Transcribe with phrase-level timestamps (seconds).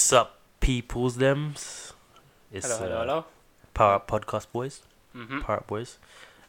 [0.00, 1.16] What's up, peoples?
[1.16, 1.92] Them's.
[2.50, 3.24] It's hello, hello, uh, hello.
[3.74, 4.80] Power Up Podcast Boys.
[5.14, 5.40] Mm-hmm.
[5.40, 5.98] Power Up Boys.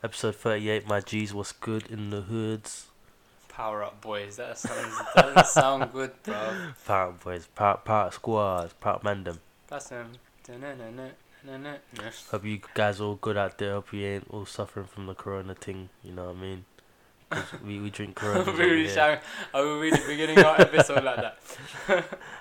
[0.01, 0.87] Episode 38.
[0.87, 2.85] My G's, what's good in the hoods?
[3.49, 4.37] Power up, boys.
[4.37, 6.35] That sounds doesn't sound good, bro.
[6.87, 7.47] Power Up Boys.
[7.53, 8.71] Power, power Up Squads.
[8.79, 9.39] Power Up Mandem.
[9.67, 10.13] That's um.
[12.31, 13.73] Hope you guys all good out there.
[13.73, 15.89] Hope you ain't all suffering from the corona thing.
[16.01, 16.65] You know what I mean?
[17.65, 18.51] We, we drink corona.
[18.51, 19.19] We really shouting?
[19.53, 21.39] Are we really beginning our episode like that?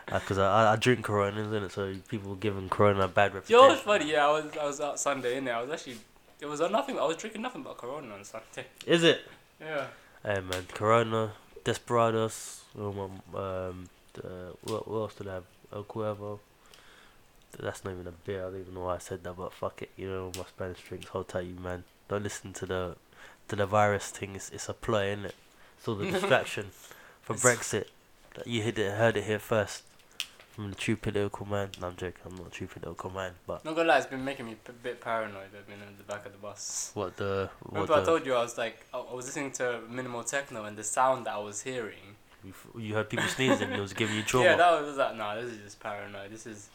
[0.07, 1.73] Because Uh, I, I, drink corona, isn't it?
[1.73, 3.71] So people giving corona a bad Yo, reputation.
[3.73, 4.11] it's funny.
[4.13, 5.57] Yeah, I was I was out Sunday in there.
[5.57, 5.99] I was actually
[6.41, 6.99] it was nothing.
[6.99, 8.67] I was drinking nothing but Corona on Sunday.
[8.87, 9.21] Is it?
[9.61, 9.87] Yeah.
[10.25, 11.33] Hey man, Corona,
[11.65, 15.45] Desperados, um, um, the, what, what else did I have?
[15.73, 16.41] El Cuervo.
[17.59, 18.47] That's not even a beer.
[18.47, 19.91] I don't even know why I said that, but fuck it.
[19.97, 21.09] You know my Spanish drinks.
[21.09, 21.85] Hold tight, you man.
[22.09, 22.97] Don't listen to the
[23.51, 24.35] to the virus thing.
[24.37, 25.35] It's a ploy, isn't it?
[25.77, 26.67] It's all the distraction
[27.23, 27.87] for Brexit.
[28.35, 29.83] That You hit it, heard it here first
[30.53, 31.71] from the true political man.
[31.81, 32.21] No, I'm joking.
[32.25, 34.73] I'm not a true political man, but Not gonna lie, it's been making me a
[34.73, 35.49] bit paranoid.
[35.57, 36.93] I've been in the back of the bus.
[36.95, 39.81] what the what Remember, I told you I was like I I was listening to
[39.89, 42.17] minimal techno, and the sound that I was hearing.
[42.45, 43.71] you, you heard people sneezing.
[43.71, 44.45] It was giving you trauma.
[44.51, 46.31] Yeah, that was like, no, this is just paranoid.
[46.31, 46.69] This is,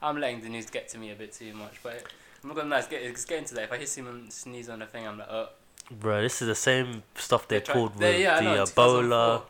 [0.00, 1.82] I'm letting the news get to me a bit too much.
[1.82, 2.04] But
[2.42, 3.64] I'm not gonna lie, it's, get, it's getting to that.
[3.64, 5.46] If I hear someone sneeze on the thing, I'm like, uh.
[5.90, 9.46] Bro, this is the same stuff they try- pulled with yeah, the in Ebola, 2004.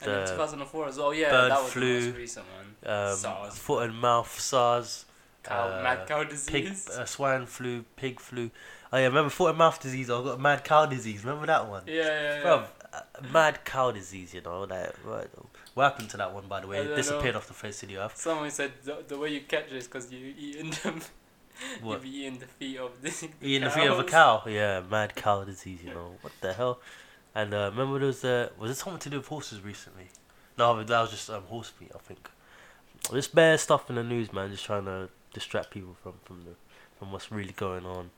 [0.00, 2.46] And in the 2004 as well, yeah, bird that was flu, the most recent
[2.82, 2.92] one.
[2.94, 3.58] um, SARS.
[3.58, 5.04] foot and mouth, SARS,
[5.42, 6.88] Cow, uh, mad cow pig, disease.
[6.88, 8.50] uh, swine flu, pig flu.
[8.92, 10.08] Oh yeah, remember foot and mouth disease?
[10.10, 11.22] I got mad cow disease.
[11.24, 11.82] Remember that one?
[11.86, 12.42] yeah, yeah, yeah.
[12.42, 13.00] Bro, uh,
[13.32, 14.32] mad cow disease.
[14.32, 14.94] You know that.
[15.04, 15.30] What,
[15.74, 16.46] what happened to that one?
[16.48, 17.38] By the way, it disappeared know.
[17.40, 18.16] off the face of the earth.
[18.16, 21.00] Someone said the, the way you catch it is because you eating them.
[21.82, 22.04] What?
[22.04, 23.08] You be eating the feet of the.
[23.42, 24.42] Eating the feet of a cow.
[24.46, 25.80] Yeah, mad cow disease.
[25.84, 26.80] You know what the hell?
[27.34, 30.08] And uh, remember there was uh, was it something to do with horses recently?
[30.58, 31.90] No, that was just um, horse meat.
[31.94, 32.28] I think.
[33.12, 34.50] This bare stuff in the news, man.
[34.50, 36.54] Just trying to distract people from from the
[36.98, 38.10] from what's really going on.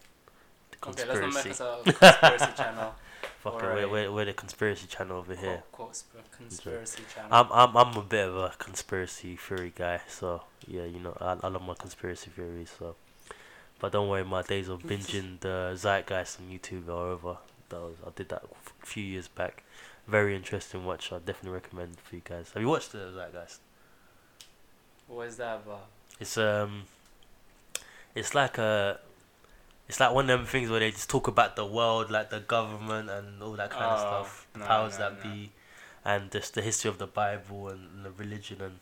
[0.70, 1.50] The Okay, let's not make conspiracy.
[1.50, 2.94] us a conspiracy channel.
[3.40, 5.62] Fuck it, we're, we're, we're the conspiracy channel over here.
[6.36, 7.30] Conspiracy channel.
[7.32, 11.36] I'm I'm I'm a bit of a conspiracy theory guy, so yeah, you know, I,
[11.42, 12.72] I love my conspiracy theories.
[12.78, 12.96] So,
[13.80, 17.36] but don't worry, my days of binging the Zeitgeist on YouTube are over.
[17.68, 19.62] That was I did that a few years back.
[20.06, 21.12] Very interesting watch.
[21.12, 22.50] I definitely recommend for you guys.
[22.54, 23.58] Have you watched the Zeitgeist?
[25.08, 25.86] what is that about?
[26.18, 26.84] It's um,
[28.14, 28.98] it's like a,
[29.88, 32.40] it's like one of them things where they just talk about the world, like the
[32.40, 35.30] government and all that kind of Oh, stuff, the no, powers no, that no.
[35.30, 35.50] be,
[36.04, 38.78] and just the history of the Bible and, the religion and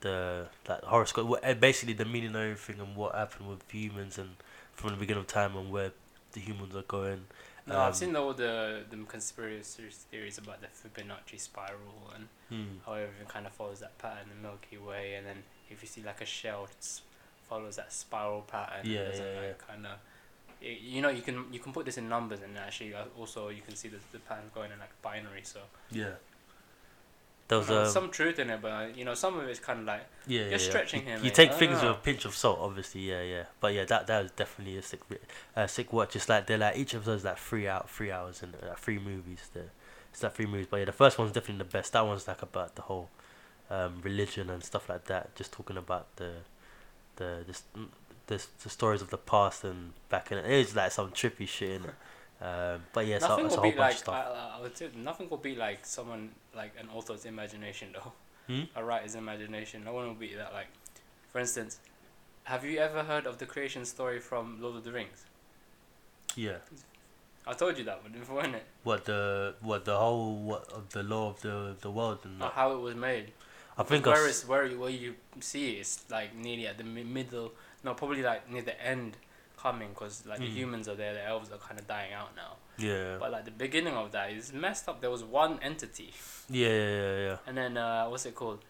[0.00, 1.26] the like horoscope.
[1.26, 4.30] what- uh, Basically, the meaning of everything and what happened with humans and
[4.74, 5.92] from the beginning of time and where
[6.32, 7.26] the humans are going.
[7.66, 12.78] No, Um, I've seen all the the conspiracy theories about the Fibonacci spiral and Hmm.
[12.86, 16.02] how everything kind of follows that pattern, the Milky Way, and then if you see
[16.02, 17.00] like a shell, it
[17.48, 18.86] follows that spiral pattern.
[18.86, 19.98] Yeah, doesn't, yeah, like, Kind of,
[20.60, 23.62] you know, you can you can put this in numbers, and actually uh, also you
[23.62, 25.42] can see the the pattern going in like binary.
[25.44, 25.60] So
[25.90, 26.14] Yeah.
[27.48, 29.58] There was you know, um, some truth in it, but you know, some of it's
[29.58, 31.34] kind of like Yeah, You're yeah, stretching you, him, You mate.
[31.34, 33.00] take things don't with a pinch of salt, obviously.
[33.00, 33.44] Yeah, yeah.
[33.60, 35.00] But yeah, that that was definitely a sick,
[35.56, 36.14] uh, sick watch.
[36.14, 38.98] It's like they're like each of those like three out, three hours and like three
[38.98, 39.48] movies.
[39.54, 39.64] The
[40.12, 40.66] it's like three movies.
[40.70, 41.94] But yeah, the first one's definitely the best.
[41.94, 43.08] That one's like about the whole
[43.70, 45.34] um, religion and stuff like that.
[45.34, 46.32] Just talking about the
[47.16, 47.64] the just
[48.26, 50.44] the, the stories of the past and back in it.
[50.50, 51.94] It's like some trippy shit in it.
[52.40, 54.08] Um, but yeah, it's, a, nothing it's a will whole be like.
[54.08, 58.12] I, I would say nothing will be like someone like an author's imagination though.
[58.46, 58.62] Hmm?
[58.76, 59.84] A writer's imagination.
[59.84, 60.68] No one will be that like.
[61.32, 61.78] For instance,
[62.44, 65.24] have you ever heard of the creation story from Lord of the Rings?
[66.36, 66.58] yeah.
[67.46, 68.60] I told you that one before, innit?
[68.82, 72.72] What the what the whole what of the lore of the the world and how
[72.72, 73.32] it was made.
[73.78, 76.66] I think I where s- it's where you, where you see it, it's like nearly
[76.66, 77.52] at the mi- middle.
[77.84, 79.16] No, probably like near the end,
[79.66, 80.54] coming because like the Mm.
[80.60, 82.52] humans are there, the elves are kind of dying out now.
[82.78, 83.16] yeah.
[83.20, 85.00] But like the beginning of that is messed up.
[85.00, 86.10] There was one entity.
[86.48, 87.36] Yeah, yeah, yeah, yeah.
[87.46, 88.60] And then uh, what's it called?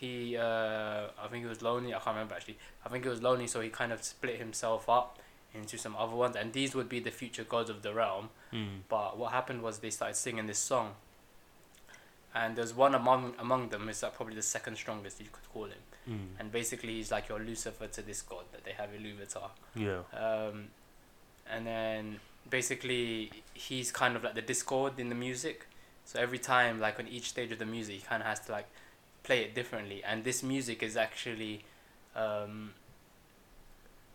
[0.00, 1.90] He uh, I think he was lonely.
[1.94, 2.58] I can't remember actually.
[2.84, 5.18] I think he was lonely, so he kind of split himself up
[5.52, 8.30] into some other ones, and these would be the future gods of the realm.
[8.52, 8.80] Mm.
[8.88, 10.94] But what happened was they started singing this song,
[12.34, 15.64] and there's one among among them is like probably the second strongest you could call
[15.64, 16.26] him, Mm.
[16.40, 19.50] and basically he's like your Lucifer to this god that they have in Iluvatar.
[19.76, 20.00] Yeah.
[20.12, 20.68] Um,
[21.48, 25.66] and then basically he's kind of like the discord in the music.
[26.04, 28.52] So every time, like on each stage of the music, he kind of has to
[28.52, 28.66] like
[29.22, 30.02] play it differently.
[30.02, 31.62] And this music is actually
[32.16, 32.72] um,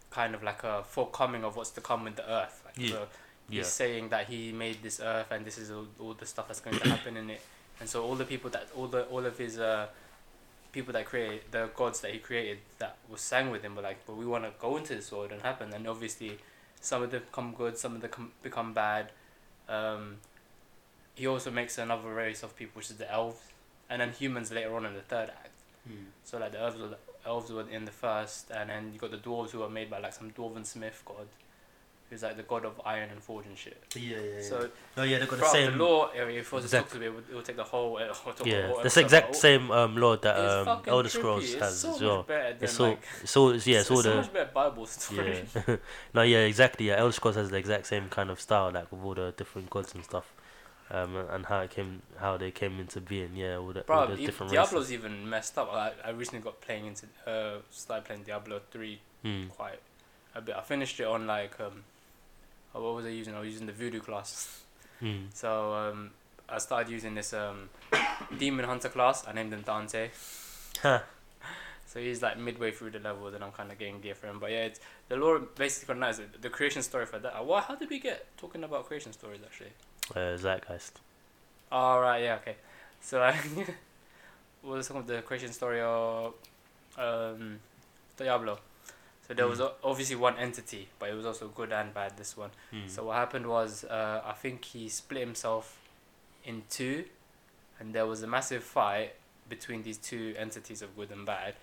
[0.10, 2.62] kind of like a forecoming of what's to come with the earth.
[2.66, 2.90] Like Yeah.
[2.90, 3.08] so
[3.50, 3.64] he's Yeah.
[3.64, 6.78] saying that he made this earth and this is all, all the stuff that's going
[6.80, 7.42] to happen in it.
[7.80, 9.88] And so all the people that all the all of his uh,
[10.76, 14.06] people that created the gods that he created that was sang with him were like,
[14.06, 15.74] but we want to go into this world and happen.
[15.74, 16.38] And obviously,
[16.82, 19.06] some of them become good, some of them com- become bad.
[19.70, 20.18] Um,
[21.16, 23.40] he also makes another race of people, which is the elves,
[23.90, 25.50] and then humans later on in the third act.
[26.26, 29.18] So like the elves, were, elves were in the first, and then you got the
[29.18, 31.28] dwarves who are made by like some dwarven smith god,
[32.10, 33.82] who's like the god of iron and forge and shit.
[33.96, 34.42] Yeah, yeah, yeah.
[34.42, 35.72] So no, yeah, they got the same.
[35.78, 37.98] the law, if it was exact- to be, it would, it would take the whole.
[37.98, 38.14] Uh,
[38.46, 41.12] yeah, that's the exact but same um lore that it's um Elder trippy.
[41.12, 42.18] Scrolls It's has so as well.
[42.18, 44.52] Much better than It's all, like, it's all, yeah, it's all so the much better
[44.54, 45.46] Bible story.
[45.68, 45.76] Yeah.
[46.14, 46.88] no, yeah, exactly.
[46.88, 49.70] Yeah, Elder Scrolls has the exact same kind of style, like with all the different
[49.72, 50.32] gods and stuff,
[50.92, 53.32] um, and how it came, how they came into being.
[53.36, 54.92] Yeah, all the, all Bro, those e- different Diablo's races.
[54.94, 55.74] even messed up.
[55.74, 59.50] I, I recently got playing into uh started playing Diablo three Mm.
[59.50, 59.80] quite
[60.36, 60.56] a bit.
[60.56, 61.84] I finished it on like um,
[62.76, 63.34] oh, what was I using?
[63.34, 64.62] I was using the Voodoo class.
[65.02, 65.28] Mm.
[65.34, 66.12] So um,
[66.48, 67.70] I started using this um,
[68.38, 69.26] demon hunter class.
[69.28, 70.10] I named him Dante.
[70.82, 71.00] Huh.
[71.88, 74.38] So he's like midway through the level, then I'm kind of getting gear for him.
[74.38, 77.46] But yeah, it's, the lore basically for now is the creation story for that.
[77.46, 77.64] What?
[77.64, 79.70] How did we get talking about creation stories actually?
[80.14, 81.00] Uh, Zeitgeist.
[81.72, 82.56] All right, yeah, okay.
[83.00, 83.32] So I
[84.62, 86.34] what was some of the creation story of
[86.98, 87.60] um,
[88.18, 88.60] Diablo.
[89.28, 89.66] So there was Mm.
[89.66, 92.18] o- obviously one entity, but it was also good and bad.
[92.18, 92.52] This one.
[92.72, 92.90] Mm.
[92.90, 95.80] So what happened was, uh, I think he split himself
[96.44, 97.06] in two,
[97.80, 99.16] and there was a massive fight
[99.50, 101.56] between these two entities of good and bad,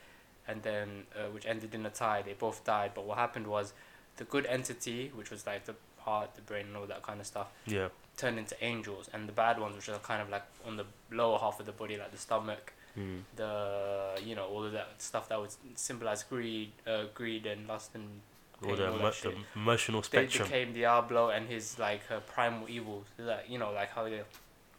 [0.48, 2.22] and then uh, which ended in a tie.
[2.22, 2.92] They both died.
[2.94, 3.72] But what happened was,
[4.16, 7.26] the good entity, which was like the heart, the brain, and all that kind of
[7.26, 7.88] stuff, yeah.
[8.16, 11.38] turned into angels, and the bad ones, which are kind of like on the lower
[11.38, 13.20] half of the body, like the stomach, Mm.
[13.36, 17.90] the you know all of that stuff that would symbolize greed, uh, greed and lust
[17.94, 18.20] and
[18.62, 20.48] pain, the, all emo- the emotional they spectrum.
[20.48, 23.06] became Diablo and his like uh, primal evils.
[23.18, 24.24] Like you know, like how you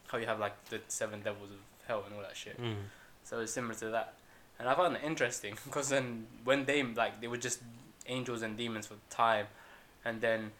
[0.08, 1.58] how you have like the seven devils of
[1.88, 2.60] hell and all that shit.
[2.60, 2.74] Mm.
[3.24, 4.14] So it's similar to that,
[4.58, 7.60] and I found it interesting because then when they like they were just
[8.06, 9.46] angels and demons for the time,
[10.04, 10.52] and then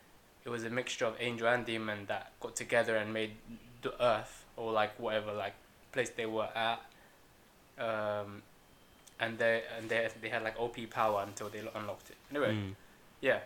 [0.45, 3.33] it was a mixture of angel and demon that got together and made
[3.83, 5.55] the earth or like whatever like
[5.93, 6.81] place they were at.
[7.79, 8.43] Um,
[9.21, 12.17] and they and they they had like OP power until they unlocked it.
[12.31, 12.75] Anyway, Mm.
[13.21, 13.39] yeah,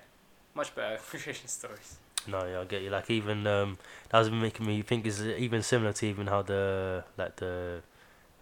[0.54, 1.96] much better creation stories.
[2.26, 2.90] No, yeah, I get you.
[2.90, 3.78] Like even um,
[4.10, 7.80] that was making me think is even similar to even how the like the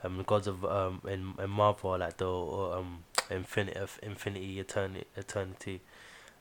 [0.04, 5.80] um gods of um in in Marvel like the um infinity of infinity eternity eternity,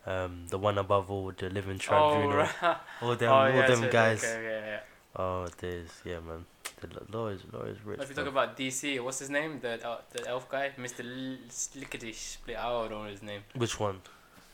[0.06, 2.78] um the one above all the living tribunal, Oh, right.
[3.02, 4.24] all them oh, all yeah, them so- guys.
[4.24, 4.80] Okay, yeah, yeah.
[5.16, 6.46] Oh, there's yeah, man.
[6.82, 8.00] The l- lore is lore is rich.
[8.02, 9.60] If you talk about DC, what's his name?
[9.62, 11.04] The uh, the elf guy, Mister
[11.50, 12.58] Slickety Split.
[12.58, 13.42] I don't know his name.
[13.56, 14.02] Which one?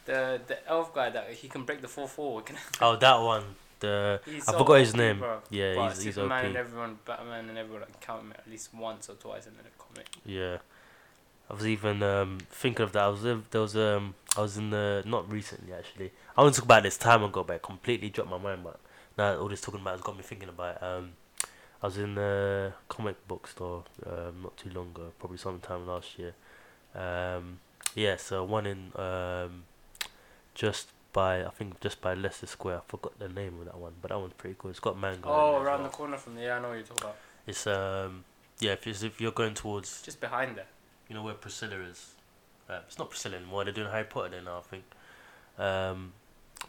[0.05, 2.43] The the elf guy that he can break the four four.
[2.81, 3.43] Oh, that one.
[3.79, 5.19] The he's I so forgot his name.
[5.19, 5.39] bro.
[5.49, 9.09] Yeah, he's he's Superman and everyone, Batman and everyone like, count him at least once
[9.09, 10.07] or twice in the comic.
[10.23, 10.57] Yeah,
[11.49, 13.03] I was even um thinking of that.
[13.03, 16.11] I was in- there was um I was in the not recently actually.
[16.37, 18.63] I want to talk about this time ago, but it completely dropped my mind.
[18.63, 18.79] But
[19.17, 20.75] now all this talking about has got me thinking about.
[20.77, 20.83] It.
[20.83, 21.11] Um,
[21.83, 26.19] I was in the comic book store um not too long ago, probably sometime last
[26.19, 26.33] year.
[26.93, 27.59] Um,
[27.95, 29.63] yeah, so one in um
[30.53, 32.77] just by I think just by Leicester Square.
[32.77, 34.71] I forgot the name of that one, but that one's pretty cool.
[34.71, 35.27] It's got manga.
[35.27, 35.89] Oh, around well.
[35.89, 36.45] the corner from there.
[36.45, 37.17] Yeah, I know what you're talking about.
[37.47, 38.23] It's um
[38.59, 40.67] yeah if it's, if you're going towards Just behind there.
[41.09, 42.11] you know where Priscilla is.
[42.69, 43.63] Uh, it's not Priscilla anymore.
[43.65, 44.83] They're doing Harry Potter there now, I think.
[45.57, 46.13] Um,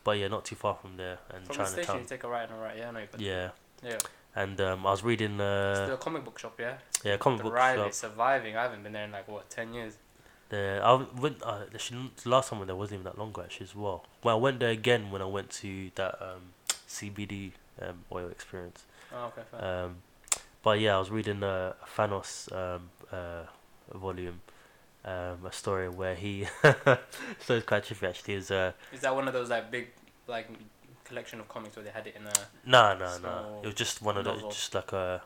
[0.05, 2.49] but yeah, not too far from there and From the station, you take a right
[2.49, 2.77] and a right.
[2.77, 3.01] Yeah, know.
[3.01, 3.51] You Yeah,
[3.83, 3.99] Yeah.
[4.35, 6.77] and um, I was reading uh, the comic book shop, yeah.
[7.05, 7.91] yeah comic The book ride shop.
[7.91, 8.57] is surviving.
[8.57, 9.95] I haven't been there in like what ten years.
[10.49, 13.31] The I went uh, actually, the last time I went there wasn't even that long
[13.31, 14.05] ago actually as well.
[14.23, 16.53] Well, I went there again when I went to that um,
[16.89, 18.85] CBD um, oil experience.
[19.15, 19.65] Oh, okay, fine.
[19.65, 19.97] Um,
[20.63, 23.45] but yeah, I was reading uh, a Thanos um, uh,
[23.97, 24.41] volume,
[25.05, 26.47] um, a story where he.
[26.63, 26.99] so
[27.57, 28.35] it's quite trippy actually.
[28.35, 29.89] Is uh Is that one of those like big
[30.27, 30.49] like
[31.05, 32.33] collection of comics where they had it in a?
[32.65, 33.61] no no no.
[33.63, 35.21] It was just one of those, just like a,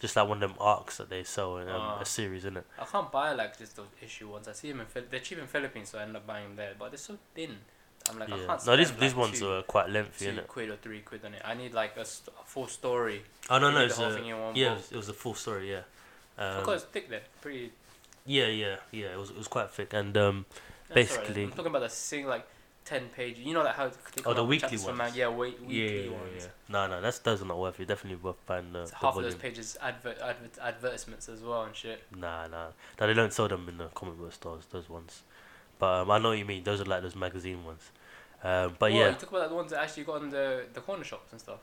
[0.00, 2.00] just like one of them arcs that they sell in um, Ah.
[2.00, 2.66] a series, isn't it?
[2.78, 4.48] I can't buy like just those issue ones.
[4.48, 6.56] I see them in Phil- they're cheap in Philippines, so I end up buying them
[6.56, 6.72] there.
[6.78, 7.56] But they're so thin.
[8.10, 8.46] I'm like, I yeah.
[8.46, 8.66] can't.
[8.66, 10.48] No, these spend, these ones two, are quite lengthy, two isn't it?
[10.48, 11.42] quid or three quid on it.
[11.44, 13.22] I need like a, st- a full story.
[13.48, 15.34] Oh no no, it's a, thing in one yeah, it was, it was a full
[15.34, 15.82] story, yeah.
[16.36, 17.70] Um, because it's thick there, pretty.
[18.26, 19.12] Yeah, yeah, yeah.
[19.12, 20.46] It was it was quite thick, and um,
[20.88, 22.46] that's basically- I'm talking about the sing like
[22.84, 23.38] ten page.
[23.38, 24.96] You know like how they Oh, the weekly ones.
[24.98, 26.30] Man- yeah, wait, weekly yeah, yeah, ones.
[26.38, 26.46] yeah.
[26.68, 27.86] No, no, that's those are not worth it.
[27.86, 31.62] Definitely worth buying the, It's the half of those pages advert, advert advertisements as well
[31.62, 32.02] and shit.
[32.16, 32.68] Nah, nah.
[33.00, 34.64] No, they don't sell them in the comic book stores.
[34.70, 35.22] Those ones.
[35.78, 36.62] But um, I know what you mean.
[36.64, 37.90] Those are like those magazine ones.
[38.44, 40.80] Um, but Well, yeah, you talk about the ones that actually got on the the
[40.80, 41.60] corner shops and stuff.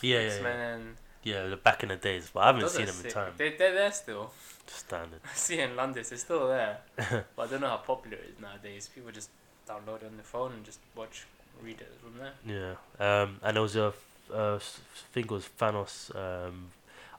[0.00, 0.48] yeah, yeah, yeah.
[0.74, 3.32] and Yeah, the back in the days, but I haven't Those seen them in time.
[3.36, 4.32] They they're there still.
[4.66, 5.20] Standard.
[5.24, 6.00] I see it in London.
[6.08, 6.78] It's still there,
[7.36, 8.88] but I don't know how popular it is nowadays.
[8.94, 9.30] People just
[9.68, 11.24] download it on their phone and just watch,
[11.62, 12.76] read it from there.
[12.98, 13.22] Yeah.
[13.22, 16.14] Um, and there was a, f- uh, s- I think it was Thanos.
[16.16, 16.66] Um,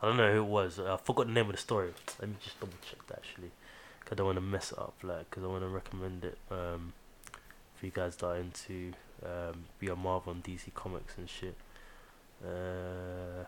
[0.01, 0.79] I don't know who it was.
[0.79, 1.93] I forgot the name of the story.
[2.19, 3.51] Let me just double check that actually.
[4.01, 6.38] 'Cause I don't want to mess it up, like, because I want to recommend it
[6.51, 6.91] um,
[7.75, 8.91] for you guys that are into
[9.25, 11.55] um, your Marvel and DC comics and shit.
[12.43, 13.45] Uh,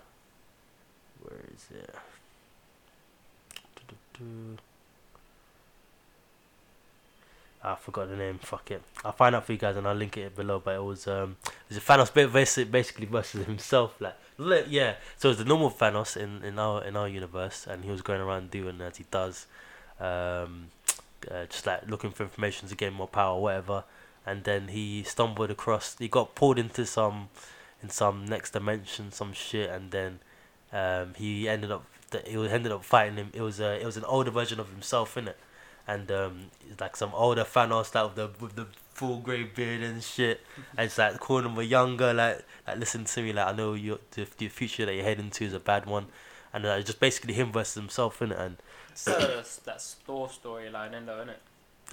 [1.22, 1.94] where is it?
[4.18, 4.62] Du-du-du.
[7.64, 8.38] I forgot the name.
[8.38, 8.84] Fuck it.
[9.04, 10.62] I'll find out for you guys and I'll link it below.
[10.64, 11.38] But it was um,
[11.70, 14.00] it was Thanos ba- basically versus himself.
[14.00, 14.16] Like,
[14.70, 14.96] yeah.
[15.18, 18.22] So it's the normal Thanos in, in our in our universe, and he was going
[18.22, 19.48] around doing as he does,
[20.00, 20.68] um,
[21.32, 23.84] uh, just like looking for information to gain more power, whatever.
[24.28, 25.98] And then he stumbled across.
[25.98, 27.30] He got pulled into some,
[27.82, 30.20] in some next dimension, some shit, and then,
[30.72, 31.86] um, he ended up.
[32.12, 33.30] Th- He ended up fighting him.
[33.34, 33.80] It was a.
[33.82, 35.36] It was an older version of himself, innit?
[35.88, 39.84] and um, it's like some older Thanos like with the with the full grey beard
[39.84, 40.42] and shit.
[40.76, 43.74] and it's like calling him a younger, like like listen to me, like I know
[43.76, 46.08] you the, the future that you're heading to is a bad one,
[46.54, 48.40] and uh, it's just basically him versus himself in it.
[48.40, 48.58] And
[48.92, 51.42] It's uh, that Thor storyline, in though, isn't it?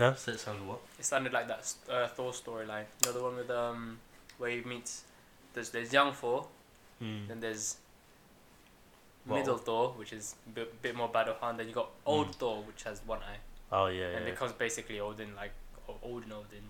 [0.01, 0.79] yeah, so it sounds what?
[0.99, 2.85] It sounded like that uh, Thor storyline.
[3.05, 3.99] You know the one with um
[4.39, 5.05] where he meets.
[5.53, 6.47] There's there's young Thor,
[7.03, 7.29] Mm.
[7.29, 7.77] then there's
[9.27, 11.59] Well- middle Thor, which is a bit, bit more battle hand.
[11.59, 12.35] Then you got old Mm.
[12.35, 13.39] Thor, which has one eye,
[13.71, 15.53] Oh yeah, and yeah, becomes basically Odin, like
[16.03, 16.65] Odin Odin.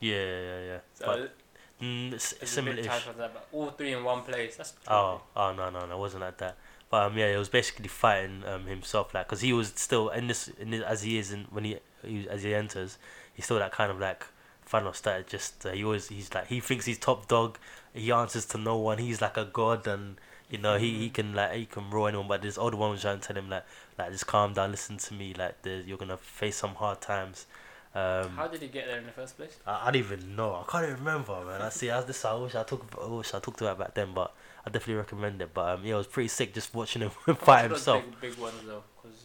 [0.00, 0.78] yeah, yeah, yeah.
[0.94, 1.34] So but
[1.82, 2.80] mm, it's, it's similar.
[2.82, 4.56] that, but all three in one place.
[4.56, 6.56] That's Oh, oh no, no, no, it wasn't like that.
[6.90, 10.26] But um, yeah, it was basically fighting um himself, like, cause he was still in
[10.28, 12.96] this, in this as he is in when he, he as he enters,
[13.34, 14.24] he's still that kind of like
[14.70, 17.58] Thanos that just uh, he always he's like he thinks he's top dog,
[17.92, 20.16] he answers to no one, he's like a god, and
[20.50, 22.28] you know he, he can like he can rule anyone.
[22.28, 23.64] But this older one was trying to tell him like
[23.98, 27.46] like just calm down, listen to me, like the, you're gonna face some hard times.
[27.94, 29.56] Um, How did he get there in the first place?
[29.66, 30.54] I, I don't even know.
[30.54, 31.62] I can't even remember, man.
[31.62, 31.90] I see.
[31.90, 32.24] I this.
[32.24, 32.94] I wish I talked.
[33.00, 34.32] I wish I talked about back then, but
[34.64, 35.52] I definitely recommend it.
[35.54, 38.04] But um, yeah, it was pretty sick just watching him fight himself.
[38.20, 39.18] Big, big ones though, because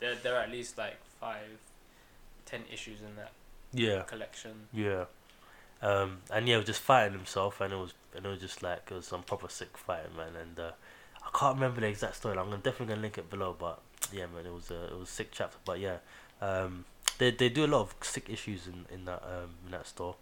[0.00, 1.58] there there are at least like five,
[2.44, 3.30] ten issues in that
[3.72, 4.52] Yeah, collection.
[4.72, 5.04] yeah.
[5.80, 8.62] Um, and yeah, it was just fighting himself, and it was and it was just
[8.62, 10.34] like it was some proper sick fighting, man.
[10.40, 10.70] And uh,
[11.24, 12.36] I can't remember the exact story.
[12.36, 13.80] I'm gonna definitely gonna link it below, but
[14.12, 15.58] yeah, man, it was a it was a sick chapter.
[15.64, 15.98] But yeah,
[16.40, 16.84] um,
[17.18, 20.16] they they do a lot of sick issues in in that um in that store.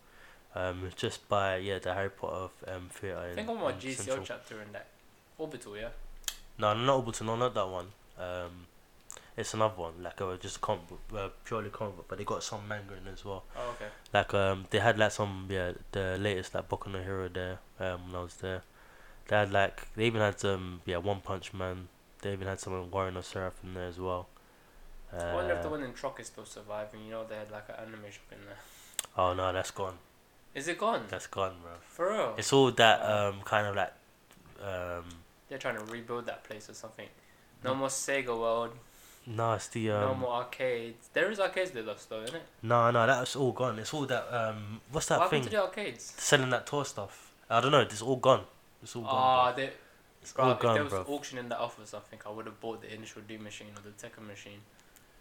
[0.55, 3.19] Um, just by yeah the Harry Potter um theater.
[3.19, 4.25] I in- think I'm on in GCO Central.
[4.25, 4.87] chapter in that
[5.39, 5.89] orbital, yeah.
[6.59, 7.27] No, not orbital.
[7.27, 7.89] no, not that one.
[8.19, 8.67] Um,
[9.37, 10.83] it's another one, like uh, just a comic
[11.15, 13.45] uh, purely comic book, but they got some manga in as well.
[13.57, 13.91] Oh, okay.
[14.13, 17.59] Like um, they had like some yeah the latest like Boku no Hero there.
[17.79, 18.63] Um, when I was there,
[19.29, 21.89] they had like they even had some yeah One Punch Man.
[22.23, 24.29] They even had some Owari no Seraph in there as well.
[25.13, 27.05] Uh, I wonder if the one in Troc is still surviving.
[27.05, 28.57] You know, they had like an anime shop in there.
[29.19, 29.99] oh no, that's gone.
[30.55, 31.03] Is it gone?
[31.11, 31.73] That's gone, bro.
[31.87, 32.35] For real?
[32.39, 33.93] It's all that um kind of like
[34.63, 35.05] um
[35.49, 37.09] They're trying to rebuild that place or something.
[37.63, 38.73] No more Sega World.
[39.27, 41.09] No, it's the um no more arcades.
[41.13, 42.43] There is arcades there though, still, isn't it?
[42.63, 43.79] no no that's all gone.
[43.79, 45.43] It's all that um what's that what thing?
[45.43, 46.15] happened to the arcades?
[46.17, 47.33] selling that tour stuff.
[47.51, 47.81] I don't know.
[47.81, 48.45] It's all gone.
[48.83, 49.13] It's all gone.
[49.15, 49.65] Ah, bro.
[49.65, 49.71] they.
[50.23, 51.05] it's Bro, all if there was bro.
[51.09, 53.91] auctioning that off or something, I would have bought the Initial D machine or the
[53.91, 54.61] Tekken machine.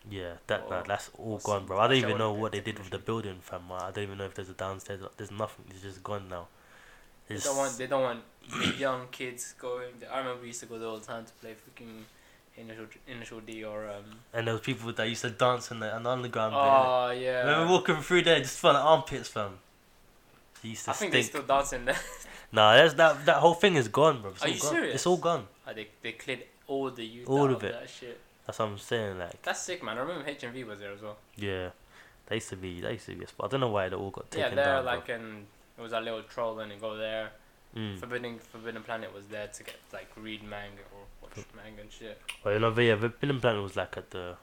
[0.10, 1.80] Yeah, that that's all gone, bro.
[1.80, 3.64] I don't even know what they did with the building, fam.
[3.72, 5.02] I don't even know if there's a downstairs.
[5.18, 5.66] There's nothing.
[5.70, 6.48] It's just gone now.
[7.28, 7.78] They don't want.
[7.78, 8.20] They don't want
[8.78, 9.94] young kids going.
[10.12, 12.04] I remember we used to go there all the time to play freaking
[12.58, 14.04] Initial Initial D or um.
[14.34, 16.54] and there was people that used to dance in the, on the underground.
[16.54, 16.86] bit, innit?
[16.86, 17.40] Oh yeah.
[17.40, 19.60] Remember walking through there, just felt like armpits, fam.
[20.62, 21.44] He used to I think they stink.
[21.44, 21.98] still dancing there.
[22.52, 24.32] Nah, that's that that whole thing is gone, bro.
[24.32, 24.72] It's Are all you gone.
[24.72, 24.96] serious?
[24.96, 25.46] It's all gone.
[25.68, 27.74] Ah, they they cleared all the youth All of it.
[27.74, 28.18] that shit.
[28.46, 29.18] That's what I'm saying.
[29.18, 29.98] Like, That's sick, man.
[29.98, 31.18] I remember HMV was there as well.
[31.36, 31.70] yeah,
[32.28, 32.80] they used to be.
[32.80, 33.48] They used to be a spot.
[33.48, 34.84] I don't know why they all got yeah, taken down.
[34.84, 34.94] bro.
[34.94, 35.48] like in
[35.78, 37.32] it was a little troll and you go there.
[37.76, 38.00] Mm.
[38.00, 42.22] Forbidden Forbidden Planet was there to get like read manga or watch manga and shit.
[42.44, 44.36] Well, you know, yeah, the Villain Planet was like at the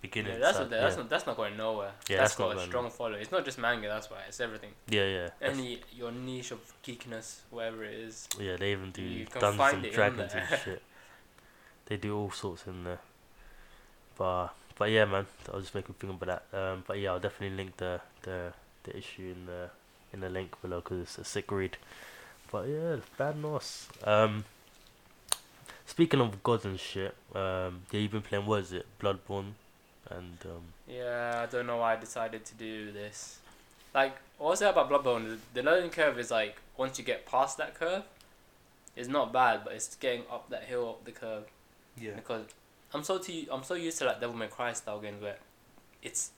[0.00, 0.34] beginning.
[0.34, 1.02] Yeah, that's so, what, that's yeah.
[1.02, 1.92] not that's not going nowhere.
[2.08, 3.20] Yeah, that's that's got not a strong following.
[3.20, 3.88] It's not just manga.
[3.88, 4.70] That's why it's everything.
[4.88, 5.28] yeah, yeah.
[5.40, 8.28] that's- Any your niche of geekness, whatever it is.
[8.38, 10.82] Yeah, they even do You Dungeons and Dragons and shit.
[11.86, 13.00] They do all sorts in there.
[14.16, 16.58] But but yeah, man, I was just making think about that.
[16.58, 18.52] Um, but yeah, I'll definitely link the the
[18.84, 19.70] the issue in the
[20.12, 21.76] in the link below because it's a sick read.
[22.52, 23.88] But yeah, Bad Norse.
[24.04, 24.44] Um,
[25.86, 29.52] speaking of gods and shit, um, yeah, you've been playing what is it, Bloodborne,
[30.10, 33.38] and um, Yeah, I don't know why I decided to do this.
[33.94, 35.38] Like, what was it about Bloodborne?
[35.54, 38.02] The, the learning curve is like once you get past that curve,
[38.96, 41.44] it's not bad, but it's getting up that hill up the curve
[41.98, 42.12] Yeah.
[42.16, 42.44] because
[42.92, 45.36] I'm so too I'm so used to like Devil May Cry style games where
[46.02, 46.32] it's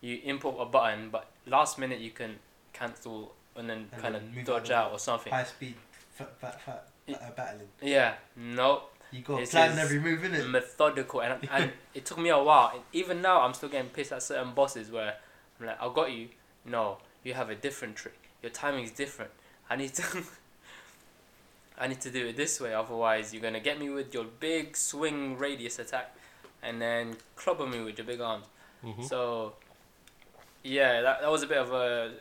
[0.00, 2.36] you input a button, but last minute you can
[2.72, 5.32] cancel and then And kind then of dodge out out or something.
[5.32, 5.74] High speed
[6.12, 7.68] fat, fat, fat, It- uh, battling.
[7.82, 8.90] Yeah, nope.
[9.10, 10.50] You got to This plan every move, innit?
[10.50, 14.10] methodical and, and it took me a while and even now i'm still getting pissed
[14.10, 15.14] at certain bosses where
[15.60, 16.28] i'm like i got you
[16.64, 19.30] no you have a different trick your timing is different
[19.70, 20.02] i need to
[21.78, 24.24] i need to do it this way otherwise you're going to get me with your
[24.40, 26.12] big swing radius attack
[26.60, 28.46] and then clobber me with your big arms
[28.84, 29.02] Mm-hmm.
[29.04, 29.54] so
[30.64, 32.12] yeah that, that was a bit of a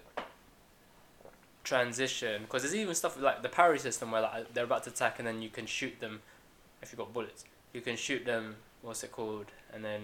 [1.63, 5.17] transition because there's even stuff like the parry system where like they're about to attack
[5.19, 6.21] and then you can shoot them
[6.81, 10.01] if you've got bullets you can shoot them what's it called and then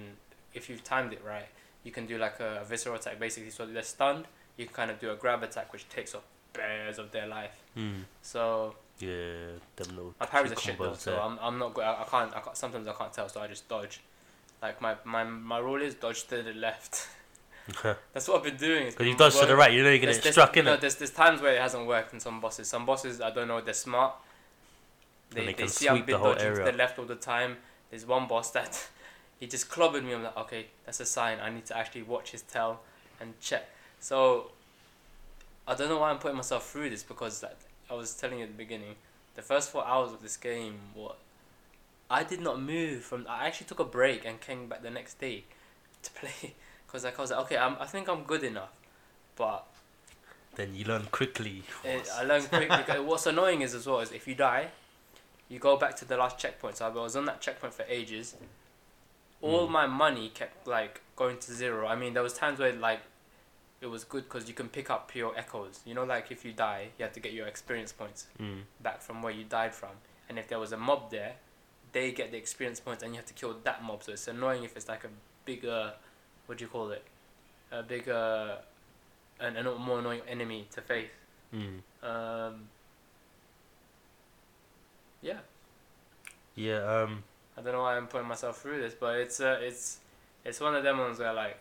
[0.54, 1.48] if you've timed it right
[1.84, 4.25] you can do like a, a visceral attack basically so they're stunned
[4.58, 6.24] you can kind of do a grab attack which takes off
[6.54, 8.01] bare of their life Mm.
[8.24, 9.10] so Yeah,
[9.75, 10.16] them little.
[10.20, 11.18] my parries are shit though combos so.
[11.20, 13.48] I'm, I'm not good I, I can't I can't sometimes I can't tell so I
[13.48, 14.01] just dodge
[14.62, 17.08] like my my, my rule is dodge to the left
[18.14, 20.00] that's what I've been doing Because you been dodge to the right, you know you're
[20.00, 20.82] gonna get struck in no, it.
[20.82, 22.68] there's, there's times where it hasn't worked in some bosses.
[22.68, 24.16] Some bosses, I don't know, they're smart.
[25.32, 26.72] They, And they they, see I've sweep been the whole dodging to area.
[26.72, 27.58] the left all the time.
[27.90, 28.88] There's one boss that
[29.40, 30.14] he just clobbered me.
[30.14, 31.40] I'm like, okay, that's a sign.
[31.40, 32.82] I need to actually watch his tail
[33.20, 33.70] and check.
[34.00, 34.52] So
[35.68, 37.58] I don't know why I'm putting myself through this because like,
[37.90, 38.96] I was telling you at the beginning,
[39.36, 41.18] the first four hours of this game, what
[42.10, 43.26] I did not move from.
[43.30, 45.44] I actually took a break and came back the next day
[46.04, 46.56] to play
[46.89, 48.72] because like I was like, okay, I'm, I think I'm good enough,
[49.36, 49.65] but
[50.55, 51.63] Then you learn quickly.
[51.84, 53.00] it, I learned quickly.
[53.03, 54.69] what's annoying is as well is if you die,
[55.48, 56.77] you go back to the last checkpoint.
[56.77, 58.36] So I was on that checkpoint for ages.
[59.41, 59.72] All Mm.
[59.72, 61.88] my money kept like going to zero.
[61.88, 63.00] I mean, there was times where like
[63.81, 65.79] it was good because you can pick up your echoes.
[65.85, 68.64] You know, like if you die, you have to get your experience points Mm.
[68.81, 69.92] back from where you died from.
[70.27, 71.35] And if there was a mob there,
[71.94, 74.03] they get the experience points, and you have to kill that mob.
[74.03, 75.09] So it's annoying if it's like a
[75.46, 75.94] bigger,
[76.50, 77.03] what do you call it,
[77.72, 78.57] a bigger,
[79.40, 81.12] and a more annoying enemy to face.
[81.53, 81.81] Mm.
[82.01, 82.68] Um,
[85.22, 85.38] yeah,
[86.55, 87.03] Yeah.
[87.03, 87.24] Um.
[87.55, 90.00] I don't know why I'm putting myself through this, but it's uh, it's
[90.44, 91.57] it's one of them ones where like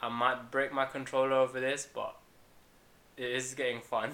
[0.00, 2.16] I might break my controller over this, but
[3.16, 4.10] it is getting fun.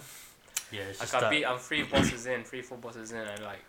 [0.71, 0.83] Yeah.
[0.83, 3.65] It's Like just I beat, I'm three bosses in, three four bosses in, and like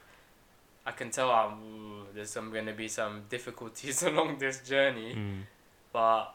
[0.85, 5.41] I can tell I'm there's some gonna be some difficulties along this journey, Mm.
[5.93, 6.33] but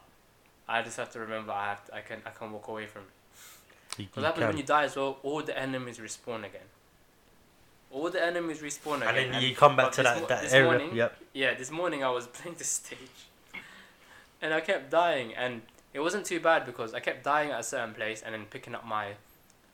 [0.67, 3.03] I just have to remember I have to, I can I can walk away from
[3.03, 3.97] it.
[3.97, 5.17] Because happens when you die as well?
[5.23, 6.67] All the enemies respawn again.
[7.91, 9.15] All the enemies respawn again.
[9.15, 10.65] and then you come back to that, mo- that this area.
[10.69, 11.17] morning- Yep.
[11.33, 13.17] Yeah, this morning I was playing the stage,
[14.41, 15.61] and I kept dying, and
[15.93, 18.75] it wasn't too bad because I kept dying at a certain place and then picking
[18.75, 19.13] up my,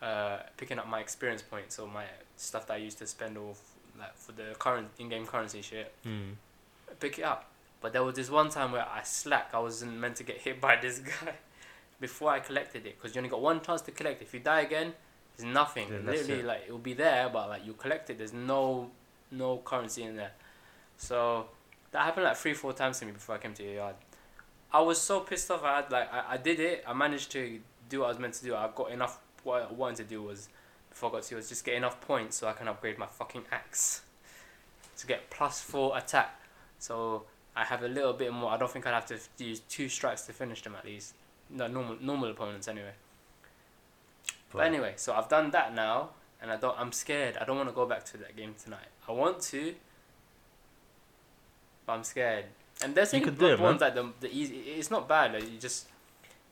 [0.04, 2.06] uh, picking up my experience points or my
[2.38, 3.56] stuff that I used to spend all
[4.02, 5.94] like for the current in-game currency shit.
[6.06, 6.34] Mm.
[7.00, 9.52] Pick it up, but there was this one time where I slack.
[9.54, 11.34] I wasn't meant to get hit by this guy
[12.00, 14.22] before I collected it because you only got one chance to collect.
[14.22, 14.94] If you die again,
[15.38, 15.88] there's nothing.
[15.90, 16.46] Yeah, Literally, it.
[16.46, 18.92] like it will be there, but like you collect it, there's no
[19.32, 20.32] no currency in there.
[20.98, 21.48] So
[21.92, 23.96] that happened like three, four times to me before I came to your yard.
[24.74, 25.64] I was so pissed off.
[25.64, 26.84] I had like I, I did it.
[26.88, 27.60] I managed to
[27.90, 28.56] do what I was meant to do.
[28.56, 29.20] I got enough.
[29.44, 30.50] What I wanted to do was
[30.92, 33.46] before I got to was just get enough points so I can upgrade my fucking
[33.52, 34.02] axe
[34.98, 36.40] to get plus four attack.
[36.78, 37.24] So
[37.56, 38.52] I have a little bit more.
[38.52, 41.16] I don't think I'd have to use two strikes to finish them at least.
[41.50, 42.94] No normal normal opponents anyway.
[44.52, 46.10] But, But- anyway, so I've done that now,
[46.42, 46.78] and I don't.
[46.80, 47.38] I'm scared.
[47.38, 48.88] I don't want to go back to that game tonight.
[49.08, 49.74] I want to,
[51.86, 52.46] but I'm scared.
[52.84, 54.56] And there's You could do it, ones like the the easy.
[54.58, 55.34] It's not bad.
[55.34, 55.88] Like you just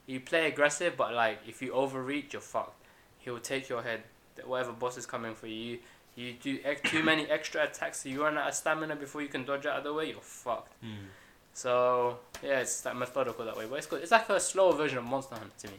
[0.06, 2.76] you play aggressive, but like if you overreach, you're fucked.
[3.20, 4.04] He will take your head.
[4.46, 5.80] Whatever boss is coming for you,
[6.16, 9.28] you do ex- too many extra attacks, so you run out of stamina before you
[9.28, 10.10] can dodge out of the way.
[10.10, 10.74] You're fucked.
[10.84, 11.08] Mm.
[11.54, 13.66] So yeah, it's like methodical that way.
[13.70, 14.02] But it's good.
[14.02, 15.78] It's like a slower version of Monster Hunter to me.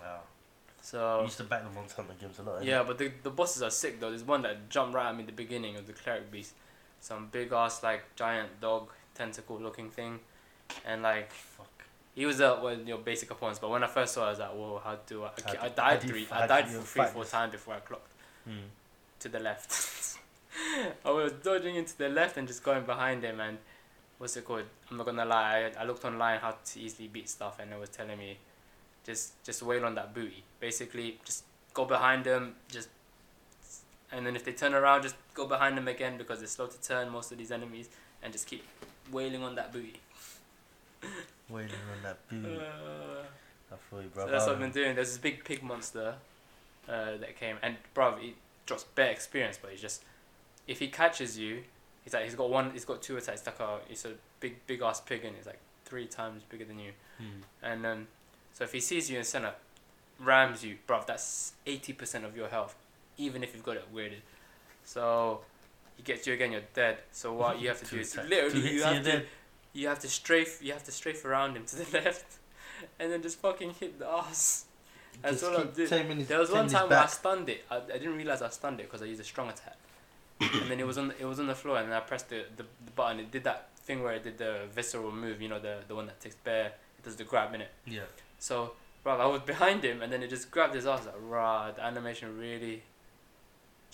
[0.00, 0.20] Wow.
[0.82, 2.64] So I used to back the Monster Hunter games a lot.
[2.64, 4.10] yeah, but the the bosses are sick though.
[4.10, 6.52] There's one that jumped right at me at the beginning of the cleric beast.
[7.00, 10.20] Some big ass like giant dog tentacle looking thing,
[10.86, 11.68] and like Fuck.
[12.14, 13.58] He was uh, one of your basic opponents.
[13.58, 15.30] But when I first saw, it, I was like, whoa, how do I?
[15.44, 16.26] How I, died three.
[16.30, 18.10] I died three, four times before I clocked
[18.48, 18.68] Mm.
[19.20, 20.18] to the left.
[21.04, 23.56] I was dodging into the left and just going behind him and
[24.18, 24.64] what's it called?
[24.90, 27.80] I'm not gonna lie, I, I looked online how to easily beat stuff and it
[27.80, 28.36] was telling me
[29.04, 30.44] just just wail on that booty.
[30.60, 32.88] Basically just go behind them, just
[34.12, 36.80] and then if they turn around just go behind them again because they're slow to
[36.82, 37.88] turn most of these enemies
[38.22, 38.62] and just keep
[39.10, 40.00] wailing on that booty.
[41.48, 42.56] Waiting on that booty.
[42.56, 43.22] Uh,
[43.72, 44.94] I feel you, so that's what I've been doing.
[44.94, 46.14] There's this big pig monster
[46.88, 48.34] uh, that came, and bro, he
[48.66, 50.02] drops bare experience, but he's just
[50.66, 51.62] if he catches you,
[52.02, 53.44] he's like he's got one, he's got two attacks.
[53.44, 56.78] Like a, he's a big big ass pig, and he's like three times bigger than
[56.78, 56.92] you.
[57.18, 57.42] Hmm.
[57.62, 58.06] And um,
[58.52, 59.52] so if he sees you in center,
[60.18, 61.02] rams you, bro.
[61.06, 62.74] That's eighty percent of your health,
[63.18, 64.22] even if you've got it weirded.
[64.84, 65.40] So
[65.96, 66.98] he gets you again, you're dead.
[67.12, 69.24] So what you have to do is literally you have to.
[69.74, 72.38] You have to strafe you have to strafe around him to the left,
[72.98, 74.64] and then just fucking hit the ass.
[75.22, 75.88] That's Just all I did.
[75.90, 77.64] his- There was one time where I stunned it.
[77.70, 79.76] I, I didn't realize I stunned it because I used a strong attack,
[80.40, 82.28] and then it was on the, it was on the floor, and then I pressed
[82.30, 83.20] the, the, the button.
[83.20, 85.40] It did that thing where it did the visceral move.
[85.42, 86.72] You know the the one that takes bare.
[86.98, 87.70] It does the grab in it.
[87.86, 88.00] Yeah.
[88.38, 88.72] So,
[89.04, 91.06] bro, I was behind him, and then it just grabbed his ass.
[91.06, 92.82] Like, rah, the animation really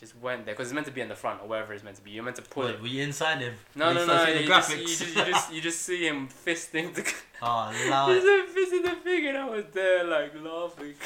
[0.00, 1.96] just went there because it's meant to be in the front or wherever it's meant
[1.96, 2.10] to be.
[2.10, 2.80] You're meant to pull Wait, it.
[2.80, 3.54] were you inside him?
[3.74, 4.26] No, no, no.
[4.26, 7.02] You just, you, just, you just you just see him fisting the.
[7.42, 8.08] Oh, He's loud.
[8.08, 10.94] fisting the pig, and I was there like laughing.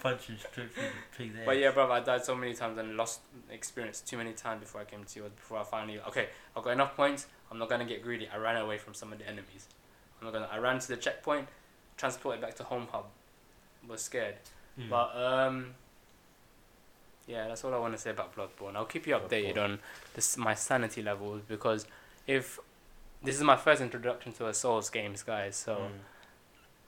[0.00, 1.34] Punching straight through the pig's.
[1.46, 4.82] But yeah, bro, I died so many times and lost experience too many times before
[4.82, 5.32] I came to yours.
[5.32, 7.26] Before I finally, okay, I've got enough points.
[7.50, 8.28] I'm not gonna get greedy.
[8.28, 9.66] I ran away from some of the enemies.
[10.20, 10.48] I'm not gonna.
[10.52, 11.48] I ran to the checkpoint,
[11.96, 13.06] transported back to home hub.
[13.88, 14.34] Was scared,
[14.76, 14.90] Hmm.
[14.90, 15.74] but um.
[17.26, 18.76] Yeah, that's all I want to say about Bloodborne.
[18.76, 19.64] I'll keep you updated Bloodborne.
[19.64, 19.78] on
[20.14, 21.86] this my sanity levels because
[22.26, 22.58] if
[23.22, 25.98] this is my first introduction to a Souls games, guys, so Hmm.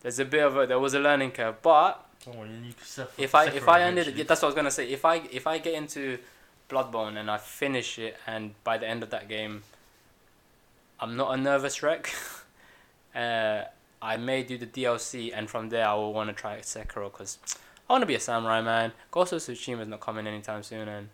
[0.03, 3.11] there's a bit of a there was a learning curve, but can suffer.
[3.23, 4.19] if I if I ended eventually.
[4.23, 4.89] yeah, that's what I was gonna say.
[4.89, 6.19] If I if I get into
[6.69, 9.63] Bloodborne and I finish it, and by the end of that game,
[11.01, 12.13] I'm not a nervous wreck.
[13.15, 13.65] uh,
[14.03, 17.39] I may do the DLC, and from there I will want to try Sekiro because
[17.89, 18.93] I want to be a samurai man.
[19.11, 21.09] Ghost of Tsushima is not coming anytime soon, and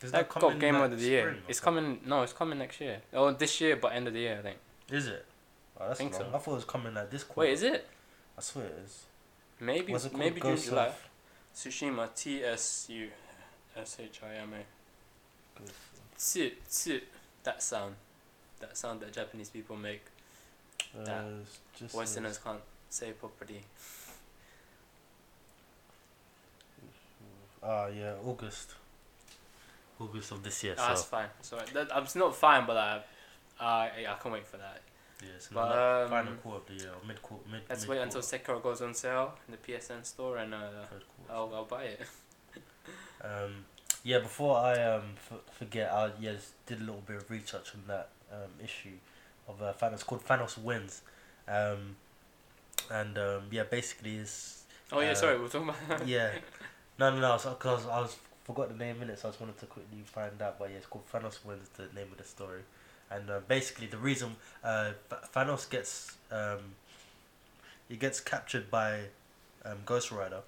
[0.00, 1.36] Does that come got game of the year.
[1.48, 2.00] It's coming.
[2.04, 3.00] No, it's coming next year.
[3.14, 4.58] Oh, this year, but end of the year, I think.
[4.90, 5.24] Is it?
[5.80, 6.26] Oh, that's Think so.
[6.34, 7.48] I thought it was coming like this quarter.
[7.48, 7.86] Wait, is it?
[8.36, 9.04] I swear it is.
[9.60, 10.18] Maybe What's it called?
[10.20, 10.86] maybe June July.
[10.86, 11.08] of-
[11.54, 13.08] Tsushima T S U
[13.76, 15.62] S H I M A.
[16.16, 17.00] Tsu, tsu,
[17.44, 17.94] that sound.
[18.60, 20.04] That sound that Japanese people make.
[20.94, 21.24] That Uh,
[21.78, 23.64] just Westerners can't say properly.
[27.62, 28.74] Ah, yeah, August.
[29.98, 30.74] August of this year.
[30.78, 31.28] Ah, that's so fine.
[31.40, 32.96] So that, I'm not fine, but I,
[33.64, 34.82] uh, yeah, I can't wait for that.
[35.22, 35.72] yeah, it's But,
[36.04, 37.44] um, final quarter of the year, mid quarter.
[37.50, 37.62] Mid.
[37.68, 40.58] Let's mid wait until Sekiro goes on sale in the PSN store, and uh.
[41.30, 42.00] I'll I'll buy it.
[43.24, 43.64] Um,
[44.04, 46.34] yeah, before I um f- forget, I yeah
[46.66, 48.98] did a little bit of research on that um issue
[49.48, 51.00] of uh, Thanos called Thanos Wins,
[51.48, 51.96] um,
[52.90, 56.06] and um yeah basically it's Oh yeah, Uh, sorry, we're talking about.
[56.06, 56.30] yeah,
[56.98, 59.58] no no no because I was forgot the name in it, so I just wanted
[59.58, 60.58] to quickly find out.
[60.58, 62.62] But yeah, it's called Thanos Wins, the name of the story,
[63.10, 64.92] and uh, basically the reason uh
[65.34, 66.58] Thanos gets um
[67.88, 69.00] he gets captured by
[69.64, 70.40] um Ghost Rider,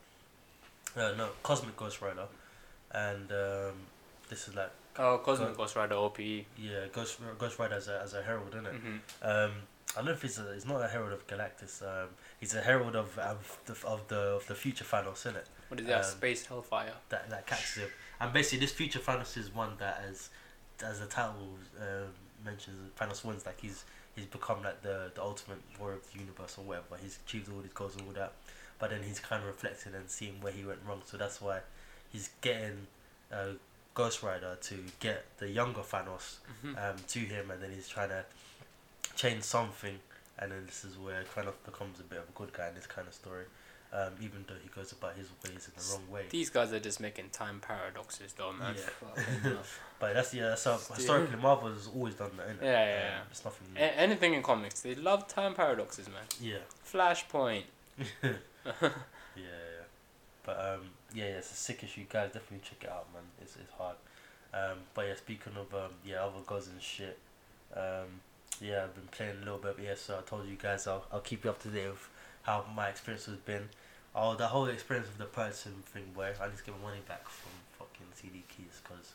[0.96, 2.26] uh, no Cosmic Ghost Rider,
[2.92, 3.74] and um
[4.28, 6.18] this is like Oh, Cosmic Ghost Rider OPE.
[6.58, 8.74] yeah Ghost Ghost Rider as a as a herald, isn't it?
[8.74, 9.52] hmm Um,
[9.92, 11.82] I don't know if he's a, he's not a herald of Galactus.
[11.82, 12.08] Um,
[12.40, 15.46] he's a herald of of the of the of the future Thanos, isn't it?
[15.68, 15.98] What is that?
[15.98, 16.92] Um, Space Hellfire.
[17.08, 17.88] That that catches him.
[18.20, 20.30] And basically, this future Thanos is one that, as
[20.84, 22.08] as the title um,
[22.44, 23.46] mentions, Thanos wins.
[23.46, 26.96] Like he's he's become like the the ultimate warrior of the universe or whatever.
[27.00, 28.32] He's achieved all his goals and all that.
[28.78, 31.02] But then he's kind of reflecting and seeing where he went wrong.
[31.04, 31.60] So that's why
[32.12, 32.86] he's getting
[33.32, 33.54] uh,
[33.94, 38.10] Ghost Rider to get the younger Thanos hmm um, to him, and then he's trying
[38.10, 38.24] to
[39.16, 39.98] change something,
[40.38, 42.86] and then this is where of becomes a bit of a good guy in this
[42.86, 43.44] kind of story,
[43.92, 46.24] um, even though he goes about his ways in the wrong way.
[46.30, 48.74] These guys are just making time paradoxes, though, man.
[49.44, 49.50] Yeah.
[50.00, 50.54] But that's yeah.
[50.54, 52.48] So historically, Marvel has always done that.
[52.48, 52.62] Innit?
[52.62, 53.20] Yeah, yeah, Um, yeah.
[53.32, 53.66] It's nothing.
[53.74, 53.84] A- New.
[53.96, 56.22] anything in comics, they love time paradoxes, man.
[56.40, 57.64] yeah, Flashpoint.
[58.22, 58.32] yeah,
[59.36, 59.84] yeah.
[60.44, 60.80] But um,
[61.12, 62.30] yeah, yeah, it's a sick issue, guys.
[62.32, 63.22] Definitely check it out, man.
[63.42, 63.96] It's it's hard.
[64.54, 67.18] Um, but yeah, speaking of um, yeah, other gods and shit.
[67.74, 68.20] Um,
[68.60, 71.20] yeah, I've been playing a little bit Yeah, so I told you guys I'll I'll
[71.20, 72.08] keep you up to date with
[72.48, 73.68] how my experience has been.
[74.14, 77.28] Oh, the whole experience of the person thing, where I just get my money back
[77.28, 79.12] from fucking CD keys because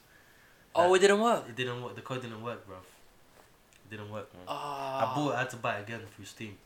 [0.76, 1.44] Oh, it didn't work.
[1.50, 1.96] it didn't work.
[1.96, 2.78] The code didn't work, bro.
[2.78, 4.44] It didn't work, man.
[4.48, 5.12] Ah.
[5.12, 5.36] I bought.
[5.36, 6.58] I had to buy it again through Steam.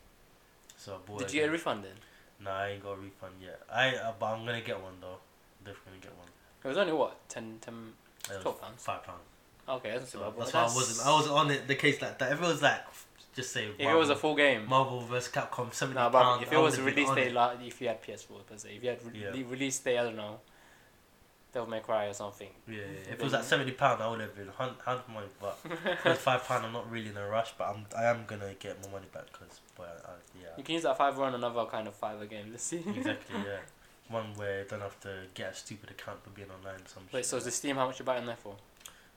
[0.77, 1.19] So I bought.
[1.19, 1.97] Did you get a refund then?
[2.43, 3.61] No, I ain't got a refund yet.
[3.73, 5.17] I uh, but I'm gonna get one though.
[5.65, 6.27] Definitely gonna get one.
[6.63, 8.83] It was only what 10, 10 It was Twelve pounds?
[8.83, 9.21] Five pounds.
[9.69, 11.07] Okay, that's So that's why I wasn't.
[11.07, 11.67] I wasn't on it.
[11.67, 12.31] The case like that.
[12.33, 12.81] If it was like,
[13.37, 13.67] just say.
[13.77, 14.67] If it was a full game.
[14.67, 16.43] Marvel vs Capcom seventy No, pounds.
[16.43, 19.01] if it was release day, la- if you had PS4 per se, if you had
[19.05, 19.29] re- Yeah.
[19.49, 20.39] release day, I don't know,
[21.53, 22.49] Devil May Cry or something.
[22.67, 23.13] Yeah, yeah.
[23.13, 25.27] If it was at seventy pound, I would have been hand money.
[25.39, 25.57] But
[26.05, 27.53] was five pound, I'm not really in a rush.
[27.57, 30.73] But I'm I am gonna get my money back because, but I, I, You can
[30.75, 32.47] use that five on another kind of fiver game.
[32.51, 32.83] Let's see.
[32.95, 33.59] exactly, yeah.
[34.09, 36.85] one where you don't have to get a stupid account for being online.
[36.85, 38.55] Some Wait, shit so like is the Steam how much you're buying there for?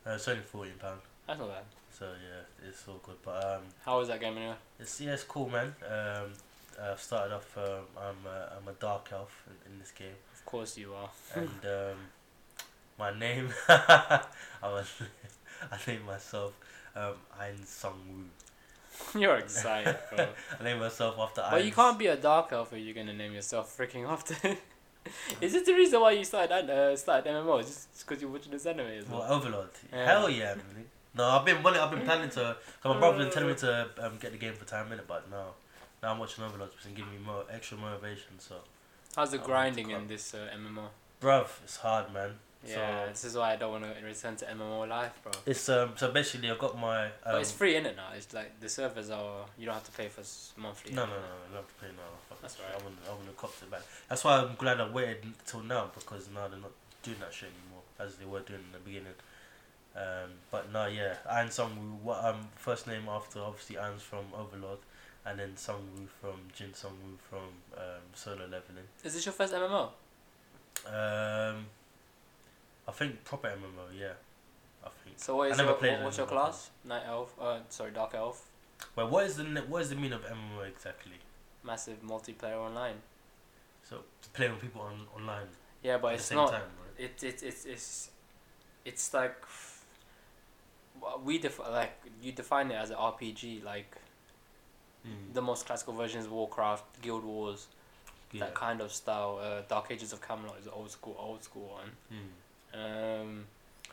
[0.07, 1.01] uh, it's only fourteen pound.
[1.27, 1.65] That's not bad.
[2.01, 3.17] So yeah, it's all good.
[3.23, 4.55] But um, How was that game anyway?
[4.79, 5.75] it's yeah, it's cool, man.
[5.87, 6.33] Um,
[6.83, 7.57] I started off.
[7.59, 11.11] Um, I'm a, I'm a dark elf in, in this game, Of course you are.
[11.35, 11.99] and um,
[12.99, 13.51] my name.
[13.69, 14.23] I
[14.63, 14.91] was.
[15.71, 16.55] I named myself
[16.97, 19.21] um, Ein Sung Woo.
[19.21, 20.27] You're excited, bro.
[20.59, 21.45] I named myself after.
[21.51, 24.35] but you can't be a dark elf if you're gonna name yourself freaking after.
[25.41, 27.61] Is this the reason why you started uh, started MMO?
[27.61, 29.21] Just because you're watching this anime as well?
[29.21, 29.71] Well, Overlord.
[29.93, 30.07] Yeah.
[30.07, 30.87] Hell yeah, man.
[31.15, 32.57] No, I've been wanting, I've been planning to.
[32.83, 35.29] Cause my brother's been telling me to um, get the game for time minute, but
[35.31, 35.47] no.
[36.03, 38.39] Now I'm watching Overlord, it's been giving me more extra motivation.
[38.39, 38.57] So,
[39.17, 40.87] How's the I grinding in this uh, MMO?
[41.21, 42.31] bruv, it's hard, man.
[42.67, 45.33] Yeah, So this is why I don't want to return to MMO life, bro.
[45.47, 45.93] it's um.
[45.97, 47.07] So basically, I've got my.
[47.07, 48.09] Um, but it's free in it now.
[48.15, 50.23] It's like the servers are you don't have to pay for
[50.61, 50.93] monthly.
[50.93, 52.37] No, no, no, no, I don't have to pay now.
[52.43, 52.69] That's right.
[52.73, 53.81] I wouldn't, I wouldn't have copped it back.
[54.09, 57.49] That's why I'm glad I waited till now because now they're not doing that shit
[57.49, 59.13] anymore as they were doing in the beginning.
[59.97, 62.13] Um, but no, yeah, Ayn Sung Woo.
[62.13, 64.79] Um first name after obviously Ainz from Overlord,
[65.27, 68.87] and then Sung Woo from Jin Sung Woo from um, Solo Leveling.
[69.05, 69.89] Is this your first MMO?
[70.87, 71.67] Um,
[72.89, 74.13] I think proper MMO, yeah.
[74.85, 75.19] I think.
[75.19, 76.71] So what I never your played what, what's your class?
[76.85, 77.35] Night elf.
[77.41, 78.47] Uh, sorry, dark elf.
[78.97, 81.17] Well, what is the what is the meaning of MMO exactly?
[81.65, 82.97] Massive multiplayer online.
[83.83, 83.99] So
[84.33, 85.49] playing with people on online
[85.83, 86.53] Yeah, but at it's the same not.
[86.53, 87.05] time, right?
[87.05, 88.11] It it it's it's
[88.85, 89.45] it's like
[91.25, 93.97] we def- like you define it as an RPG like
[95.07, 95.33] Mm.
[95.33, 97.69] the most classical versions Warcraft, Guild Wars,
[98.33, 98.41] yeah.
[98.41, 99.41] that kind of style.
[99.43, 101.91] Uh, Dark Ages of Camelot is old school old school one.
[102.13, 103.21] Mm.
[103.23, 103.45] Um,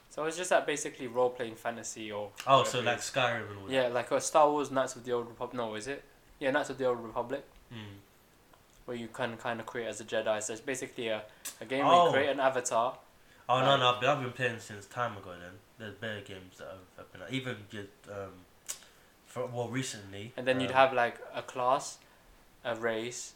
[0.09, 2.97] so it's just that basically role playing fantasy or Oh, so like.
[2.99, 5.55] Skyrim and all yeah like a Star Wars Knights of the Old Republic.
[5.55, 6.03] No, is it?
[6.39, 7.45] Yeah, Knights of the Old Republic.
[7.73, 7.77] Mm.
[8.85, 10.43] Where you can kind of create as a Jedi.
[10.43, 11.23] So it's basically a,
[11.61, 12.05] a game where Oh.
[12.07, 12.97] you create an avatar.
[13.47, 15.31] Oh no, no, I've been, I've been playing since time ago.
[15.39, 18.31] Then there's better games that I've, I've been even just um,
[19.25, 20.33] for well recently.
[20.37, 21.97] And then you'd um, have like a class,
[22.63, 23.33] a race,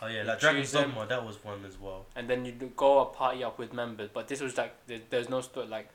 [0.00, 0.72] Oh yeah, like Dragon's.
[0.72, 1.06] Dogma.
[1.06, 2.06] That was one as well.
[2.16, 4.08] and then you'd go a party up with members.
[4.12, 5.88] But this was like there, there's no sto- like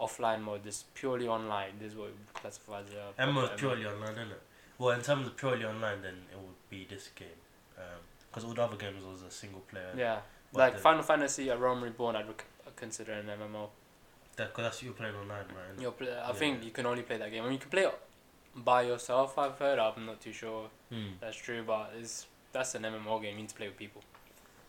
[0.00, 0.62] offline mode.
[0.64, 1.72] This purely online.
[1.80, 3.20] This is what we classify as a.
[3.22, 4.42] MMO is proper purely online, isn't it?
[4.78, 7.28] Well, in terms of purely online, then it would be this game.
[8.30, 9.90] Because all the other games was a single player.
[9.96, 10.20] Yeah,
[10.54, 12.44] like Final Fantasy, a Realm Reborn, I'd rec-
[12.76, 13.68] consider an MMO.
[14.40, 15.78] That, cause that's what you're playing online, right?
[15.78, 16.32] You're play- I Yeah.
[16.32, 17.42] think you can only play that game.
[17.42, 17.94] I mean, you can play it
[18.56, 19.36] by yourself.
[19.36, 19.78] I've heard.
[19.78, 21.20] I'm not too sure Mm.
[21.20, 23.34] that's true, but it's that's an MMO game.
[23.36, 24.02] You need to play with people.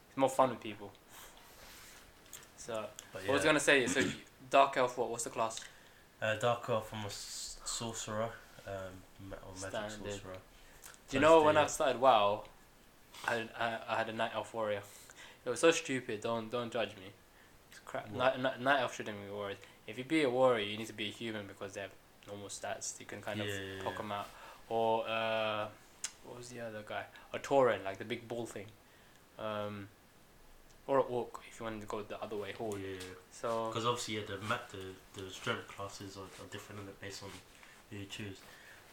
[0.10, 0.92] It's more fun with people.
[2.58, 2.74] So
[3.14, 3.88] was I yeah, gonna say?
[3.88, 4.02] So
[4.50, 5.10] Dark Elf, what?
[5.10, 5.60] What's the class?
[6.22, 8.30] uh, Dark Elf, I'm a s- sorcerer,
[8.68, 8.74] um,
[9.32, 10.12] or magic Standard.
[10.12, 10.38] sorcerer.
[11.10, 12.44] Do you know when I started WoW,
[13.28, 14.82] I had, I, I had a Night Elf warrior.
[15.46, 16.20] It was so stupid.
[16.22, 17.14] Don't don't judge me.
[17.92, 18.10] Crap.
[18.14, 19.58] Night, night, night Elf shouldn't be warriors.
[19.86, 21.92] If you be a warrior, you need to be a human because they have
[22.26, 22.98] normal stats.
[23.02, 23.98] You can kind Yeah, of yeah, poke yeah.
[23.98, 24.28] them out.
[24.70, 25.68] Or uh,
[26.26, 27.04] what was the other guy?
[27.34, 28.68] A Tauren, like the big ball thing.
[29.38, 29.90] Um,
[30.88, 32.54] or an orc if you wanted to go the other way.
[32.58, 32.80] Horde.
[32.80, 32.96] Yeah.
[33.32, 37.30] So Because obviously, yeah, the map, the the strength classes are, are different based on
[37.90, 38.38] who you choose.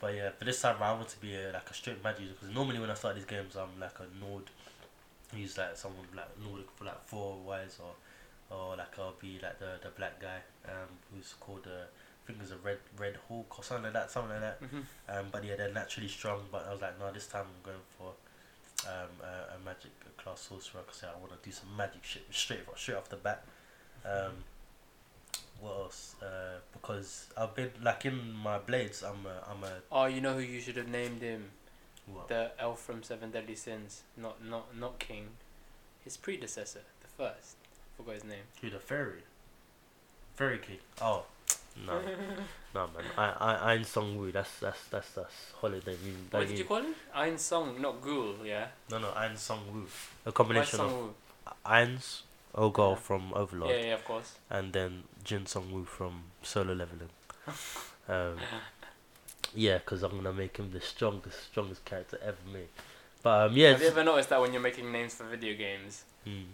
[0.01, 2.35] But yeah, for this time I want to be a, like a straight magic user
[2.35, 4.45] because normally when I start these games, I'm like a Nord.
[5.37, 7.93] Use like someone like Nordic for like four wise or
[8.51, 12.39] or like I'll be like the the black guy um who's called the I think
[12.43, 14.61] it's a red red hawk or something like that something like that.
[14.63, 14.83] mhm.
[15.09, 16.41] Um, but yeah, they're naturally strong.
[16.53, 18.13] But I was like, no, this time I'm going for
[18.87, 22.61] um, a, a magic class sorcerer because I want to do some magic shit straight
[22.77, 23.45] straight off the bat.
[24.05, 24.33] Um,
[25.61, 26.15] what else?
[26.23, 29.03] Uh, because I've been like in my blades.
[29.03, 31.51] I'm a, I'm a oh, you know who you should have named him?
[32.07, 32.29] what?
[32.29, 34.03] The elf from Seven Deadly Sins.
[34.17, 35.29] Not not not King.
[36.05, 37.57] His predecessor, the first.
[37.99, 38.45] Forgot his name.
[38.63, 39.23] Who the fairy?
[40.37, 40.79] Fairy king.
[41.03, 41.25] Oh.
[41.87, 42.01] No,
[42.75, 43.05] no man.
[43.17, 44.33] I I Ein Song Woo.
[44.33, 45.93] That's that's that's that's holiday.
[46.05, 46.95] You, What that did you- you call him?
[47.15, 48.67] Ein Song, not Ghoul, yeah.
[48.91, 49.13] No, no.
[49.15, 49.87] Ein Song Woo.
[50.27, 51.15] A combination of Woo?
[51.65, 52.95] Ein's Ogol Yeah.
[52.97, 53.71] from Overlord.
[53.71, 54.33] Yeah, yeah, of course.
[54.51, 57.11] and then Jin Sung Woo from Solo Leveling.
[58.09, 58.39] um,
[59.55, 62.71] yeah, because I'm gonna make him the strongest, strongest character ever made.
[63.23, 66.03] But um, yeah, Have you ever noticed that when you're making names for video games,
[66.27, 66.45] mm.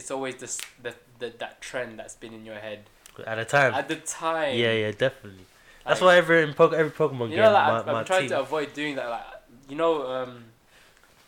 [0.00, 2.80] It's always this the, the that trend that's been in your head
[3.26, 3.72] at a time.
[3.74, 4.56] at the time.
[4.64, 5.46] yeah, yeah, definitely.
[5.86, 8.00] That's Like, why every in Pog- every Pokemon you game, know, like, my, I've, my
[8.00, 8.28] I've tried team.
[8.30, 9.08] to avoid doing that.
[9.16, 9.26] Like,
[9.68, 10.44] you know, um,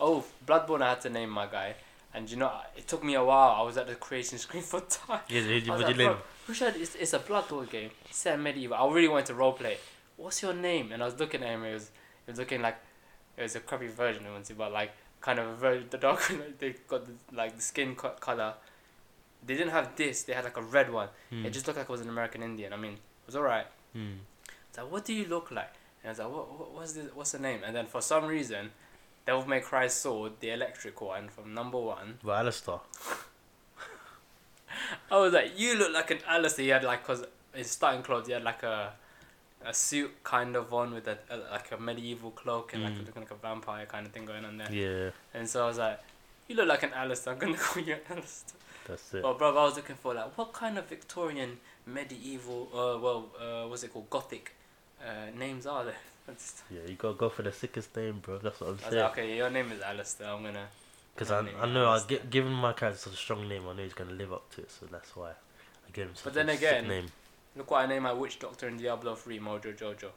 [0.00, 1.74] oh, Bloodborne, I had to name my guy,
[2.14, 3.50] and you know, it took me a while.
[3.60, 5.20] I was at the creation screen for time.
[5.28, 6.12] yeah, who, I would like, you name?
[6.12, 7.90] "Bro, Who should it's, it's a Bloodborne game.
[8.10, 8.76] Set in medieval.
[8.76, 9.76] I really wanted to roleplay.
[10.16, 10.92] What's your name?
[10.92, 11.64] And I was looking at him.
[11.64, 11.90] It was
[12.26, 12.76] it was looking like
[13.36, 16.30] it was a crappy version of it, but like kind of very the dark.
[16.58, 18.54] they got the, like the skin co- color.
[19.44, 20.24] They didn't have this.
[20.24, 21.08] They had like a red one.
[21.32, 21.46] Mm.
[21.46, 22.72] It just looked like it was an American Indian.
[22.72, 23.66] I mean, it was alright.
[23.96, 24.18] Mm.
[24.76, 25.72] Like, what do you look like?
[26.02, 27.06] And I was like, what, what what's this?
[27.14, 27.60] What's the name?
[27.64, 28.70] And then for some reason,
[29.26, 32.18] Devil May Cry sword, the electric one from number one.
[32.22, 32.80] But Alistair.
[35.10, 36.64] I was like, you look like an Alistair.
[36.64, 38.92] He had like, cause his starting clothes, he had like a,
[39.66, 43.06] a suit kind of on with a, a like a medieval cloak and like Mm.
[43.06, 44.70] looking like a vampire kind of thing going on there.
[44.72, 46.00] Yeah, And so I was like,
[46.48, 47.32] you look like an Alistair.
[47.34, 48.58] I'm gonna call you Alistair.
[48.86, 49.22] that's it.
[49.22, 53.68] Well, bro, I was looking for like what kind of Victorian medieval, uh, well, uh,
[53.68, 54.52] what's it called, Gothic,
[55.04, 55.94] uh, names are there?
[56.28, 58.38] Just- Yeah, you gotta go for the sickest name, bro.
[58.38, 58.94] That's what I'm saying.
[59.02, 60.28] like, okay, your name is Alistair.
[60.28, 60.66] I'm gonna.
[61.14, 63.82] Because I, I know, I gi- given my character such a strong name, I know
[63.82, 64.70] he's gonna live up to it.
[64.70, 67.06] So that's why I gave him such But then a again- sick name.
[67.56, 70.08] Look what I named my witch doctor in Diablo 3, Mojo Jojo.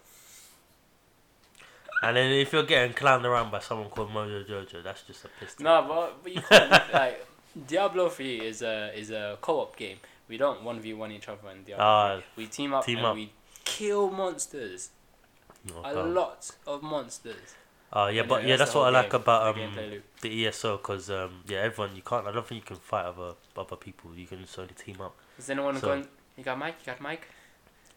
[2.02, 5.30] And then if you're getting clowned around by someone called Mojo Jojo, that's just a
[5.40, 5.56] piss.
[5.56, 5.64] take.
[5.66, 7.26] No, but, but you can't, like
[7.68, 9.98] Diablo 3 is a is a co-op game.
[10.28, 11.86] We don't one v one each other in Diablo.
[11.86, 12.44] Ah, 3.
[12.44, 13.16] We team up team and up.
[13.16, 13.32] we
[13.64, 14.90] kill monsters.
[15.68, 17.56] no, A lot of monsters.
[17.94, 20.78] Oh yeah, And but yeah, that's that's what I like about the um the ESO,
[20.78, 22.28] because um yeah, everyone you can't.
[22.28, 24.12] I don't think you can fight other other people.
[24.16, 25.16] You can just only team up.
[25.38, 26.08] Is anyone so- going?
[26.38, 26.76] You got mic?
[26.82, 27.28] You got mic?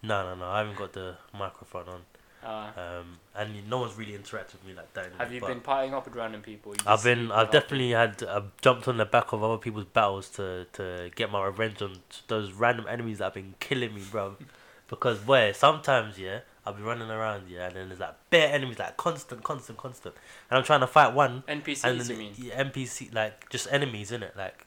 [0.03, 0.46] No, no, no.
[0.48, 2.01] I haven't got the microphone on.
[2.40, 5.11] Uh, Um, and no one's really interacted with me like that.
[5.18, 6.72] have you been partying up with random people?
[6.72, 7.33] You I've been.
[7.33, 8.22] I've definitely had.
[8.22, 11.96] I've jumped on the back of other people's battles to to get my revenge on
[12.29, 14.37] those random enemies that have been killing me, bro.
[14.88, 18.79] Because where sometimes yeah, I'll be running around yeah, and then there's like bare enemies,
[18.79, 20.14] like constant, constant, constant,
[20.51, 22.33] and I'm trying to fight one, NPCs, and you then mean?
[22.38, 24.64] yeah, NPC like just enemies in it, like.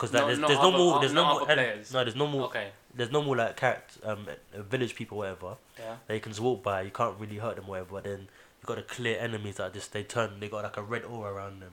[0.00, 1.92] Because No- like, there's, not there's no more there's no more other en- players.
[1.92, 2.70] no there's no more Okay.
[2.94, 5.96] there's no more like character um village people whatever Yeah.
[6.06, 8.64] that you can just walk by you can't really hurt them whatever but then you
[8.66, 11.60] got to clear enemies that just they turn they got like a red aura around
[11.60, 11.72] them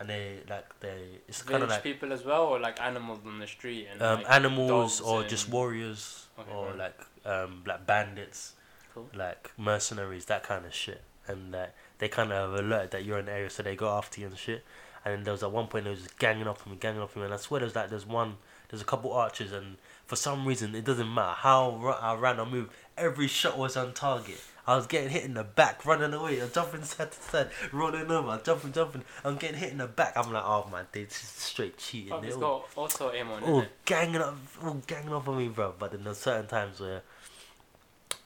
[0.00, 3.38] and they like they it's kind of like people as well, or like animals on
[3.38, 6.76] the street and um, like, animals or just warriors Okay, or right.
[6.78, 8.54] like um like bandits
[8.94, 9.08] Cool.
[9.14, 13.26] like mercenaries that kind of shit and like they kind of alert that you're in
[13.26, 14.64] the area so they go after you and shit
[15.04, 17.00] and then there was at one point they was just ganging up on me ganging
[17.00, 18.36] up on me and I swear there's like there's one
[18.68, 22.46] there's a couple archers and for some reason it doesn't matter how I ran or
[22.46, 24.40] moved every shot was on target.
[24.66, 26.38] I was getting hit in the back running away.
[26.40, 30.12] I'm jumping side to side rolling over jumping jumping I'm getting hit in the back.
[30.16, 32.20] I'm like oh man they just straight cheating.
[32.20, 33.70] They it's all- got also aim on, all it?
[33.84, 35.74] ganging up, all ganging up on me, bro.
[35.78, 37.02] But then there's certain times where,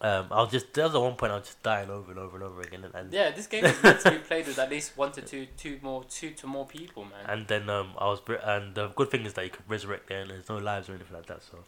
[0.04, 2.36] um, I'll just there was at one point I was just dying over and over
[2.36, 4.70] and over again, and and, Yeah, this game is meant to be played with at
[4.70, 7.24] least one to two, two more, two to more people, man.
[7.28, 10.20] and then um I was and the good thing is that you can resurrect there,
[10.22, 11.42] and there's no lives or anything like that.
[11.42, 11.58] So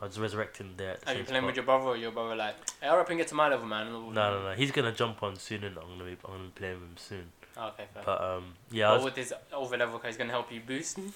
[0.00, 0.92] I was resurrecting there.
[0.92, 1.46] At the Are you playing spot.
[1.46, 3.66] with your brother or your brother like, hey, hurry up and get to my level,
[3.66, 3.90] man?
[3.92, 4.52] No, no, no.
[4.54, 6.96] He's gonna jump on soon, and I'm gonna be I'm gonna be playing with him
[6.96, 7.32] soon.
[7.56, 8.02] Okay, fair.
[8.06, 10.98] But um, yeah, I But was, with his over level, he's gonna help you boost.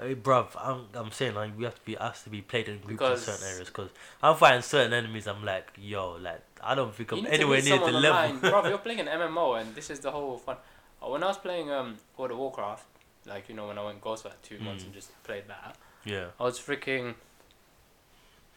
[0.00, 2.78] hey, bruv, I'm I'm saying like we have to be has to be played in
[2.78, 3.90] groups Because- in certain areas because
[4.22, 5.26] I'm fighting certain enemies.
[5.26, 8.18] I'm like, yo, like I don't think I'm anywhere near the someone level.
[8.18, 8.40] online.
[8.40, 10.56] Bro, you're playing an MMO, and this is the whole fun.
[11.02, 12.84] Uh, When I was playing um World of Warcraft,
[13.26, 14.86] like you know when I went Ghost for like two months Mm.
[14.86, 16.26] and just played that, yeah.
[16.40, 17.14] I was freaking.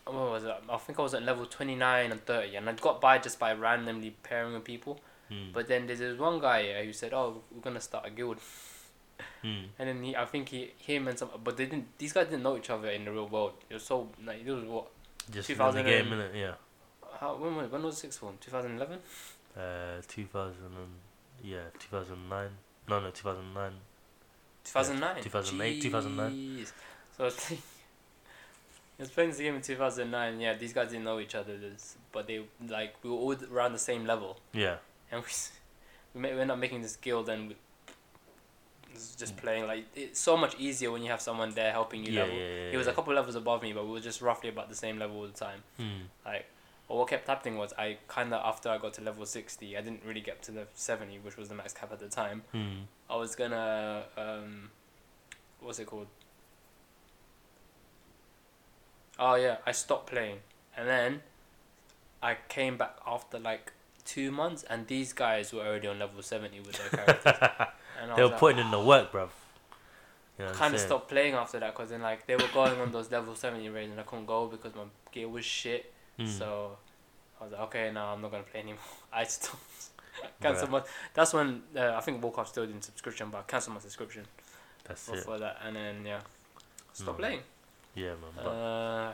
[0.06, 0.56] What was it?
[0.70, 3.38] I think I was at level twenty nine and thirty, and I got by just
[3.40, 5.00] by randomly pairing with people.
[5.32, 5.54] Mm.
[5.54, 8.40] But then there's this one guy here who said, "Oh, we're gonna start a guild,"
[9.44, 9.66] Mm.
[9.80, 11.98] and then he, I think he, him and some, but they didn't.
[11.98, 13.54] These guys didn't know each other in the real world.
[13.70, 14.88] It was so like it was what?
[15.32, 16.36] Just 2000 game, innit?
[16.36, 16.54] Yeah.
[17.20, 18.36] How when was when was sixth form?
[18.40, 19.00] Two thousand eleven.
[19.58, 20.76] Uh, 2000 and
[21.44, 22.50] yeah, 2009.
[22.88, 23.72] No, no, 2009.
[24.64, 25.24] 2009.
[25.24, 26.66] 2008, 2009.
[27.18, 27.62] So I was playing,
[29.00, 30.40] I was playing this game in 2009.
[30.40, 31.58] Yeah, these guys didn't know each other,
[32.12, 34.78] but they like we were all around the same level, Yeah.
[35.12, 35.22] and
[36.16, 37.56] we we, ended up making this guild and
[39.18, 42.22] just playing like it's so much easier when you have someone there helping you Yeah,
[42.22, 42.36] level.
[42.38, 42.72] yeah, yeah.
[42.72, 44.98] He was a couple levels above me, but we were just roughly about the same
[45.00, 45.64] level all the time.
[45.78, 46.04] Hmm.
[46.26, 46.46] Like,
[46.88, 49.82] but what kept happening was I kind of after I got to level 60, I
[49.82, 52.44] didn't really get to the 70, which was the max cap at the time.
[52.52, 52.82] Hmm.
[53.10, 54.70] I was gonna um,
[55.62, 56.08] what's it called?
[59.20, 60.38] Oh yeah, I stopped playing,
[60.76, 61.22] and then
[62.24, 63.74] I came back after like
[64.06, 67.68] two months, and these guys were already on level seventy with their characters,
[68.02, 69.30] and They were was putting in the work, bruv.
[70.40, 72.92] You know kind of stopped playing after that because then like they were going on
[72.92, 75.94] those level seventy raids, and I couldn't go because my gear was shit.
[76.18, 76.26] Hmm.
[76.26, 76.78] So
[77.40, 78.80] I was like, okay, no, I'm not gonna play anymore.
[79.14, 79.62] I stopped.
[80.42, 80.82] Cancel my.
[81.14, 84.24] That's when uh, I think Warcraft still did subscription, but I canceled my subscription
[84.88, 85.40] That's for, it.
[85.40, 86.20] that, and then yeah,
[86.94, 87.20] stop Mm.
[87.20, 87.40] playing.
[87.96, 88.46] Yeah, man.
[88.48, 89.14] Uh,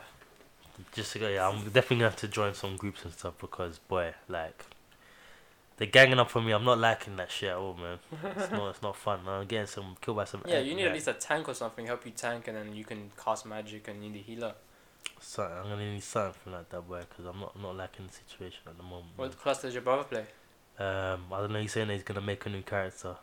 [0.93, 3.79] just to go, yeah, I'm definitely gonna have to join some groups and stuff because,
[3.79, 4.63] boy, like,
[5.77, 6.51] they're ganging up on me.
[6.51, 7.99] I'm not liking that shit at all, man.
[8.35, 8.69] It's not.
[8.69, 9.19] It's not fun.
[9.27, 10.41] I'm getting some killed by some.
[10.45, 12.75] Yeah, you need like, at least a tank or something help you tank, and then
[12.75, 14.53] you can cast magic and you need a healer.
[15.19, 18.13] So I'm gonna need something like that, boy, because I'm not I'm not liking the
[18.13, 19.17] situation at the moment.
[19.17, 19.27] man.
[19.27, 20.25] What class does your brother play?
[20.79, 21.61] Um, I don't know.
[21.61, 23.15] He's saying that he's gonna make a new character.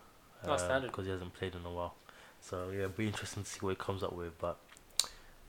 [0.46, 0.88] Oh, standard.
[0.88, 1.94] Because he hasn't played in a while.
[2.40, 4.38] So yeah, it'll be interesting to see what he comes up with.
[4.38, 4.58] But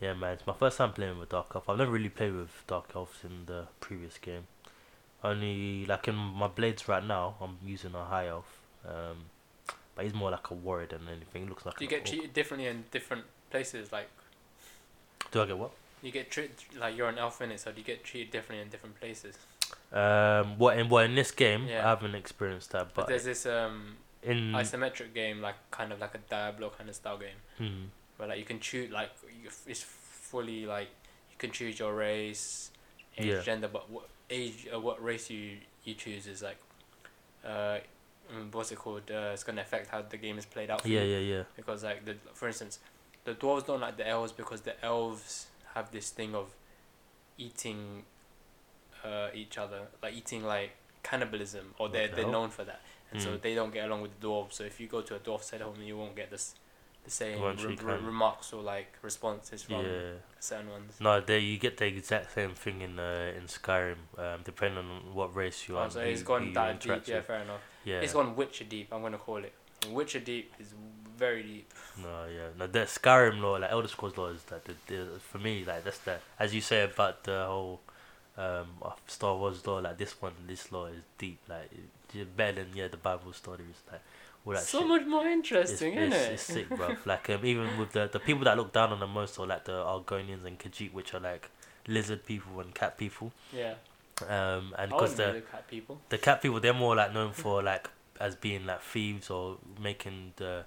[0.02, 1.70] yeah, man, it's my first time playing with Dark Elf.
[1.70, 4.48] I've never really played with Dark Elves in the previous game.
[5.26, 8.46] Only like in my blades right now, I'm using a high elf.
[8.88, 9.18] Um,
[9.96, 11.44] but he's more like a warrior than anything.
[11.44, 11.78] He looks like.
[11.78, 12.06] Do you get orc.
[12.08, 13.92] treated differently in different places?
[13.92, 14.10] Like
[15.32, 15.72] Do I get what?
[16.02, 18.62] you get treated like you're an elf in it, so do you get treated differently
[18.62, 19.36] in different places?
[19.92, 21.66] Um, what in what in this game?
[21.68, 21.86] Yeah.
[21.86, 26.00] I haven't experienced that, But but there's this um in isometric game, like kind of
[26.00, 27.86] like a Diablo kind of style game, Hmm.
[28.18, 29.10] where like you can choose like
[29.66, 30.90] it's fully like
[31.32, 32.70] you can choose your race,
[33.18, 33.42] age, Yeah.
[33.42, 36.58] gender, but what age uh, what race you you choose is like,
[37.46, 37.78] uh,
[38.34, 39.04] mm, what's it called?
[39.10, 40.82] Uh, it's gonna affect how the game is played out.
[40.82, 41.18] For yeah, you.
[41.18, 41.44] yeah, yeah.
[41.56, 42.80] because like the for instance,
[43.24, 46.48] the dwarves don't like the elves because the elves have this thing of
[47.38, 48.04] eating
[49.04, 50.72] uh, each other, like eating like
[51.04, 52.32] cannibalism, or they're the they're hell?
[52.32, 53.42] known for that, and so Mm.
[53.42, 54.54] they don't get along with the dwarves.
[54.54, 56.56] So if you go to a dwarf settlement, you won't get this
[57.06, 60.12] the same re- re- remarks or like responses from Yeah.
[60.40, 60.94] certain ones.
[61.00, 63.98] No, there you get the exact same thing in uh, in Skyrim.
[64.18, 65.86] Um, depending on what race you are.
[65.86, 67.08] Oh, so who- it's who gone that deep.
[67.08, 67.62] Yeah, fair enough.
[67.84, 68.02] Yeah.
[68.02, 68.88] It's gone Witcher deep.
[68.92, 69.54] I'm gonna call it.
[69.90, 70.74] Witcher deep is
[71.18, 71.74] very deep.
[72.02, 72.68] No, yeah, no.
[72.68, 76.00] The Skyrim lore, like Elder Scrolls lore, is that the, the for me, like that's
[76.00, 77.80] the as you say about the whole
[78.38, 78.68] um
[79.08, 81.70] Star Wars lore, like this one, this lore is deep, like
[82.36, 84.02] better than yeah the Bible stories, like
[84.46, 84.88] all that so shit.
[84.88, 86.34] much more It's, interesting, isn't it's, it?
[86.34, 86.96] it's sick, bro.
[87.06, 89.66] Like um, even with the the people that look down on the most are like
[89.66, 91.50] the Argonians and Khajiit, which are like
[91.88, 93.32] lizard people and cat people.
[93.54, 93.76] yeah.
[94.30, 96.00] Um, and because the the cat people.
[96.08, 97.90] the cat people they're more like known for like
[98.20, 100.64] as being like thieves or making the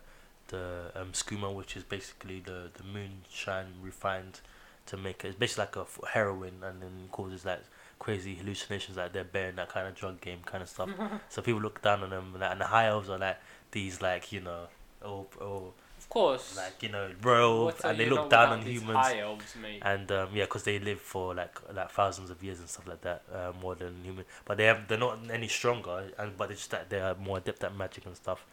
[0.48, 4.40] the um skooma which is basically the the moonshine refined
[4.84, 7.60] to make it it's basically like a f- heroin and then causes like
[7.98, 10.90] crazy hallucinations like they're bearing that kind of drug game kind of stuff
[11.30, 13.38] so people look down on them and, that, and the high elves are like
[13.72, 14.66] these like you know
[15.02, 16.56] or or Of course.
[16.56, 20.62] like you know royal and they look down on humans elves, and um, yeah, because
[20.64, 23.94] they live for like like thousands of years and stuff like that, uh, more than
[24.04, 24.24] human.
[24.44, 27.38] But they have they're not any stronger, and but it's just that they are more
[27.38, 28.44] adept at magic and stuff.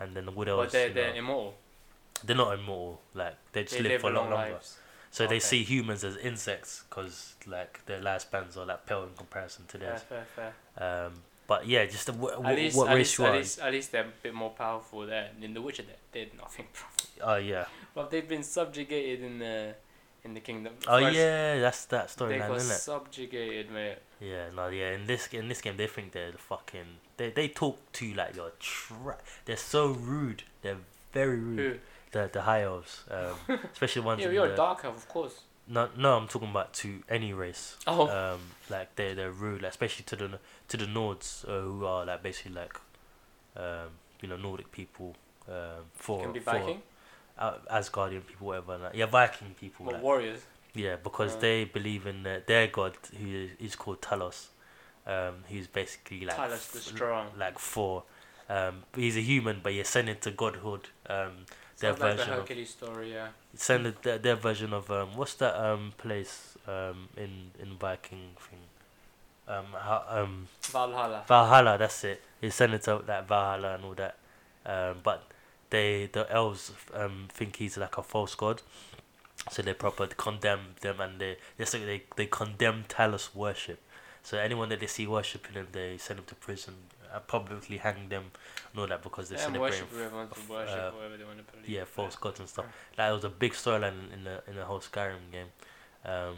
[0.00, 0.66] And then the what else?
[0.66, 1.54] but they're, they're know, immortal.
[2.24, 3.00] they're not immortal.
[3.14, 4.52] Like they just They live, live for a long long longer.
[4.54, 4.76] lives.
[5.10, 9.64] So they see humans as insects because like their lifespans are like pale in comparison
[9.68, 10.02] to Fair, theirs.
[10.02, 11.06] fair, fair.
[11.06, 11.12] Um,
[11.48, 13.36] but yeah, just the, wh- At least, what at, race least, you at are.
[13.38, 15.30] least, at least they're a bit more powerful there.
[15.42, 15.82] In The Witcher,
[16.12, 16.66] they did nothing.
[17.24, 17.64] Oh yeah.
[17.94, 19.74] but they've been subjugated in the
[20.24, 20.74] in the kingdom.
[20.86, 22.78] Oh First, yeah, that's that They storyline, got isn't it?
[22.78, 23.96] subjugated, mate.
[24.20, 24.92] Yeah, no, yeah.
[24.92, 26.86] In this in this game, they think they're the fucking.
[27.16, 30.42] They they talk to you like you're tra- They're so rude.
[30.62, 30.76] They're
[31.12, 31.58] very rude.
[31.58, 31.78] Who?
[32.12, 34.22] The the high elves, um, especially the ones.
[34.22, 35.40] Yeah, you're the, a dark elf, of course.
[35.70, 37.76] No, no, I'm talking about to any race.
[37.86, 38.08] Oh.
[38.08, 38.40] Um,
[38.70, 40.38] like they they're rude, like, especially to the
[40.68, 42.74] to the Nords, uh, who are like basically like,
[43.56, 43.90] um,
[44.22, 45.14] you know, Nordic people.
[45.48, 46.82] Um, for can be for Viking.
[47.38, 48.78] uh, Asgardian people, whatever.
[48.78, 49.86] Like, yeah, Viking people.
[49.86, 50.40] But like, warriors.
[50.74, 51.40] yeah, because Uh.
[51.40, 54.48] they believe in their, their god, who is, called Talos.
[55.06, 57.28] Um, he's basically like Talos the strong.
[57.38, 58.04] like four.
[58.50, 60.88] Um, he's a human, but you're sent godhood.
[61.08, 61.46] Um,
[61.80, 63.28] their Sounds like the version of story, yeah.
[63.54, 68.58] send their, their version of um, what's that um place um in in Viking thing.
[69.46, 71.24] Um, how, um, Valhalla.
[71.26, 72.22] Valhalla, that's it.
[72.40, 74.16] He sent it to that Valhalla and all that.
[74.66, 75.24] Um, but
[75.70, 78.62] they the elves um think he's like a false god,
[79.50, 83.80] so they proper condemn them and they they say they they condemn Talos worship.
[84.22, 86.74] So anyone that they see worshiping him, they send them to prison,
[87.14, 88.24] uh, publicly hang them,
[88.72, 89.82] and all that because they're Yeah, celebrating.
[89.84, 91.68] worship whoever wants to worship, uh, they want to believe.
[91.68, 92.66] Yeah, false gods and stuff.
[92.96, 95.48] That was a big storyline in the in the whole Skyrim game,
[96.04, 96.36] um,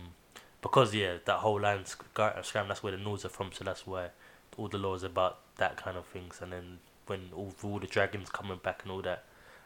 [0.62, 2.68] because yeah, that whole land Sky- Skyrim.
[2.68, 4.08] That's where the Nords are from, so that's why
[4.56, 6.40] all the laws about that kind of things.
[6.42, 9.24] And then when all, all the dragons coming back and all that,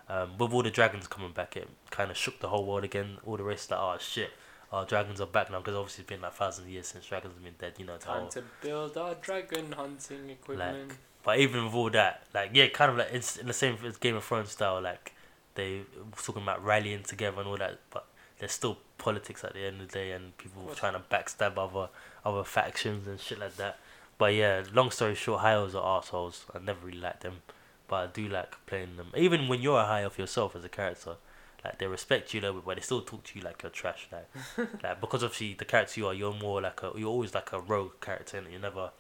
[0.09, 3.19] um, with all the dragons coming back, it kind of shook the whole world again.
[3.27, 4.31] All the rest like, oh shit,
[4.75, 7.35] our dragons are back now because obviously it's been like thousands of years since dragons
[7.35, 7.75] have been dead.
[7.79, 10.93] You know, Time whole, to build our dragon hunting equipment.
[11.23, 13.97] but even with all that, like yeah, kind of like it's in the same as
[13.97, 14.81] Game of Thrones style.
[14.81, 15.13] Like
[15.55, 15.83] they
[16.17, 18.07] talking about rallying together and all that, but
[18.39, 21.89] there's still politics at the end of the day, and people trying to backstab other
[22.25, 23.79] other factions and shit like that.
[24.19, 26.47] But yeah, long story short, high elves are assholes.
[26.53, 27.43] I never really liked them,
[27.87, 29.13] but I do like playing them.
[29.17, 31.17] Even when you're a high elf yourself as a character,
[31.65, 33.71] like they respect you a little bit, but they still talk to you like you're
[33.71, 34.09] trash.
[34.13, 34.29] Like,
[34.83, 37.61] like because obviously the character you are, you're more like a you're always like a
[37.61, 38.91] rogue character, and you're never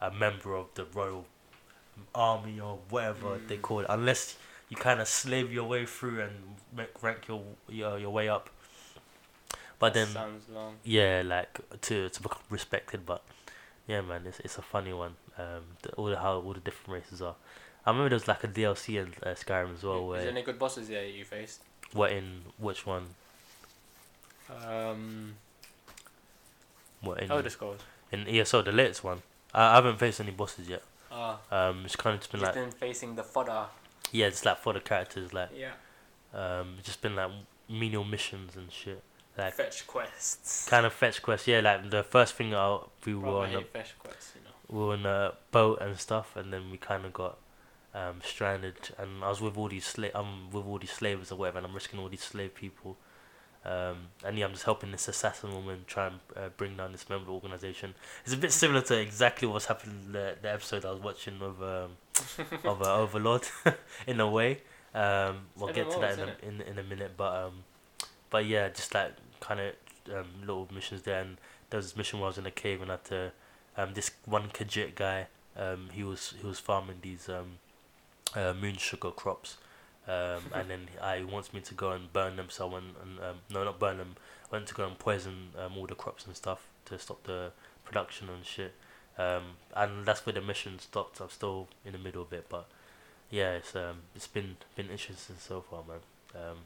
[0.00, 1.24] a member of the royal
[2.14, 3.62] army or whatever they Mm.
[3.62, 4.36] call it, unless
[4.68, 8.50] you kind of slave your way through and make, rank your, your your way up.
[9.78, 10.76] But then sounds long.
[10.84, 13.04] yeah, like to to become respected.
[13.06, 13.22] But
[13.86, 15.16] yeah, man, it's it's a funny one.
[15.36, 17.34] Um, the, all the how all the different races are.
[17.86, 20.02] I remember there was like a DLC in uh, Skyrim as well.
[20.04, 21.62] Is Where there any good bosses there that you faced?
[21.94, 23.06] What in which one?
[24.64, 25.34] Um,
[27.00, 27.80] What in Elder Scrolls.
[28.12, 29.22] in ESO the latest one?
[29.54, 30.82] I, I haven't faced any bosses yet.
[31.10, 33.66] Ah, Um, it's kind of just been just like been facing the fodder.
[34.12, 35.72] yeah, it's like for the characters like Yeah.
[36.34, 37.30] um, it's just been like
[37.68, 39.02] menial missions and shit.
[39.36, 40.68] Like Fetch quests.
[40.68, 41.48] kind of fetch quests.
[41.48, 44.32] Yeah, like the first thing I we were Bro, I on a hate fetch quests,
[44.36, 44.50] you know.
[44.80, 47.36] we were on a boat and stuff, and then we kind of got
[47.94, 48.74] um, stranded.
[48.98, 51.66] And I was with all these slave, I'm with all these slaves or whatever, and
[51.66, 52.96] I'm risking all these slave people.
[53.64, 57.08] Um, and yeah, I'm just helping this assassin woman try and uh, bring down this
[57.08, 57.94] member organization.
[58.24, 61.40] It's a bit similar to exactly what's happened in the, the episode I was watching
[61.40, 61.92] of um,
[62.64, 63.48] of uh, Overlord,
[64.06, 64.60] in a way.
[64.94, 67.64] Um, we'll get to that in a, in in a minute, but um,
[68.28, 69.74] but yeah, just like kind of
[70.14, 71.22] um, little missions there.
[71.22, 71.38] And
[71.70, 73.32] there was this mission where I was in a cave and I had to
[73.78, 75.28] um, this one Khajiit guy.
[75.56, 77.58] Um, he was he was farming these um,
[78.34, 79.56] uh, moon sugar crops,
[80.08, 82.46] um, and then I he wants me to go and burn them.
[82.50, 84.16] So I went and um, no, not burn them.
[84.50, 87.52] I went to go and poison um, all the crops and stuff to stop the
[87.84, 88.74] production and shit.
[89.16, 89.42] Um,
[89.76, 91.20] and that's where the mission stopped.
[91.20, 92.66] I'm still in the middle of it, but
[93.30, 95.98] yeah, it's um, it's been been interesting so far, man.
[96.34, 96.56] Um,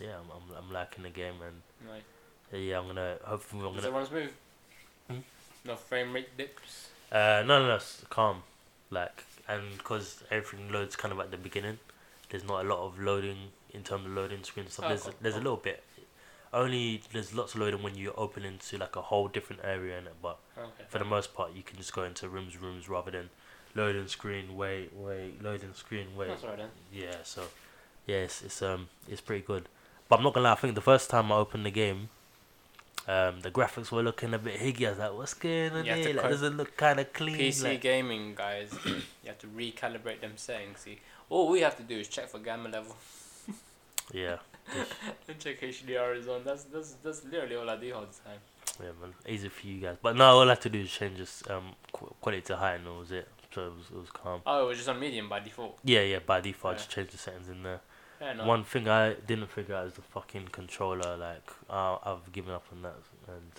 [0.00, 2.02] yeah, I'm, I'm I'm liking the game, and Right.
[2.60, 3.96] yeah, I'm gonna hopefully I'm Does gonna.
[3.96, 4.30] run smooth?
[5.10, 5.18] Hmm?
[5.64, 6.88] No frame rate dips.
[7.12, 8.42] Uh, no, no, no, it's calm,
[8.90, 11.78] like, and because everything loads kind of at the beginning,
[12.30, 13.38] there's not a lot of loading
[13.72, 14.84] in terms of loading screen stuff.
[14.86, 15.82] Oh, there's there's a little bit.
[16.52, 20.06] Only there's lots of loading when you open into like a whole different area in
[20.06, 20.84] it, but Okay.
[20.88, 23.30] for the most part, you can just go into rooms, rooms rather than
[23.74, 26.28] loading screen, wait, wait, loading screen, wait.
[26.28, 26.70] That's alright then.
[26.92, 27.44] Yeah, so
[28.06, 29.68] yeah, it's, it's um it's pretty good.
[30.08, 32.08] But I'm not gonna lie, I think the first time I opened the game,
[33.08, 34.86] um, the graphics were looking a bit higgy.
[34.86, 36.16] I was like, what's going on You have to here?
[36.20, 37.36] Like, doesn't look kind of clean.
[37.38, 40.80] PC like- gaming guys, you have to recalibrate them settings.
[40.80, 40.98] See,
[41.30, 42.94] all we have to do is check for gamma level
[44.12, 44.36] yeah,
[45.28, 46.44] and check HDR is on.
[46.44, 48.40] That's that's that's literally all I do all the time.
[48.80, 49.96] yeah, man, easy for you guys.
[50.02, 52.74] But now all I have to do is change this um qu- quality to high,
[52.74, 53.28] and that was it.
[53.54, 54.40] So it was it was calm.
[54.46, 55.78] Oh, it was just on medium by default.
[55.84, 56.18] Yeah, yeah.
[56.24, 56.78] By default, I Yeah.
[56.78, 57.80] just changed the settings in there.
[58.44, 61.16] One thing I didn't figure out is the fucking controller.
[61.16, 62.96] Like, uh, I've given up on that,
[63.28, 63.52] and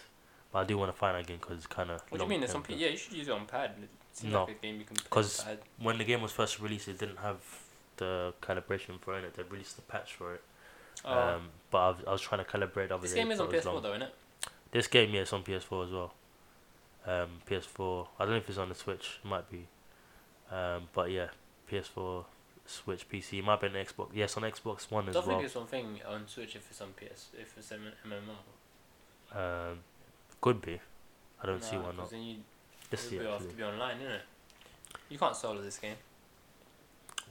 [0.51, 2.01] but I do want to find it again because it's kind of.
[2.09, 2.43] What do you mean?
[2.43, 3.71] It's on P- Yeah, you should use it on pad.
[3.81, 5.59] It seems No, like a game you can play on 'cause pad.
[5.81, 7.37] when the game was first released, it didn't have
[7.97, 9.33] the calibration for it.
[9.35, 10.43] They released the patch for it.
[11.05, 11.13] Oh.
[11.35, 12.91] Um, but I was, I was trying to calibrate.
[12.91, 13.81] Other this game is on PS4 long.
[13.83, 14.13] though, isn't it?
[14.71, 16.13] This game, yeah, it's on PS4 as well.
[17.05, 18.07] Um, PS4.
[18.19, 19.19] I don't know if it's on the Switch.
[19.23, 19.67] It might be.
[20.51, 21.27] Um, but yeah,
[21.71, 22.25] PS4,
[22.69, 23.39] Switch, PC.
[23.39, 24.09] It might be on Xbox.
[24.13, 25.37] Yes, on Xbox One as don't well.
[25.37, 29.71] think it's one thing on Switch if it's on PS if it's M- MMO.
[29.71, 29.79] Um,
[30.39, 30.79] could be.
[31.41, 32.09] I don't see why not.
[32.11, 32.35] Then you
[33.11, 34.21] you have to be online, innit?
[35.09, 35.95] You can't solo this game.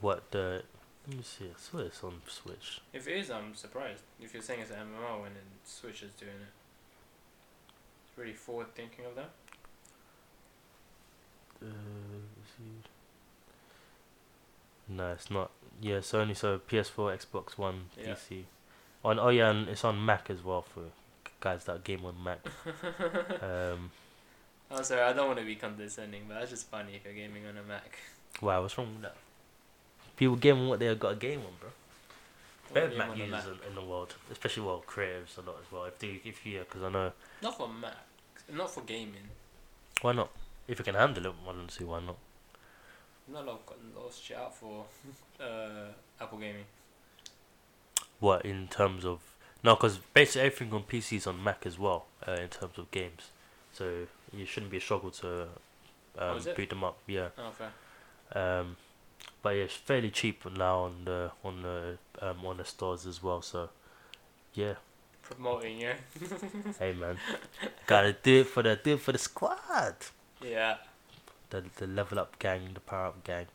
[0.01, 0.62] What the?
[1.07, 1.45] Let me see.
[1.47, 2.80] I swear it's on Switch.
[2.93, 4.03] If it is, I'm surprised.
[4.20, 6.53] If you're saying it's an MMO and then Switch is doing it,
[8.09, 9.28] it's really forward thinking of them.
[11.62, 11.68] Uh.
[14.89, 15.51] No, it's not.
[15.80, 18.14] Yeah, it's only so PS4, Xbox One, Yeah.
[18.14, 18.45] PC.
[19.05, 20.82] On oh yeah, and it's on Mac as well for
[21.41, 22.41] guys that game on Mac.
[23.43, 23.91] um,
[24.70, 27.47] Oh, sorry, I don't want to be condescending, but that's just funny if you're gaming
[27.47, 27.99] on a Mac.
[28.43, 29.16] wow, what's wrong with that?
[30.16, 31.70] People game on what they've got a game on, bro.
[32.74, 35.84] Better Mac users in, in the world, especially well creatives a lot as well.
[35.84, 37.95] If they, if you, because I know Not for Mac,
[38.53, 39.28] not for gaming.
[40.03, 40.30] why not.
[40.66, 42.18] If you can handle it, I don't see why not.
[43.32, 44.84] Not a lot of got a lot of shit out for
[45.40, 46.64] uh, Apple gaming.
[48.20, 49.20] What in terms of
[49.62, 52.06] no, because basically everything on PC is on Mac as well.
[52.26, 53.30] Uh, in terms of games,
[53.72, 55.48] so you shouldn't be a struggle to
[56.20, 56.56] Oh, um, it?
[56.56, 56.98] boot them up.
[57.06, 57.28] Yeah.
[57.38, 57.70] Oh, fair.
[58.60, 58.76] Um,
[59.40, 63.22] but yeah, it's fairly cheap now on the on the um on the stores as
[63.22, 63.40] well.
[63.42, 63.68] So
[64.54, 64.74] yeah,
[65.22, 65.94] Promoting, yeah.
[66.78, 67.18] hey man,
[67.86, 69.94] gotta do it for the do it for the squad.
[70.42, 70.76] Yeah.
[71.51, 73.46] The the level up gang, the power up gang.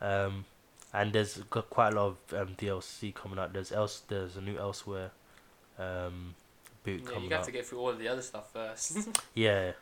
[0.00, 0.44] Um,
[0.92, 3.52] and there's got quite a lot of um DLC coming out.
[3.52, 5.10] There's else there's a new Elsweyr,
[5.78, 6.34] um,
[6.84, 7.46] boot Yeah, coming you have out.
[7.46, 8.96] to get through all of the other stuff first.
[9.34, 9.72] Yeah,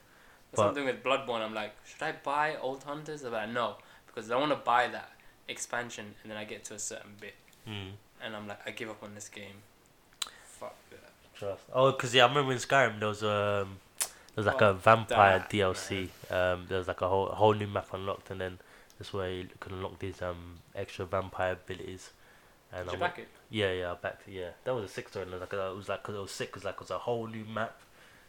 [0.54, 1.40] But- doing with Bloodborne.
[1.40, 3.22] I'm like, should I buy Old Hunters?
[3.24, 3.76] I'm like, no,
[4.06, 5.10] because I want to buy that
[5.48, 7.34] expansion, and then I get to a certain bit,
[7.68, 7.90] mm,
[8.22, 9.56] and I'm like, I give up on this game.
[10.44, 11.10] Fuck that.
[11.34, 11.62] trust.
[11.74, 13.78] Oh, cause yeah, I remember in Skyrim there was um
[14.34, 16.08] there was like Oh, a vampire that, DLC.
[16.30, 18.58] Um, there was like a whole a whole new map unlocked, and then
[18.98, 22.10] That's where you can unlock these um extra vampire abilities.
[22.72, 23.28] And Did back it?
[23.50, 24.32] yeah, yeah, I backed it.
[24.32, 25.26] Yeah, that was a story.
[25.30, 26.98] and Like uh, it was like cause it was sick because like it was a
[26.98, 27.80] whole new map,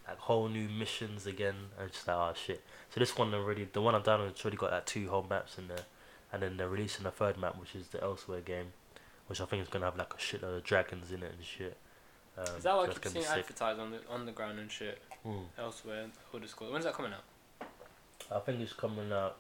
[0.08, 1.56] like whole new missions again.
[1.80, 2.62] And just like oh shit.
[2.90, 5.58] So this one already, the one I've done, it's already got like two whole maps
[5.58, 5.86] in there,
[6.34, 8.74] and then they're releasing a third map, which is the Elsweyr game,
[9.28, 11.78] which I think is gonna have like a shitload of dragons in it and shit.
[12.38, 15.02] Um, Is that what I keep seeing advertised on the on the ground and shit
[15.26, 15.44] Mm.
[15.60, 16.10] Elsweyr?
[16.34, 16.72] All the schools.
[16.72, 17.68] When's that coming out?
[18.34, 19.36] I think it's coming out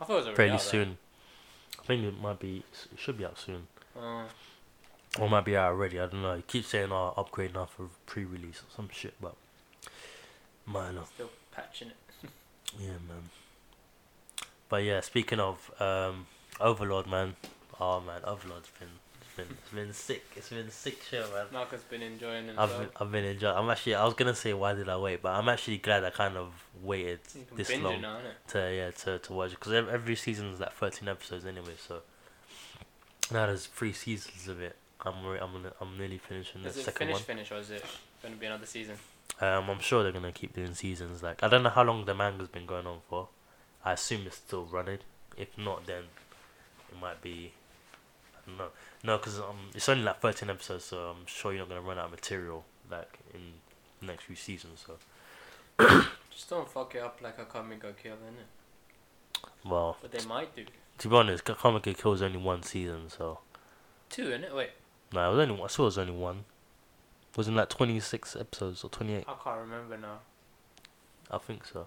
[0.00, 0.70] I thought it was already fairly out there.
[0.70, 0.98] soon.
[1.80, 3.66] I think it might be, it should be out soon.
[3.96, 4.24] Oh,
[5.18, 5.98] Or it might be out already.
[6.00, 6.36] I don't know.
[6.36, 9.34] He keeps saying, "Oh, upgrade now for pre-release or some shit," but
[10.66, 11.02] minor.
[11.14, 11.96] still patching it.
[12.80, 13.28] Yeah, man.
[14.70, 16.26] But yeah, speaking of um,
[16.58, 17.36] Overlord, man.
[17.78, 19.01] Oh man, Overlord's been it's
[19.32, 20.24] been it's been sick.
[20.36, 21.46] It's been sick shit, man.
[21.52, 22.78] Marcus has been enjoying I've himself.
[22.78, 23.56] been, I've been enjoying.
[23.56, 23.94] I'm actually.
[23.96, 26.52] I was gonna say why did I wait, but I'm actually glad I kind of
[26.82, 27.20] waited
[27.54, 28.18] this long now,
[28.48, 31.74] to yeah to to watch it because every season is like 13 episodes anyway.
[31.86, 32.02] So
[33.32, 34.76] now there's three seasons of it.
[35.04, 37.22] I'm re- I'm gonna, I'm nearly finishing the Is it second finish one.
[37.24, 37.84] finish or is it
[38.22, 38.96] going to be another season?
[39.40, 41.22] Um, I'm sure they're gonna keep doing seasons.
[41.22, 43.28] Like I don't know how long the manga's been going on for.
[43.84, 44.98] I assume it's still running.
[45.36, 46.04] If not, then
[46.92, 47.52] it might be.
[48.48, 48.64] I.
[49.04, 51.98] No, because um, it's only like 13 episodes, so I'm sure you're not gonna run
[51.98, 53.40] out of material like in
[54.00, 54.84] the next few seasons.
[54.86, 54.96] So
[56.30, 59.48] Just don't fuck it up like Akame ga Kill, innit?
[59.68, 60.64] well, But they might do.
[60.98, 63.38] to be honest, Akame ga Kill was only one season, so
[64.10, 64.54] Two, innit?
[64.54, 64.70] Wait,
[65.12, 66.44] no, it was only I saw it was only one.
[67.36, 69.24] Wasn't like 26 episodes or 28?
[69.26, 70.18] I can't remember now.
[71.30, 71.86] I think so.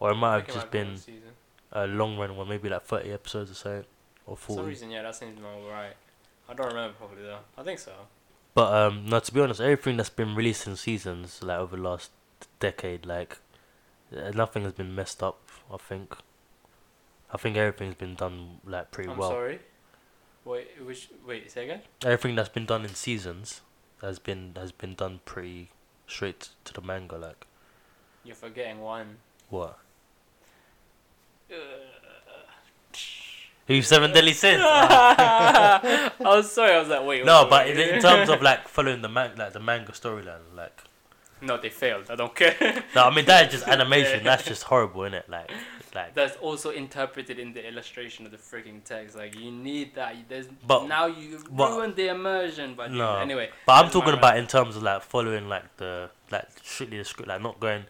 [0.00, 1.32] Or it might have just might been season.
[1.72, 3.84] a long run one, maybe like 30 episodes or something,
[4.26, 5.94] or For some reason, yeah, that seems more right.
[6.48, 7.38] I don't remember properly though.
[7.56, 7.92] I think so.
[8.54, 11.82] But um, no, to be honest, everything that's been released in seasons, like over the
[11.82, 12.10] last
[12.60, 13.38] decade, like
[14.16, 15.38] uh, nothing has been messed up.
[15.72, 16.14] I think.
[17.32, 19.30] I think everything's been done like pretty I'm well.
[19.30, 19.58] sorry.
[20.44, 21.80] Wait, which wait, say again?
[22.04, 23.60] Everything that's been done in seasons
[24.00, 25.70] has been has been done pretty
[26.06, 27.16] straight to the manga.
[27.16, 27.46] Like
[28.24, 29.16] You're forgetting one.
[29.50, 29.78] what?
[31.50, 31.54] Uh,
[33.66, 34.62] Who's Seven Deadly Sins?
[34.64, 36.72] I was sorry.
[36.74, 37.24] I was like, wait.
[37.24, 37.78] no, wait, but wait.
[37.78, 40.82] in, terms of like following the man, like the manga storyline, like
[41.42, 42.06] no, they failed.
[42.10, 42.56] I don't care.
[42.94, 44.22] no, I mean that is just animation.
[44.24, 45.28] That's just horrible, isn't it?
[45.28, 45.50] Like,
[45.94, 49.16] like That's also interpreted in the illustration of the freaking text.
[49.16, 50.14] Like you need that.
[50.28, 52.74] There's But- now you ruined the immersion.
[52.76, 53.16] But No.
[53.16, 53.50] anyway.
[53.66, 56.46] But I'm this is my talking about in terms of like following like the like
[56.62, 57.84] strictly the script, like not going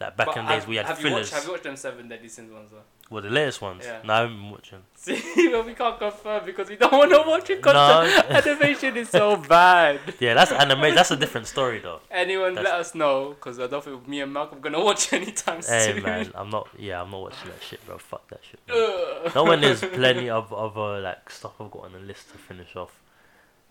[0.00, 1.30] like back But in the days have- we had have you fillers.
[1.30, 2.82] watched, have you watched them seven Deadly Sins ones though?
[3.10, 3.82] Well, the latest ones.
[3.84, 4.00] Yeah.
[4.04, 4.78] No, I haven't been watching.
[4.94, 7.64] See, but we can't confirm because we don't want to watch it.
[7.64, 7.72] No.
[8.06, 9.98] the animation is so bad.
[10.20, 10.94] Yeah, that's anime.
[10.94, 12.00] That's a different story though.
[12.10, 15.12] Anyone, That's- let us know because I don't think me and Malcolm are gonna watch
[15.12, 15.96] anytime Hey soon.
[15.96, 16.68] Hey man, I'm not.
[16.78, 17.98] Yeah, I'm not watching that shit, bro.
[17.98, 18.60] Fuck that shit.
[18.70, 19.32] Ugh.
[19.34, 22.76] Not when there's plenty of other like stuff I've got on the list to finish
[22.76, 23.00] off.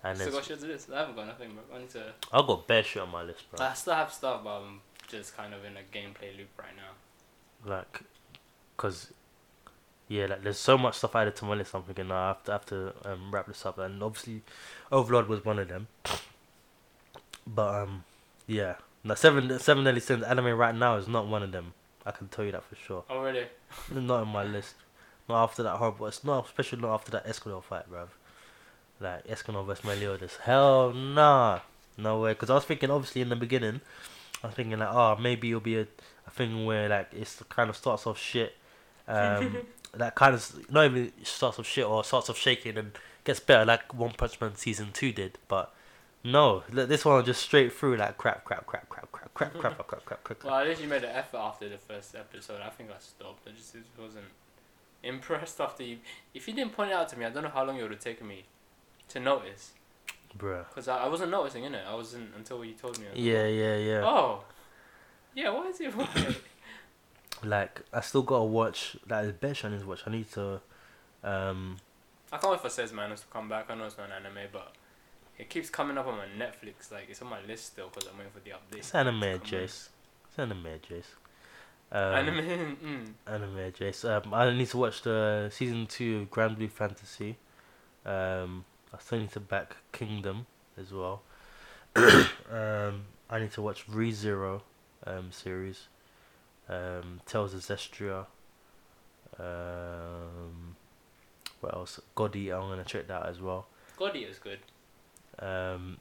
[0.03, 0.87] And Still got shit to this.
[0.93, 1.77] I haven't got nothing, bro.
[1.77, 2.13] I need to.
[2.33, 3.65] I've got bare shit on my list, bro.
[3.65, 7.69] I still have stuff, but I'm just kind of in a gameplay loop right now.
[7.69, 8.01] like,
[8.77, 9.11] cause
[10.09, 11.75] yeah, like there's so much stuff added to my list.
[11.75, 13.77] I'm thinking, nah, I have to, I have to um, wrap this up.
[13.77, 14.41] And obviously,
[14.91, 15.87] Overlord was one of them.
[17.45, 18.03] But um,
[18.47, 21.73] yeah, the seven seven deadly sins anime right now is not one of them.
[22.05, 23.03] I can tell you that for sure.
[23.07, 23.45] Oh really?
[23.93, 24.73] Not on my list.
[25.27, 26.07] Not after that horrible.
[26.07, 28.07] It's not especially not after that Escanor fight, bruv.
[28.99, 30.37] Like Escanor versus Meliodas.
[30.37, 31.59] Hell nah,
[31.97, 32.31] no way.
[32.31, 33.81] Because I was thinking, obviously in the beginning,
[34.43, 35.87] I was thinking like, oh, maybe it'll be a,
[36.25, 38.55] a thing where like it's kind of starts off shit.
[39.09, 39.57] Um,
[39.93, 42.91] that kind of not even starts off shit or starts off shaking and
[43.23, 45.73] gets better like One Punch Man season two did, but.
[46.21, 49.87] No, this one just straight through like crap, crap, crap, crap, crap, crap, crap, crap,
[49.87, 50.43] crap, crap, crap.
[50.43, 52.59] Well, at least you made an effort after the first episode.
[52.61, 53.47] I think I stopped.
[53.47, 54.25] I just wasn't
[55.01, 55.99] impressed after you.
[56.33, 57.91] If you didn't point it out to me, I don't know how long it would
[57.91, 58.43] have taken me
[59.07, 59.71] to notice.
[60.37, 60.67] Bruh.
[60.67, 61.83] Because I, I wasn't noticing in it.
[61.87, 63.05] I wasn't until you told me.
[63.07, 64.01] I was like, Yeah, yeah, yeah.
[64.03, 64.43] Oh.
[65.33, 65.49] Yeah.
[65.51, 65.93] Why is it?
[67.43, 70.03] Like I still gotta watch that is best I need to watch.
[70.05, 70.61] I need to
[71.23, 71.77] um
[72.31, 73.67] I can't wait for Seis Manos to come back.
[73.69, 74.73] I know it's not an anime, but
[75.37, 76.91] it keeps coming up on my Netflix.
[76.91, 78.79] Like it's on my list still because I'm waiting for the update.
[78.79, 79.21] it's anime.
[79.39, 79.89] Jace.
[80.27, 81.05] It's anime Jace.
[81.91, 82.77] Um, anime.
[82.83, 83.13] Mm.
[83.25, 84.05] anime Jace.
[84.05, 87.37] Um I need to watch the season two of Granblue Fantasy.
[88.05, 90.45] Um I still need to back Kingdom
[90.77, 91.21] as well.
[91.95, 94.63] um I need to watch Re Zero
[95.05, 95.87] um series.
[96.69, 98.25] Um Tales of Zestiria.
[99.37, 100.75] Um
[101.61, 101.99] what else?
[102.15, 103.67] God Eater, I'm gonna check that as well.
[103.97, 104.59] God is good.
[105.39, 105.97] um,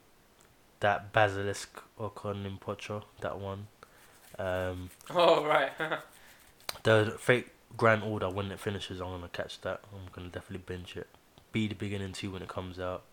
[0.79, 3.67] that basilisk Ouka Ninpouchou, that one.
[4.37, 5.71] Um, Oh right.
[6.83, 9.01] the fake Grand Order when it finishes.
[9.01, 9.81] I'm gonna catch that.
[9.93, 11.07] I'm gonna definitely binge it.
[11.51, 13.03] B: The Beginning two when it comes out.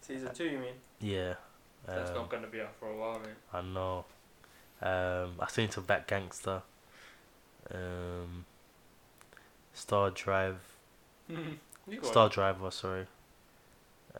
[0.00, 0.74] Season two, you mean?
[1.00, 1.34] Yeah.
[1.86, 3.36] That's um, not gonna be out for a while, man.
[3.52, 4.04] I know.
[4.82, 6.62] Um, I seen to back gangster.
[7.72, 8.44] Um,
[9.72, 10.58] Star Drive.
[11.28, 13.06] got Star Driver, sorry.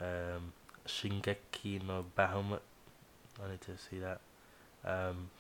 [0.01, 0.53] Um,
[0.87, 2.61] Shingeki no Bahamut.
[3.45, 4.21] I need to see that.
[4.85, 5.31] Um,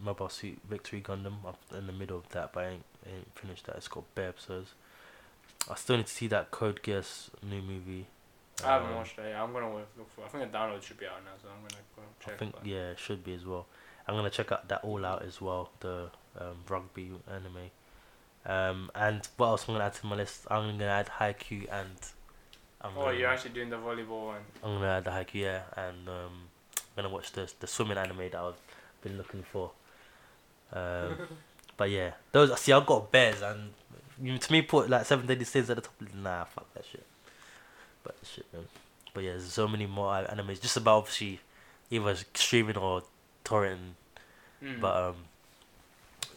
[0.00, 1.36] Mobile Suit Victory Gundam.
[1.46, 3.76] I'm in the middle of that, but I ain't, ain't finished that.
[3.76, 4.74] It's got bare episodes.
[5.70, 8.06] I still need to see that Code Geass new movie.
[8.64, 9.28] I haven't Um, watched that.
[9.28, 10.24] Yeah, I'm gonna look for.
[10.24, 12.34] I think the download should be out now, so I'm gonna go check.
[12.34, 13.66] I think but- yeah, it should be as well.
[14.06, 17.70] I'm gonna check out that All Out as well, the um, rugby anime.
[18.46, 20.46] Um, and what else I'm gonna add to my list?
[20.50, 21.96] I'm gonna add Haikyuu and.
[22.80, 24.40] I'm Oh, you're actually doing the volleyball one.
[24.62, 28.18] I'm gonna add the Haikyuu, yeah, and um, I'm gonna watch the the swimming anime
[28.18, 28.60] that I've
[29.02, 29.72] been looking for.
[30.72, 31.16] Um,
[31.76, 33.70] but yeah, those see, I've got bears, and
[34.22, 35.94] you to me put like Seven Deadly Sins at the top.
[36.14, 37.04] Nah, fuck that shit.
[38.02, 38.64] But shit, man.
[39.12, 40.60] But yeah, there's so many more animes.
[40.60, 41.40] Just about obviously,
[41.90, 43.02] either streaming or
[43.44, 43.94] torrenting.
[44.62, 44.80] Mm.
[44.80, 45.16] But um,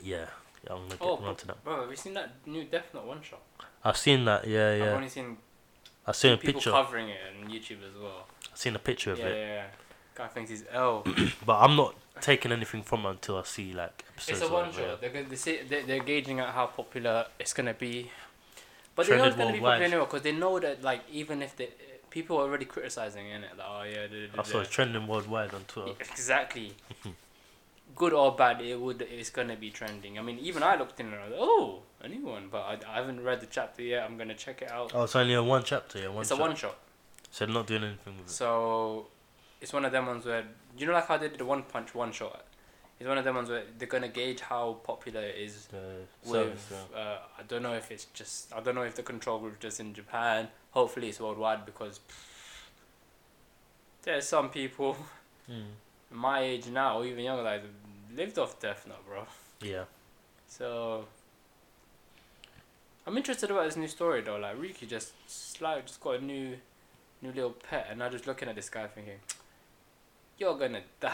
[0.03, 0.25] yeah,
[0.63, 1.63] yeah, I'm gonna get oh, around to that.
[1.63, 3.41] bro, have you seen that new Death Note one shot?
[3.83, 4.47] I've seen that.
[4.47, 4.83] Yeah, yeah.
[4.85, 5.37] I've only seen
[6.05, 6.71] I've seen a people picture.
[6.71, 8.27] covering it on YouTube as well.
[8.51, 9.65] I've seen a picture of Yeah, it, yeah, yeah.
[10.15, 11.05] Guy thinks he's L.
[11.45, 14.41] but I'm not taking anything from it until I see like episodes.
[14.41, 15.01] it's a one shot.
[15.01, 18.11] They're, gonna- they say, they're, they're gauging out how popular it's gonna be.
[18.95, 21.41] But they Trended know it's gonna be popular anyway because they know that like even
[21.41, 21.69] if they
[22.09, 24.69] people are already criticizing in it like oh yeah da, da, I saw da, it's
[24.69, 25.93] trending worldwide on Twitter.
[25.99, 26.73] exactly
[27.95, 31.07] good or bad it would it's gonna be trending I mean even I looked in
[31.07, 33.81] and I was like, oh a new one but I, I haven't read the chapter
[33.81, 35.99] yet I'm gonna check it out Oh, it's only a one chapter.
[35.99, 36.21] Yeah, one.
[36.21, 36.77] it's a one shot
[37.31, 38.29] So they're not doing anything with it.
[38.29, 39.07] so
[39.59, 40.43] it's one of them ones where
[40.77, 42.45] you know like how they did the one punch one shot
[42.99, 46.67] it's one of them ones where they're gonna gauge how popular it is The service,
[46.69, 46.99] with yeah.
[46.99, 49.79] uh, I don't know if it's just I don't know if the control group just
[49.79, 50.49] in Japan.
[50.71, 51.99] Hopefully it's worldwide because
[54.03, 54.95] there's some people
[55.49, 55.63] Mm.
[56.11, 57.63] My age now or even younger like
[58.15, 59.23] lived off Death Note, bro.
[59.61, 59.85] Yeah.
[60.47, 61.05] So
[63.07, 64.37] I'm interested about this new story though.
[64.37, 65.13] Like Ryuk just
[65.61, 66.57] like just got a new
[67.21, 69.19] new little pet, and I'm just looking at this guy thinking,
[70.37, 71.11] "You're gonna die."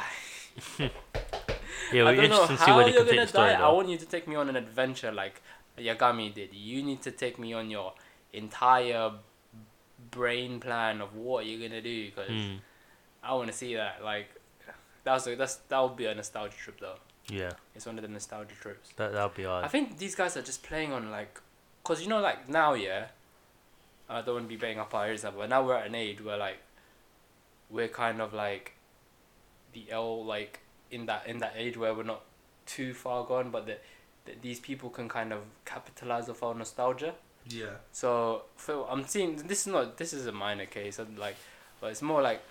[1.94, 3.50] Yeah, we're don't know interested to see how where you're gonna the story.
[3.52, 3.62] die.
[3.62, 5.42] I want you to take me on an adventure like
[5.78, 6.54] Yagami did.
[6.54, 7.94] You need to take me on your
[8.34, 9.12] entire
[10.12, 12.60] brain plan of what you're gonna do because Mm.
[13.24, 14.04] I want to see that.
[14.04, 14.30] Like
[15.08, 17.00] that was a, that's that would be a nostalgia trip though.
[17.30, 18.90] Yeah, It's one of the nostalgia trips.
[18.98, 19.64] that that'll be odd.
[19.64, 21.40] I think these guys are just playing on like,
[21.86, 23.08] cause you know like now yeah,
[24.10, 25.96] I don't want to be banging up our ears now, but now we're at an
[25.96, 26.58] age where like,
[27.70, 28.74] we're kind of like,
[29.74, 30.60] the L like
[30.92, 32.24] in that in that age where we're not
[32.66, 33.82] too far gone, but that
[34.26, 37.14] that these people can kind of capitalize off our nostalgia.
[37.50, 37.76] Yeah.
[37.94, 41.38] So for, I'm seeing this is not this is a minor case, I'm like,
[41.80, 42.42] but it's more like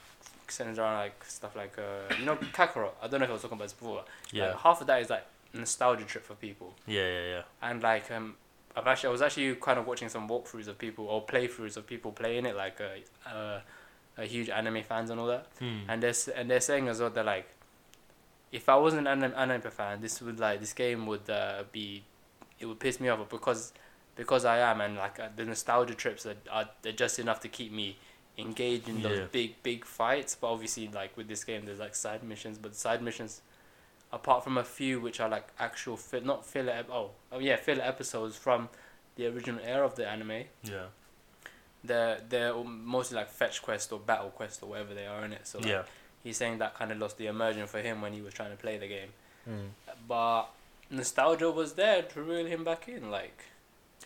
[0.50, 2.92] centered around like stuff like uh you know Kakarot.
[3.02, 4.04] I don't know if I was talking about this before.
[4.32, 7.42] Yeah, Like, half of that is like nostalgia trip for people yeah, yeah, yeah.
[7.62, 8.34] and like um
[8.76, 11.86] I've actually I was actually kind of watching some walkthroughs of people or playthroughs of
[11.86, 13.60] people playing it like uh, uh,
[14.18, 15.82] uh huge anime fans and all that Mm.
[15.88, 17.48] and they're and they're saying as well they're like
[18.52, 22.04] if I wasn't an anime, fan this would like this game would uh, be
[22.58, 23.72] it would piss me off because
[24.14, 27.48] because I am and like uh, the nostalgia trips are, are they're just enough to
[27.48, 27.96] keep me
[28.38, 29.24] engaged in those Yeah.
[29.32, 33.00] big big fights but obviously like with this game there's like side missions but side
[33.02, 33.40] missions
[34.12, 37.56] apart from a few which are like actual fi- not filler ep- oh oh yeah
[37.56, 38.68] filler episodes from
[39.16, 40.86] the original era of the anime Yeah,
[41.84, 45.46] they're they're mostly like fetch quest or battle quest or whatever they are in it
[45.46, 45.82] so like, yeah.
[46.22, 48.56] he's saying that kind of lost the immersion for him when he was trying to
[48.56, 49.10] play the game
[49.48, 49.68] Mm.
[50.08, 50.46] but
[50.90, 53.44] nostalgia was there to reel him back in like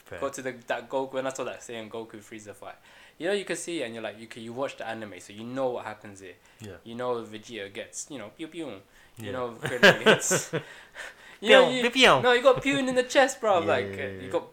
[0.04, 0.20] Fair.
[0.20, 2.74] go to the that Goku when I saw that saying Goku Frieza fight
[3.20, 5.12] you know you can see it and you're like you can you watch the anime
[5.18, 6.34] so you know what happens here.
[6.60, 8.66] Yeah, you know Vegeta gets you know pew pew.
[8.66, 8.80] You
[9.18, 9.32] yeah.
[9.32, 10.52] know Krillin gets
[11.40, 13.60] you know you, Pew, no you got pew in the chest bro.
[13.60, 14.44] Yeah, like yeah, uh, you got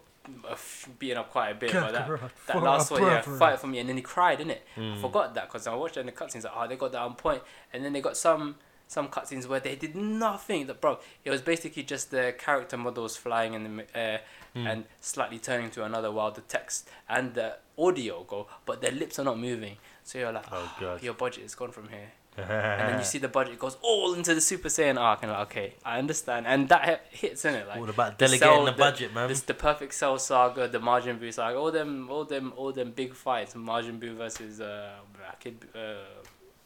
[0.49, 0.55] uh,
[0.99, 3.87] beaten up quite a bit but that that last one yeah fight for me and
[3.87, 4.59] then he cried innit?
[4.75, 4.97] Mm.
[4.97, 7.01] I forgot that because I watched it in the cutscenes like oh they got that
[7.01, 7.41] on point.
[7.71, 8.55] And then they got some
[8.89, 10.67] some cutscenes where they did nothing.
[10.67, 14.21] That bro it was basically just the character models flying in the air
[14.57, 14.67] Mm.
[14.71, 17.47] and slightly turning to another while the text and the
[17.85, 21.03] audio go but their lips are not moving so you're like Oh god.
[21.07, 24.33] your budget is gone from here and then you see the budget goes all into
[24.39, 27.67] the Super Saiyan arc and like okay I understand and that hi- hits in it
[27.67, 29.27] like All about the delegating cell- the the- budget, man.
[29.27, 32.91] this the perfect Cell saga, the Majin Buu saga, all them, all them, all them
[33.01, 33.53] big fights.
[33.55, 34.91] Majin Buu versus uh,
[35.39, 35.79] Kid, uh,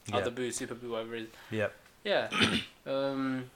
[0.08, 0.18] yeah.
[0.18, 1.30] other Buu, Super Buu, whatever it is.
[1.60, 1.68] yeah.
[2.04, 2.30] Yeah.
[2.94, 3.50] um.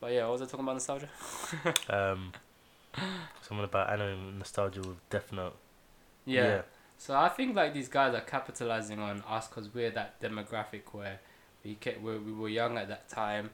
[0.00, 1.08] But yeah, what was I talking about nostalgia?
[1.90, 2.32] Um,
[3.42, 5.56] something about anime nostalgia with Death Note.
[6.24, 6.62] Yeah.
[6.98, 11.20] So I think like these guys are capitalizing on us because we're that demographic where
[11.64, 13.50] we kept, we we were young at that time.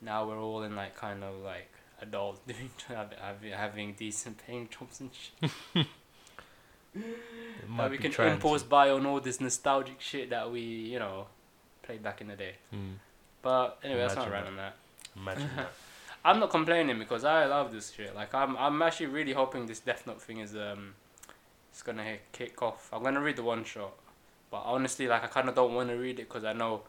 [0.00, 1.70] Now we're all in like kind of like
[2.00, 5.86] adults doing having having decent paying jobs and shit.
[6.94, 7.04] It
[7.76, 11.26] that we can impulse to- buy on all this nostalgic shit that we you know
[11.82, 12.54] played back in the day.
[12.74, 12.94] Mm,
[13.42, 14.76] But anyway, that's not Imagine right on that.
[15.16, 15.72] imagine that.
[16.26, 18.12] I'm not complaining because I love this shit.
[18.14, 20.94] Like I'm I'm actually really hoping this Death Note thing is um
[21.70, 22.88] it's gonna hit, kick off.
[22.92, 23.94] I'm gonna read the one shot,
[24.50, 26.82] but honestly, like I kind of don't want to read it because I know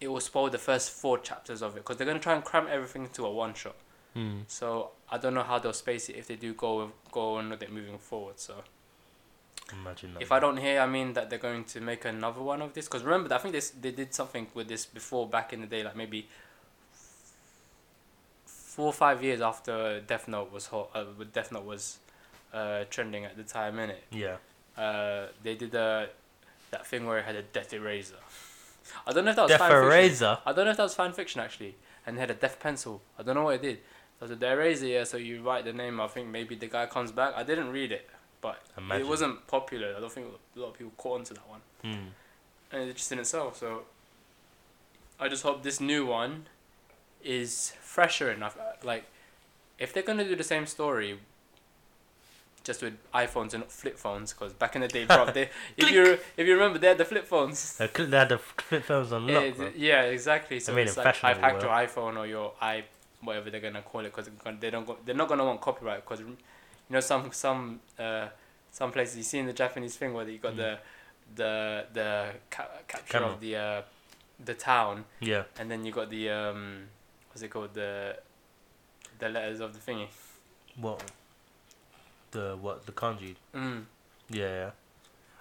[0.00, 2.66] it will spoil the first four chapters of it because they're gonna try and cram
[2.70, 3.76] everything into a one shot.
[4.16, 4.44] Mm.
[4.46, 7.62] So I don't know how they'll space it if they do go go on with
[7.62, 8.40] it moving forward.
[8.40, 8.64] So
[9.70, 10.22] Imagine that.
[10.22, 12.86] if I don't hear, I mean that they're going to make another one of this.
[12.86, 15.82] Because remember, I think this they did something with this before back in the day,
[15.84, 16.28] like maybe
[18.78, 20.90] four or five years after Death Note was hot.
[20.94, 21.98] Uh, Death Note was
[22.54, 23.96] uh, trending at the time, innit?
[24.12, 24.36] Yeah.
[24.80, 26.06] Uh, they did uh,
[26.70, 28.14] that thing where it had a Death Eraser.
[29.04, 29.86] I don't know if that was Death fan fiction.
[29.88, 30.38] Eraser.
[30.46, 31.74] I don't know if that was fan fiction actually,
[32.06, 33.02] and it had a Death Pencil.
[33.18, 33.78] I don't know what it did.
[34.20, 35.02] So the eraser, yeah.
[35.04, 36.00] So you write the name.
[36.00, 37.34] I think maybe the guy comes back.
[37.36, 38.08] I didn't read it,
[38.40, 39.06] but Imagine.
[39.06, 39.94] it wasn't popular.
[39.96, 42.06] I don't think a lot of people caught onto that one, Mm.
[42.72, 43.52] and it just didn't sell.
[43.54, 43.82] So
[45.18, 46.46] I just hope this new one
[47.24, 48.56] is fresher enough.
[48.58, 49.04] Uh, Like,
[49.78, 51.18] if they're gonna do the same story,
[52.64, 55.90] just with iPhones and not flip phones, because back in the day, bro, they if
[55.90, 57.76] you if you remember, they had the flip phones.
[57.78, 57.86] They
[58.18, 60.60] had the flip phones on lock, Yeah, yeah, exactly.
[60.60, 62.84] So made it's like I've hacked your iPhone or your i
[63.20, 64.28] whatever they're gonna call it because
[64.60, 66.36] they don't go, they're not gonna want copyright because you
[66.90, 68.28] know some some uh
[68.70, 70.56] some places you see in the Japanese thing where you got Mm.
[70.56, 70.78] the
[71.34, 73.30] the the ca- capture Camera.
[73.32, 73.82] of the uh
[74.44, 75.44] the town Yeah.
[75.58, 76.88] and then you got the um
[77.38, 78.16] what's it called the
[79.20, 80.08] the letters of the thingy.
[80.76, 81.02] What?
[82.32, 82.86] The what?
[82.86, 83.36] The kanji.
[83.54, 83.84] Mm.
[84.28, 84.44] Yeah.
[84.44, 84.70] yeah.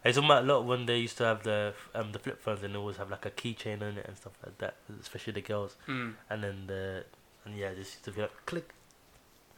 [0.06, 2.62] I talking about a lot when they used to have the um the flip phones
[2.64, 5.42] and they always have like a keychain on it and stuff like that, especially the
[5.42, 5.76] girls.
[5.88, 6.14] Mm.
[6.30, 7.04] And then the
[7.46, 8.70] and yeah, just used to be like click.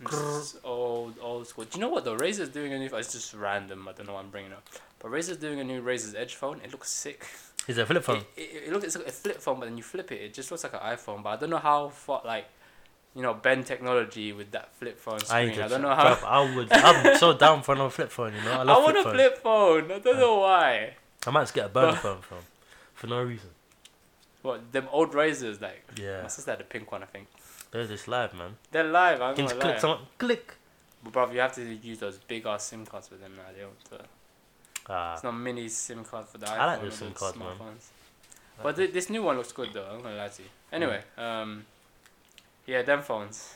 [0.02, 1.66] It's old, old school.
[1.66, 2.16] Do you know what though?
[2.16, 2.90] Razer's doing a new.
[2.94, 3.86] It's just random.
[3.86, 4.66] I don't know what I'm bringing up.
[5.00, 6.62] But Razer's doing a new Razer's Edge phone.
[6.64, 7.26] It looks sick.
[7.70, 8.18] Is it a flip phone?
[8.36, 10.22] It, it, it looks like a flip phone, but then you flip it.
[10.22, 11.22] It just looks like an iPhone.
[11.24, 12.46] But I don't know how far like,
[13.16, 15.50] you know, bend technology with that flip phone I, screen.
[15.50, 16.16] ain't I, don't know how.
[16.16, 16.72] bruv, I would.
[16.74, 18.34] I'm so down for another flip phone.
[18.34, 19.92] You know, I I, love want flip a flip phone.
[19.92, 20.96] I don't know why.
[21.28, 22.40] I might just get a burner phone from,
[22.96, 23.50] for no reason.
[24.42, 25.84] What them old razors like?
[25.96, 27.28] Yeah, My sister had a pink one, I think.
[27.72, 28.56] they're just live, man.
[28.72, 29.22] They're live.
[29.22, 30.56] I'm You can just click someone, click.
[31.04, 33.44] But bruv, you have to use those big ass SIM cards with them now.
[33.54, 34.02] They don't.
[34.02, 34.06] Uh,
[34.88, 36.60] Ah, It's not mini SIM card for the iPhone.
[36.60, 37.48] I like the SIM cards, man.
[37.48, 37.88] smartphones.
[38.62, 39.86] But th- this new one looks good though.
[39.86, 40.50] I'm gonna lie to you.
[40.72, 41.66] Anyway, um,
[42.66, 43.56] yeah, them phones.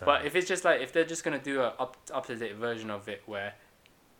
[0.00, 2.36] But um, if it's just like if they're just gonna do a up up to
[2.36, 3.54] date version of it where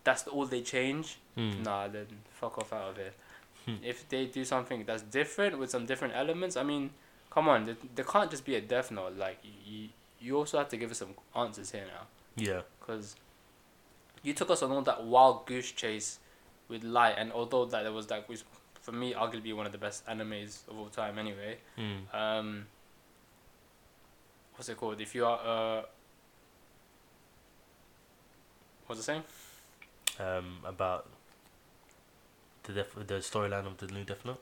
[0.04, 1.62] that's all they change, hmm.
[1.62, 3.14] nah, then fuck off out of it.
[3.66, 3.76] Hmm.
[3.82, 6.90] If they do something that's different with some different elements, I mean,
[7.30, 9.16] come on, there, there can't just be a Death Note.
[9.16, 9.88] Like you,
[10.20, 13.16] you also have to give us some answers here now, yeah, because
[14.22, 16.18] you took us on all that wild goose chase
[16.68, 18.44] with Light, and although that there was like was
[18.80, 21.56] for me arguably one of the best animes of all time anyway.
[21.76, 22.16] hmm.
[22.16, 22.66] Um,
[24.56, 25.00] what's it called?
[25.00, 25.82] If you are uh,
[28.86, 29.22] what's it saying?
[30.20, 31.06] um, about
[32.64, 34.40] the def- the storyline of the new Death Note.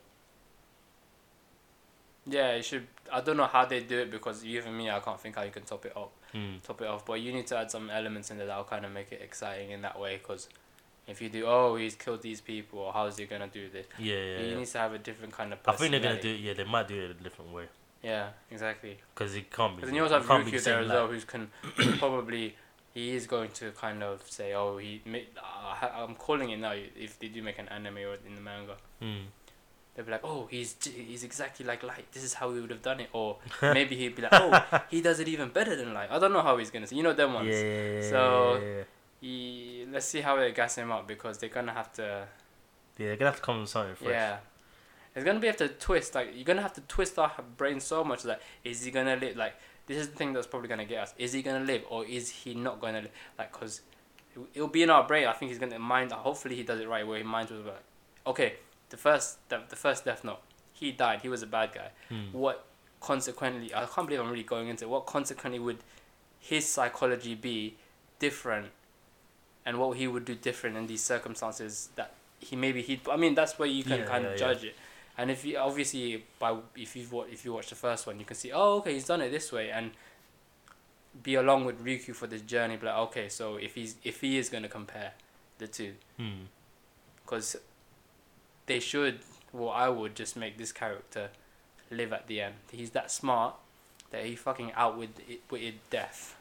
[2.26, 2.86] Yeah, it should.
[3.12, 5.50] I don't know how they do it because even me, I can't think how you
[5.50, 6.56] can top it up, Hmm.
[6.62, 7.04] top it off.
[7.04, 9.70] But you need to add some elements in there that'll kind of make it exciting
[9.70, 10.18] in that way.
[10.18, 10.48] Because
[11.06, 13.86] if you do, oh, he's killed these people, or how's he gonna do this?
[13.98, 14.38] Yeah, yeah.
[14.38, 14.56] he yeah.
[14.56, 15.58] needs to have a different kind of.
[15.66, 16.30] I think they're gonna do.
[16.30, 16.40] it.
[16.40, 17.64] Yeah, they might do it a different way
[18.02, 18.98] Yeah, exactly.
[19.14, 19.76] because it can't be.
[19.76, 21.50] Because then you also have it can't be Ryukyu the there as well, who's can
[21.98, 22.56] probably
[22.94, 25.00] he is going to kind of say, oh, he.
[25.36, 26.72] Uh, I'm calling it now.
[26.72, 29.22] If they do make an anime or in the manga, Hmm.
[29.94, 32.04] they'll be like, oh, he's he's exactly like Light.
[32.12, 35.00] This is how he would have done it, or maybe he'd be like, oh, he
[35.00, 36.10] does it even better than Light.
[36.10, 36.96] I don't know how he's gonna say.
[36.96, 37.48] You know them ones.
[37.48, 38.82] yeah, yeah, yeah, So- yeah, yeah.
[39.22, 42.26] He, let's see how they gas him up because they're gonna have to.
[42.98, 44.10] Yeah, they're gonna have to come with something fresh.
[44.10, 44.36] Yeah.
[45.14, 48.02] It's gonna be have to twist like you're gonna have to twist our brain so
[48.02, 49.54] much that is he gonna live like
[49.86, 52.30] this is the thing that's probably gonna get us is he gonna live or is
[52.30, 53.82] he not gonna live like cause
[54.34, 56.88] it- it'll be in our brain I think he's gonna mind hopefully he does it
[56.88, 57.82] right where he minds was like
[58.26, 58.54] okay
[58.88, 60.40] the first the, the first Death Note
[60.72, 62.32] he died he was a bad guy Hmm.
[62.32, 62.64] what
[63.00, 65.78] consequently I can't believe I'm really going into it, what consequently would
[66.40, 67.76] his psychology be
[68.18, 68.68] different
[69.64, 73.34] and what he would do different in these circumstances that he maybe he I mean
[73.34, 74.46] that's where you can Yeah, kind yeah, of yeah.
[74.46, 74.76] judge it
[75.18, 78.24] And if you obviously by if you've wa- if you watch the first one, you
[78.24, 79.90] can see oh okay he's done it this way and
[81.22, 82.76] be along with Ryuk for this journey.
[82.76, 85.12] But like okay, so if he's if he is gonna compare
[85.58, 86.46] the two, Hmm.
[87.24, 87.56] because
[88.66, 89.18] they should
[89.52, 91.28] well I would just make this character
[91.90, 92.54] live at the end.
[92.70, 93.54] He's that smart
[94.10, 96.36] that he fucking outwitted death.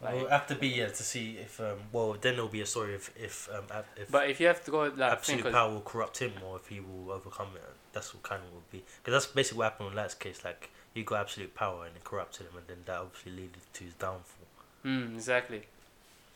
[0.00, 2.66] Well, it'll have to be yeah to see if um well then there'll be a
[2.66, 5.70] story if if um ab- if But if you have to go that absolute power
[5.70, 7.62] will corrupt him or if he will overcome it.
[7.92, 10.44] That's what kind of will be because that's basically what happened in Light's case.
[10.44, 13.84] Like he got absolute power and it corrupted him, and then that obviously led to
[13.84, 14.46] his downfall.
[14.84, 15.62] Mm, exactly.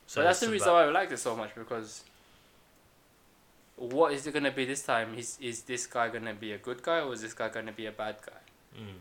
[0.07, 2.05] So but that's the reason why I liked it so much because
[3.77, 5.15] what is it gonna be this time?
[5.15, 7.87] Is is this guy gonna be a good guy or is this guy gonna be
[7.87, 8.81] a bad guy?
[8.81, 8.99] Mm.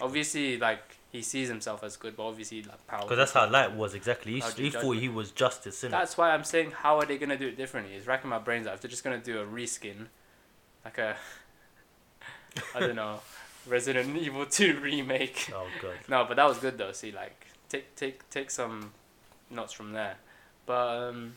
[0.00, 3.02] Obviously, like he sees himself as good, but obviously, like power.
[3.02, 4.32] Because that's how Light was exactly.
[4.40, 5.90] He, he thought he was just justice, innit?
[5.90, 7.94] That's why I'm saying, how are they gonna do it differently?
[7.94, 8.74] It's racking my brains out.
[8.74, 10.06] If they're just gonna do a reskin,
[10.84, 11.16] like a,
[12.74, 13.20] I don't know,
[13.66, 15.50] Resident Evil Two remake.
[15.54, 15.96] Oh god.
[16.08, 16.92] No, but that was good though.
[16.92, 18.92] See, like take take take some
[19.50, 20.16] notes from there,
[20.66, 21.34] but um,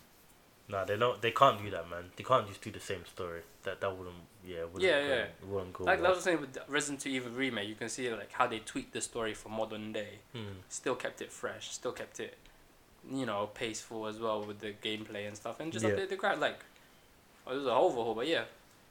[0.69, 1.21] Nah, they don't.
[1.21, 2.05] They can't do that, man.
[2.15, 3.41] They can't just do the same story.
[3.63, 4.15] That that wouldn't.
[4.46, 4.58] Yeah.
[4.78, 5.14] Yeah, yeah.
[5.24, 5.84] It wouldn't go.
[5.86, 6.16] like that well.
[6.16, 7.70] was saying with Resident Evil remake.
[7.70, 10.20] You can see like how they tweaked the story for modern day.
[10.34, 10.60] Hmm.
[10.70, 11.72] Still kept it fresh.
[11.72, 12.38] Still kept it,
[13.10, 15.91] you know, paceful as well with the gameplay and stuff, and just Yeah.
[15.91, 16.39] update the crowd.
[16.39, 16.60] Like,
[17.48, 18.44] oh, it was a overhaul, but yeah,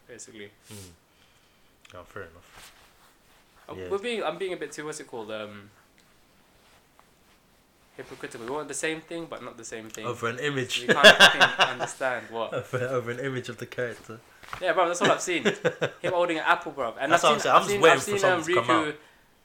[0.08, 0.50] basically.
[0.68, 1.96] Hmm.
[1.98, 2.72] Oh, fair enough.
[3.68, 3.88] Uh, Yeah.
[3.90, 5.30] We're being, I'm being a bit too, what's it called?
[5.30, 5.70] Um,
[7.96, 8.46] hypocritical.
[8.46, 10.06] We want the same thing, but not the same thing.
[10.06, 10.80] Over an image.
[10.80, 12.52] You can't fucking understand what.
[12.60, 14.20] over, over an image of the character.
[14.60, 15.44] Yeah, bro, that's all I've seen.
[16.00, 16.94] Him holding an apple, bro.
[17.00, 17.54] And That's I've what I'm seen, saying.
[17.54, 18.94] I'm I've just seen, waiting I've for seen something um, to come Riku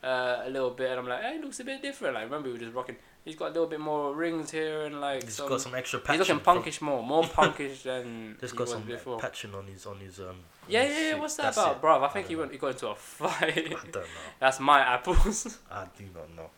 [0.04, 2.16] uh, a little bit, and I'm like, hey, he looks a bit different.
[2.16, 2.96] Like, remember, we were just rocking.
[3.24, 5.50] He's got a little bit more rings here and like He's some.
[5.50, 6.20] got some extra he's patching.
[6.20, 9.20] looking from- punkish more, more punkish than Just got some before.
[9.20, 10.28] patching on his on his um.
[10.30, 10.36] on
[10.70, 11.20] Yeah, his yeah, yeah.
[11.20, 11.82] What's that That's about, it.
[11.82, 11.98] bro?
[12.02, 12.40] I I think don't he know.
[12.42, 12.52] went.
[12.54, 13.58] He got into a fight.
[13.58, 14.02] I don't know.
[14.40, 15.60] That's my apples.
[15.70, 16.50] I do not know.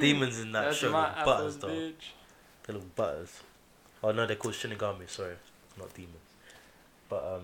[0.00, 1.68] Demons in that That's show my butters though.
[1.68, 2.12] bitch.
[2.66, 3.40] They look butters.
[4.02, 5.08] Oh no, they're called Shinigami.
[5.08, 5.34] Sorry,
[5.78, 6.14] not demons.
[7.08, 7.42] But um,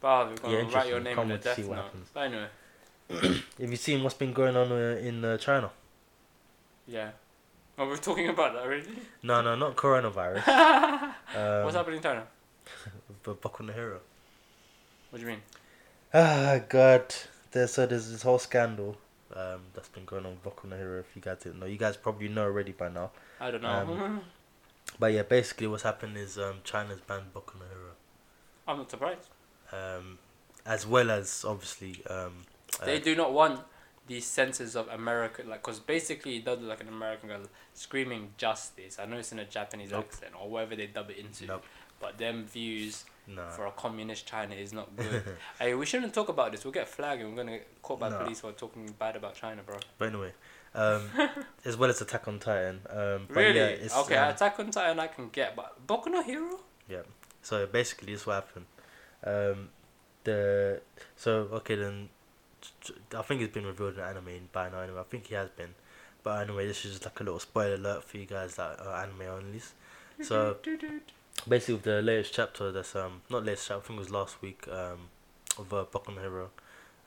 [0.00, 1.84] Bro, we're gonna Yeah, write your name Can't in the death note.
[2.14, 2.48] But anyway,
[3.60, 5.70] have you seen what's been going on uh, in uh, China?
[6.86, 7.10] yeah.
[7.78, 8.88] Are we're talking about that already.
[9.22, 10.48] No, no, not coronavirus.
[11.36, 12.26] um, What's happening in China?
[13.22, 14.00] But Boku no Hero.
[15.10, 15.42] What do you mean?
[16.14, 17.14] Ah, God.
[17.50, 18.96] There's so there's this whole scandal
[19.36, 21.00] um, that's been going on no Hero.
[21.00, 23.10] If you guys didn't know, you guys probably know already by now.
[23.40, 23.68] I don't know.
[23.70, 24.20] Um,
[25.00, 27.90] But yeah, basically what's happened is um, China's banned Boku no Hero,
[28.68, 29.28] I'm not surprised.
[29.72, 30.18] um,
[30.64, 32.04] as well as obviously.
[32.08, 32.44] Um,
[32.84, 33.60] They uh, do not want
[34.06, 37.42] these senses of America, like, because basically it does look like an American girl
[37.74, 38.98] screaming justice.
[39.00, 40.06] I know it's in a Japanese Nope.
[40.08, 41.64] accent or whatever they dub it into, Nope.
[42.00, 43.48] but them views Nah.
[43.50, 45.22] for a communist China is not good.
[45.58, 46.64] hey, we shouldn't talk about this.
[46.64, 48.18] We'll get flagged and we're gonna get caught by No.
[48.18, 49.76] police for talking bad about China, bro.
[49.98, 50.32] But anyway,
[50.74, 51.10] um,
[51.64, 52.80] as well as Attack on Titan.
[52.88, 53.58] Um, Really?
[53.58, 56.60] Yeah, it's, okay, um, Attack on Titan I can get, but Boku no Hero?
[56.88, 57.02] Yeah.
[57.42, 58.66] So basically, this what happened.
[59.24, 59.68] Um,
[60.24, 60.80] the
[61.16, 62.08] so okay then,
[63.16, 64.80] I think it's been revealed in anime by now.
[64.80, 65.74] Anyway, I think he has been,
[66.22, 69.02] but anyway, this is just like a little spoiler alert for you guys that are
[69.02, 69.72] anime onlys.
[70.22, 70.56] So
[71.48, 73.82] basically, with the latest chapter, that's um not latest chapter.
[73.82, 74.66] I think it was last week.
[74.68, 75.08] Um,
[75.58, 76.50] of uh, Boku Hero,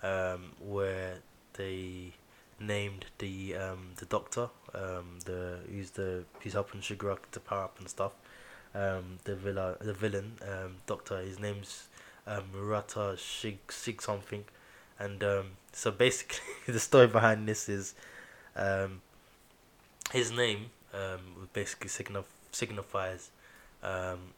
[0.01, 1.17] um, where
[1.53, 2.13] they
[2.59, 7.79] named the um the doctor um the who's the who's helping Shigaraki to power up
[7.79, 8.11] and stuff
[8.75, 11.19] um, the villa, the villain, um, Doctor.
[11.21, 11.87] His name's
[12.27, 14.45] um, Murata Shig Sig something,
[14.99, 17.95] and um, so basically the story behind this is,
[18.55, 19.01] um,
[20.11, 23.31] his name um, basically signif- signifies
[23.83, 24.33] um,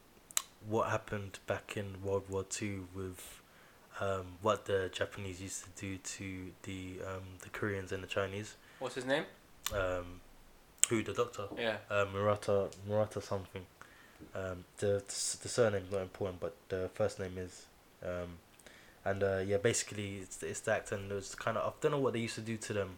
[0.68, 3.38] what happened back in World War Two with.
[4.00, 8.56] Um, what the Japanese used to do to the um, the Koreans and the Chinese.
[8.78, 9.24] What's his name?
[9.72, 10.20] Um,
[10.88, 11.44] who the doctor?
[11.58, 11.76] Yeah.
[11.90, 13.62] uh, Murata Murata something.
[14.34, 15.02] Um, the
[15.42, 17.66] the surname's not important, but the first name is.
[18.02, 18.38] Um,
[19.04, 21.98] and uh, yeah, basically it's it's that, and it was kind of I don't know
[21.98, 22.90] what they used to do to them.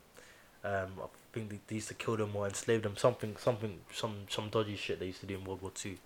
[0.63, 2.97] Um, I think they, they used to kill them or enslave them.
[2.97, 5.97] Something something some some dodgy shit they used to do in World War Two,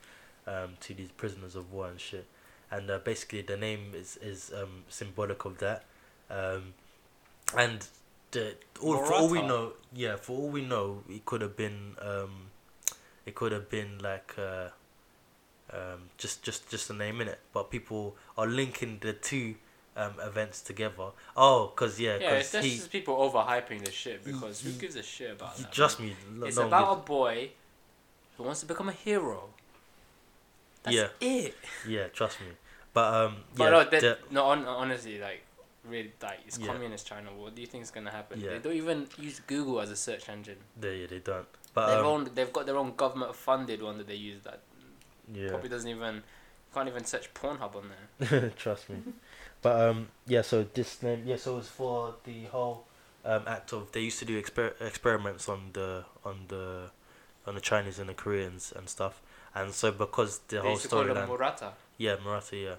[0.48, 2.26] um, to these prisoners of war and shit.
[2.70, 5.84] And uh, basically the name is is um symbolic of that.
[6.30, 6.74] Um,
[7.56, 7.86] and
[8.30, 11.94] the all for all we know, yeah, for all we know, it could have been
[12.00, 12.50] um,
[13.24, 14.68] it could have been like uh,
[15.72, 17.40] um, just just just a name in it.
[17.52, 19.54] But people are linking the two
[19.96, 21.08] um events together.
[21.36, 24.72] Oh, cause yeah, Yeah, it's cause just, he, just people overhyping this shit because who
[24.72, 25.98] gives a shit about he that?
[26.00, 26.08] man?
[26.08, 26.16] me.
[26.32, 27.50] no- It's no about a boy
[28.36, 29.48] who wants to become a hero.
[30.82, 31.08] That's Yeah.
[31.20, 31.54] it.
[31.86, 32.46] yeah, trust me.
[32.92, 35.42] But um, But yeah, no, that, the- no, on, honestly, like,
[35.84, 36.66] really, like, it's Yeah.
[36.68, 37.30] communist China.
[37.34, 38.40] What do you think is gonna happen?
[38.40, 38.50] Yeah.
[38.50, 40.58] They don't even use Google as a search engine.
[40.78, 41.46] they they don't.
[41.74, 44.60] But they've um, own, they've got their own government funded one that they use that
[45.32, 45.50] yeah.
[45.50, 46.22] probably doesn't even
[46.74, 48.50] can't even search Pornhub on there.
[48.56, 48.96] Trust me.
[49.62, 50.42] But um, yeah.
[50.42, 51.36] So this name, yeah.
[51.36, 52.86] So it was for the whole
[53.24, 56.90] um act of they used to do exper- experiments on the on the
[57.46, 59.20] on the Chinese and the Koreans and stuff,
[59.54, 61.72] and so because the they whole used to call them storyline, Murata.
[61.96, 62.74] yeah, Marathi, yeah.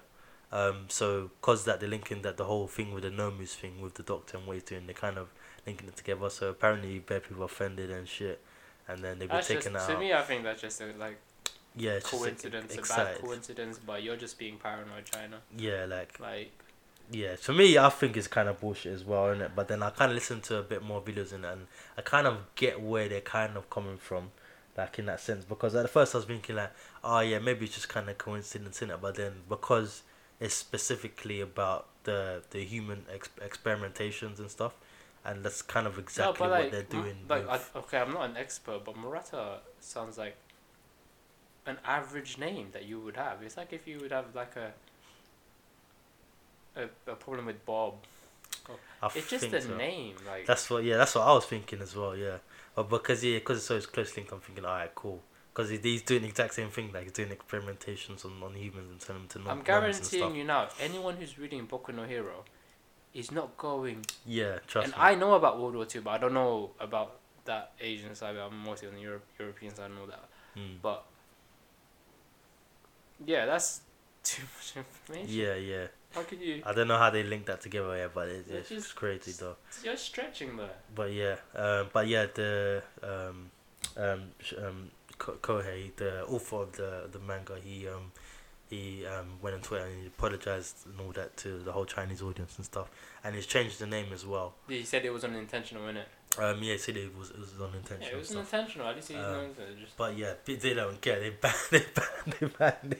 [0.52, 3.94] Um, so cause that they're linking that the whole thing with the Nomus thing with
[3.94, 5.28] the Doctor and what he's doing, they're kind of
[5.66, 6.28] linking it together.
[6.28, 8.40] So apparently, bad people offended and shit,
[8.88, 11.18] and then they've been That's just, taken to me, I think that's just a like
[11.76, 13.78] yeah, it's just, like, coincidence, a bad coincidence.
[13.84, 15.38] But you're just being paranoid, China.
[15.56, 16.50] Yeah, like Like,
[17.12, 19.50] Yeah, to me, I think it's kind of bullshit as well, innit?
[19.54, 21.66] But then I kind of listen to a bit more videos in it, and
[21.96, 24.32] I kind of get where they're kind of coming from,
[24.76, 25.44] like in that sense.
[25.44, 26.72] Because at first I was thinking like,
[27.04, 29.00] oh yeah, maybe it's just kind of coincidence in it.
[29.00, 30.02] But then because
[30.38, 34.74] it's specifically about the the human ex- experimentations and stuff,
[35.24, 37.16] and that's kind of exactly no, but what they're m- doing.
[37.28, 40.36] Like, I, okay, I'm not an expert, but Murata sounds like
[41.66, 43.42] an average name that you would have.
[43.42, 44.72] It's like if you would have like a
[46.76, 47.94] a, a problem with Bob.
[49.02, 49.76] I It's just a so.
[49.76, 50.46] name, like.
[50.46, 52.36] That's what, yeah, that's what I was thinking as well, yeah.
[52.74, 55.20] But because yeah, because it's so closely linked, I'm thinking, alright, cool.
[55.52, 59.00] Because he's doing the exact same thing, like he's doing experimentations on, on humans and
[59.00, 59.50] telling them to not.
[59.50, 62.44] I'm and guaranteeing you now, anyone who's reading Boku no Hero
[63.12, 64.06] is not going.
[64.24, 64.98] Yeah, trust and me.
[65.02, 68.36] I know about World War Two, but I don't know about that Asian side.
[68.36, 69.90] I'm mostly on the Europe, European side.
[69.90, 70.76] I know that, Mm.
[70.82, 71.04] but
[73.24, 73.80] yeah, that's
[74.24, 75.28] too much information.
[75.34, 75.86] Yeah, yeah.
[76.14, 76.62] How can you?
[76.66, 79.32] I don't know how they link that together, yeah, but it, It's it's just- crazy
[79.32, 79.56] though.
[79.84, 80.70] You're stretching there.
[80.94, 83.50] But yeah, um, but yeah, the um,
[83.96, 84.22] um,
[84.58, 88.10] um, Kohei, the author of the the manga, he um,
[88.68, 92.22] he um went on Twitter and he apologized and all that to the whole Chinese
[92.22, 92.90] audience and stuff,
[93.22, 94.54] and he's changed the name as well.
[94.68, 96.04] Yeah, He said it was unintentional, innit?
[96.38, 98.54] Um, yeah, said it was it was Yeah, unintentional it was stuff.
[98.54, 98.88] intentional.
[98.88, 99.50] At least he's Um,
[99.80, 99.96] just.
[99.96, 101.18] But yeah, they don't care.
[101.20, 102.94] They ban, they ban, they ban,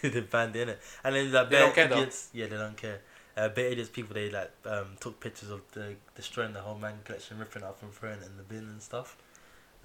[0.00, 0.76] they, they banned it, innit?
[1.04, 1.96] And then like, They don't care, though.
[1.96, 3.00] idiots, yeah, they don't care.
[3.36, 6.98] Uh, bare idiots people they like um took pictures of the destroying the whole manga
[7.04, 9.16] collection, ripping it up and throwing it in the bin and stuff.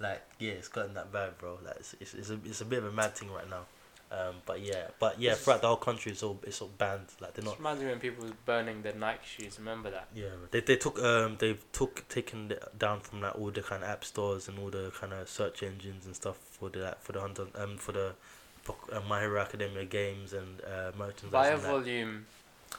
[0.00, 1.58] Like yeah, it's gotten that bad, bro.
[1.64, 3.66] Like it's it's, it's a it's a bit of a mad thing right now.
[4.10, 7.06] Um, but yeah, but yeah, throughout the whole country, it's all it's all banned.
[7.20, 7.58] Like they're not.
[7.58, 9.58] reminds me when people was burning their Nike shoes.
[9.58, 10.06] Remember that?
[10.14, 13.82] Yeah, they they took um they've took taken it down from like all the kind
[13.82, 17.00] of app stores and all the kind of search engines and stuff for the like,
[17.02, 18.12] for the hundred um for the
[18.92, 21.32] uh, My Hero Academia games and uh, merchandise.
[21.32, 22.26] Buy a volume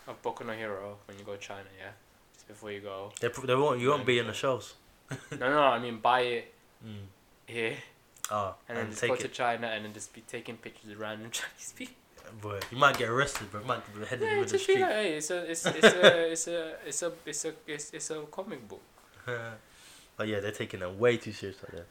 [0.07, 1.67] of Boku no Hero when you go to China.
[1.77, 1.91] Yeah,
[2.33, 3.11] just before you go.
[3.19, 4.75] They they won't you won't be in the shelves.
[5.11, 6.51] no, no, I mean buy it
[6.85, 7.05] Mm.
[7.47, 7.77] here
[8.31, 9.19] Oh, and then just take go it.
[9.21, 11.95] to China and then just be taking pictures of random Chinese people.
[12.41, 13.61] Boy, you might get arrested, bro.
[13.61, 14.81] You might be headed Yeah, the just street.
[14.81, 18.09] like, hey, it's a, it's, it's a, it's a, it's a, it's a, it's, it's
[18.09, 18.81] a comic book.
[20.17, 21.87] but yeah, they're taking it way too serious like that.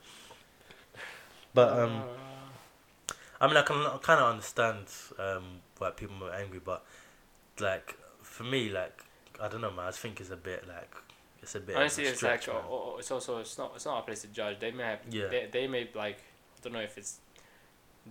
[1.54, 2.06] But um, Uh,
[3.40, 4.86] I mean, I can kind of understand
[5.18, 6.84] um why people are angry, but
[7.60, 9.04] like for me, like
[9.40, 9.86] I don't know, man.
[9.86, 10.94] I just think it's a bit like
[11.44, 11.76] it's a bit.
[11.76, 14.28] honestly, it's stretch, like, oh, oh, it's also, it's not, it's not a place to
[14.28, 14.58] judge.
[14.60, 15.28] They may have, Yeah.
[15.28, 17.20] they, they may like, I don't know if it's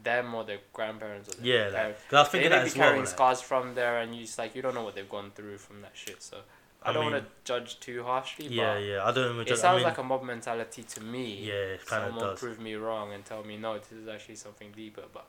[0.03, 2.01] them or their grandparents or their Yeah, parents.
[2.11, 2.85] like, I was they may be as well.
[2.87, 5.31] carrying Like, scars from there, and you just like you don't know what they've gone
[5.35, 6.21] through from that shit.
[6.23, 6.37] So
[6.83, 8.47] I, I don't want to judge too harshly.
[8.47, 9.05] yeah, but yeah.
[9.05, 9.39] I don't.
[9.41, 11.45] It sounds I mean, like a mob mentality to me.
[11.45, 12.39] yeah, it kind of Someone does.
[12.39, 15.03] prove me wrong and tell me no, this is actually something deeper.
[15.13, 15.25] But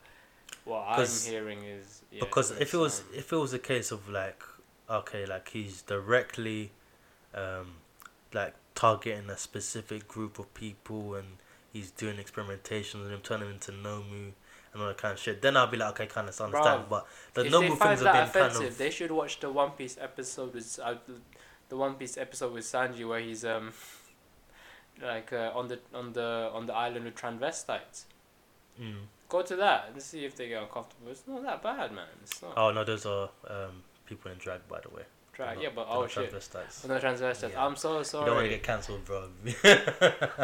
[0.64, 3.90] what I'm hearing is yeah, because if it was um, if it was a case
[3.90, 4.42] of like
[4.88, 6.70] okay like he's directly
[7.34, 7.66] um
[8.34, 11.26] like targeting a specific group of people and
[11.72, 14.32] he's doing experimentations and him turning into nomu
[14.72, 17.06] and all that kind of shit then i'll be like okay kind of understand but
[17.34, 20.52] the nomu things have been offensive, kind of they should watch the One Piece episode
[20.54, 20.94] with uh,
[21.68, 23.72] the One Piece episode with Sanji where he's um
[25.02, 28.04] like uh, on the on the on the island with transvestites.
[28.80, 28.94] mm.
[29.28, 31.10] Go to that and see if they get uncomfortable.
[31.10, 32.06] It's not that bad, man.
[32.22, 35.02] It's not oh no those are um people in drag by the way
[35.34, 35.56] drag.
[35.56, 36.88] They're Yeah, but they're oh not shit, transvestites.
[36.88, 37.52] no transvestites.
[37.52, 37.66] Yeah.
[37.66, 39.28] I'm so you don't want to get cancelled bro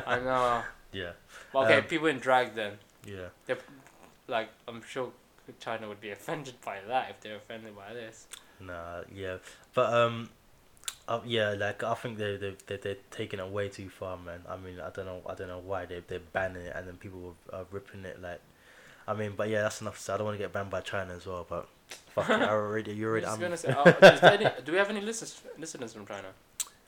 [0.06, 0.62] I know.
[0.92, 1.12] yeah
[1.52, 2.72] But okay, Um, people in drag then.
[3.06, 3.58] yeah They're,
[4.28, 5.12] Like I'm sure
[5.58, 8.26] China would be offended by that if they're offended by this.
[8.60, 9.38] Nah, yeah,
[9.74, 10.28] but um,
[11.08, 14.42] uh, yeah, like I think they they they they're taking it way too far, man.
[14.48, 16.96] I mean, I don't know, I don't know why they they're banning it and then
[16.96, 18.20] people are ripping it.
[18.22, 18.40] Like,
[19.06, 19.96] I mean, but yeah, that's enough.
[19.96, 20.12] to say.
[20.12, 21.68] I don't want to get banned by China as well, but
[22.14, 23.26] fuck it, I already, you already.
[23.32, 23.84] I'm, gonna say, oh,
[24.22, 26.28] any, do we have any listeners listeners from China?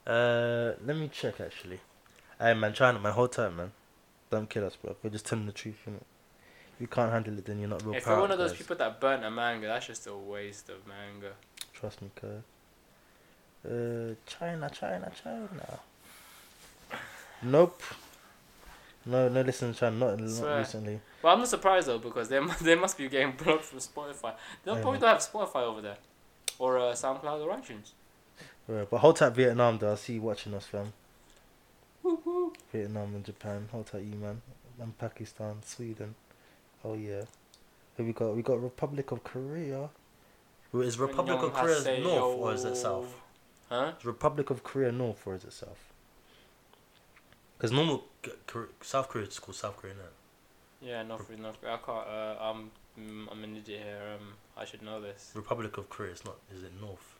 [0.06, 1.80] uh, let me check actually.
[2.38, 3.72] Hey man, China, my whole time, man.
[4.30, 4.96] Don't kill us, bro.
[5.02, 5.96] We're just telling the truth, innit?
[6.74, 8.58] If you can't handle it, then you're not real If you're one of those guys.
[8.58, 11.32] people that burnt a manga, that's just a waste of manga.
[11.74, 12.42] Trust me, cuz.
[13.64, 15.80] Uh, China, China, China.
[17.42, 17.82] Nope.
[19.04, 21.00] No, no, listen, China, not, not recently.
[21.22, 24.34] Well, I'm not surprised though because they mu- they must be getting blocked from Spotify.
[24.64, 24.82] They don't, Yeah.
[24.82, 25.98] probably don't have Spotify over there,
[26.58, 27.92] or uh, SoundCloud or iTunes.
[28.68, 29.92] Yeah, but hold tight, Vietnam, though.
[29.92, 30.92] I see you watching us, fam.
[32.72, 33.68] Vietnam and Japan.
[33.70, 34.40] Hold tight, you man.
[34.80, 36.14] And Pakistan, Sweden.
[36.84, 37.22] Oh yeah.
[37.96, 38.34] Who we got?
[38.34, 39.90] We got Republic of Korea.
[40.74, 43.14] Is Republic of Korea north or is it south?
[43.68, 43.92] Huh?
[43.98, 45.92] Is Republic of Korea north or is it south?
[47.56, 50.00] Because normal K- Kor- South Korea is called South Korea now.
[50.82, 51.38] Yeah, North Korea.
[51.38, 51.74] North Korea.
[51.74, 52.08] I can't.
[52.08, 54.00] Uh, I'm mm, I'm an idiot here.
[54.18, 55.30] Um, I should know this.
[55.34, 56.36] Republic of Korea is not.
[56.54, 57.14] Is it north?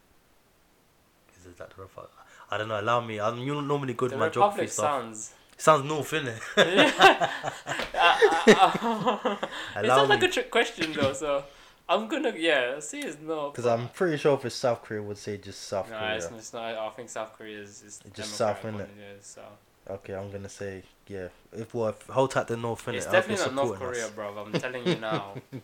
[1.41, 2.11] Is it that the Republic?
[2.51, 2.81] I don't know.
[2.81, 3.21] Allow me.
[3.21, 5.03] I'm you're normally good the at my geography Republic stuff.
[5.03, 5.35] sounds.
[5.57, 6.41] Sounds north, innit?
[9.77, 10.27] it Allow sounds like me.
[10.27, 11.45] a trick question though, so
[11.89, 12.81] I'm gonna yeah.
[12.81, 13.53] See, it's North.
[13.53, 16.17] Because I'm pretty sure if it's South Korea, would say just South No, Korea.
[16.17, 16.75] it's, it's not.
[16.75, 18.97] I think South Korea is, is It's just south, democratic innit?
[18.97, 19.59] one, Yeah, it's south.
[19.89, 21.29] Okay, I'm gonna say yeah.
[21.53, 22.95] If well, if hold tight the north, innit?
[22.95, 24.11] It's definitely not North Korea, us.
[24.11, 24.39] bro.
[24.39, 25.35] I'm telling you now.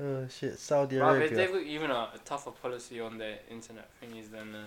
[0.00, 1.36] Oh shit, Saudi Bro, Arabia.
[1.36, 4.64] they've got even a, a tougher policy on their internet thingies than uh,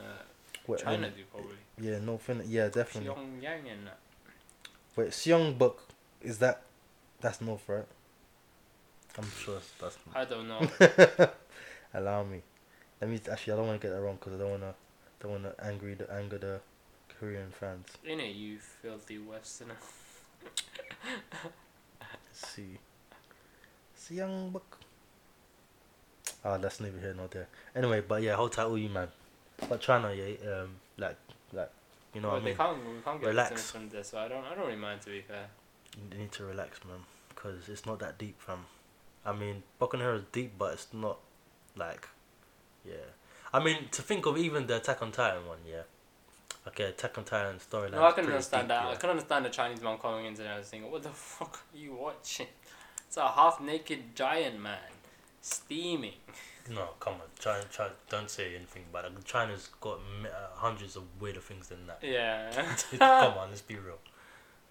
[0.67, 1.55] Wait, China um, do probably.
[1.81, 2.45] yeah, North, innit?
[2.47, 3.09] Yeah, definitely.
[3.09, 3.97] Pyongyang and that.
[4.95, 5.75] Wait, Seongbuk,
[6.21, 6.61] is that?
[7.19, 7.85] That's North, right?
[9.17, 9.97] I'm sure that's.
[10.13, 10.61] I don't know.
[11.93, 12.41] Allow me.
[13.01, 13.53] Let me actually.
[13.53, 14.73] I don't want to get that wrong because I don't want to.
[15.19, 16.59] Don't want to angry the anger the
[17.25, 17.87] Korean fans.
[18.03, 19.77] In it, you filthy Westerner.
[21.43, 22.77] Let's see.
[23.97, 24.61] Seongbuk.
[26.43, 27.47] Ah, that's neither here nor there.
[27.75, 29.07] Anyway, but yeah, hold tight, all you man.
[29.67, 31.17] But China, yeah, um, like,
[31.51, 31.71] like,
[32.13, 32.55] you know well, what I mean.
[32.55, 32.77] can't.
[32.77, 33.71] We can't get Relax.
[33.71, 34.43] from there, so I don't.
[34.43, 35.47] I don't really mind to be fair.
[36.11, 36.99] You need to relax, man,
[37.29, 38.65] because it's not that deep, fam.
[39.25, 41.17] I mean, Boku no is deep, but it's not
[41.75, 42.07] like,
[42.87, 43.09] yeah.
[43.51, 45.81] I mean, to think of even the Attack on Titan one, yeah.
[46.67, 47.91] Okay, Attack on Titan storyline.
[47.91, 48.85] No, I can understand deep, that.
[48.85, 48.97] I yeah.
[48.97, 51.93] can understand the Chinese man coming into there and saying, "What the fuck are you
[51.93, 52.47] watching?"
[53.07, 54.91] It's a half-naked giant man
[55.41, 56.13] steaming.
[56.69, 59.11] No, come on, China, China, don't say anything about it.
[59.23, 61.99] China's got uh, hundreds of weirder things than that.
[62.01, 62.51] Yeah.
[62.97, 63.99] come on, let's be real.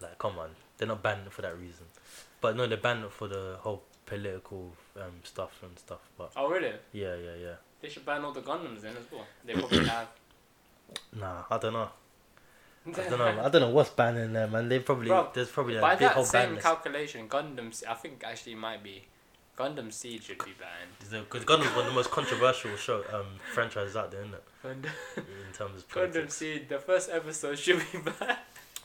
[0.00, 1.86] Like, come on, they're not banned for that reason.
[2.40, 6.00] But no, they're banned for the whole political um, stuff and stuff.
[6.18, 6.72] But oh really?
[6.92, 7.54] yeah, yeah, yeah.
[7.80, 9.26] They should ban all the Gundams then as well.
[9.44, 10.08] They probably have.
[11.18, 11.88] Nah, I don't know.
[12.86, 13.42] I don't know.
[13.44, 16.00] I don't know what's banning them, and they probably Bro, there's probably a By big
[16.00, 16.66] that whole ban same list.
[16.66, 17.72] calculation, Gundam.
[17.72, 19.04] Se- I think actually it might be.
[19.56, 21.24] Gundam Seed should be banned.
[21.30, 24.44] Because Gundam's one of the most controversial show um franchises out there, isn't it?
[24.64, 26.34] Gundam, In terms of Gundam politics.
[26.34, 26.68] Seed.
[26.68, 28.38] The first episode should be banned.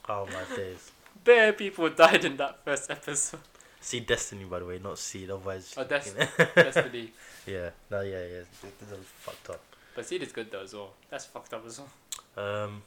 [0.07, 0.91] Oh my days.
[1.23, 3.39] Bare people died in that first episode.
[3.81, 5.29] See Destiny, by the way, not Seed.
[5.31, 6.45] Otherwise, Oh, Des- you.
[6.55, 7.11] Destiny.
[7.47, 8.41] yeah, no, yeah, yeah.
[8.79, 9.61] This is fucked up.
[9.99, 10.93] But Seed is good though as well.
[11.09, 12.63] That's fucked up as well.
[12.63, 12.83] Um,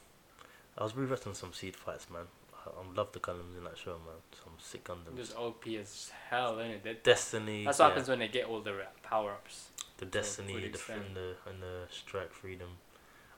[0.79, 2.23] I was rewatching some Seed fights, man.
[2.55, 4.17] I, I love the Gundams in that show, man.
[4.43, 5.19] Some sick Gundams.
[5.19, 6.83] Just OP as hell, innit?
[6.85, 7.67] That- Destiny.
[7.67, 8.73] That's what yeah, happens when they get all the
[9.03, 9.69] power ups.
[9.99, 11.03] The Destiny, the extent.
[11.07, 12.71] and the and the Strike Freedom.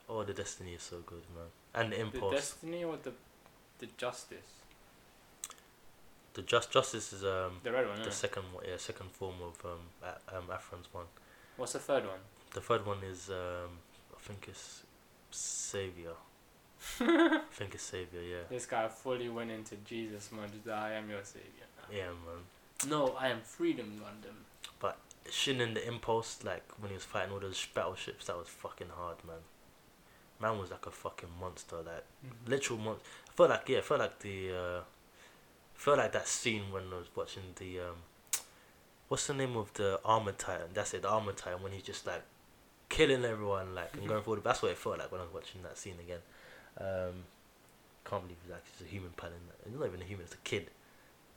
[0.07, 1.49] Oh, the Destiny is so good, man.
[1.73, 2.33] And the The Impulse.
[2.33, 3.11] Destiny or the
[3.79, 4.51] the Justice?
[6.33, 9.65] The Just Justice is um The red one, the second one, yeah, second form of
[9.65, 11.07] um A- um Athrun's one.
[11.57, 12.19] What's the third one?
[12.55, 13.71] The third one is um
[14.15, 14.83] I think it's
[15.29, 16.15] Savior.
[17.01, 18.43] I think it's Savior, yeah.
[18.49, 20.73] This guy fully went into Jesus mode.
[20.73, 21.67] I am your savior.
[21.91, 22.89] Yeah, man.
[22.89, 24.37] No, I am Freedom Gundam.
[24.79, 24.97] But
[25.29, 28.91] Shinn in the Impulse, like when he was fighting all those battleships, that was fucking
[28.95, 29.43] hard, man.
[30.39, 32.05] Man was like a fucking monster, like
[32.47, 33.05] literal monster.
[33.27, 34.81] I felt like yeah, I felt like the uh,
[35.73, 37.95] felt like that scene when I was watching the um,
[39.09, 40.67] what's the name of the armored titan?
[40.73, 42.23] That's it, the armored titan when he's just like
[42.95, 44.43] killing everyone, like and going forward.
[44.43, 46.19] That's what it felt like when I was watching that scene again.
[46.79, 47.25] Um,
[48.05, 49.39] can't believe he's actually a human paladin.
[49.67, 50.69] He's not even a human; it's a kid.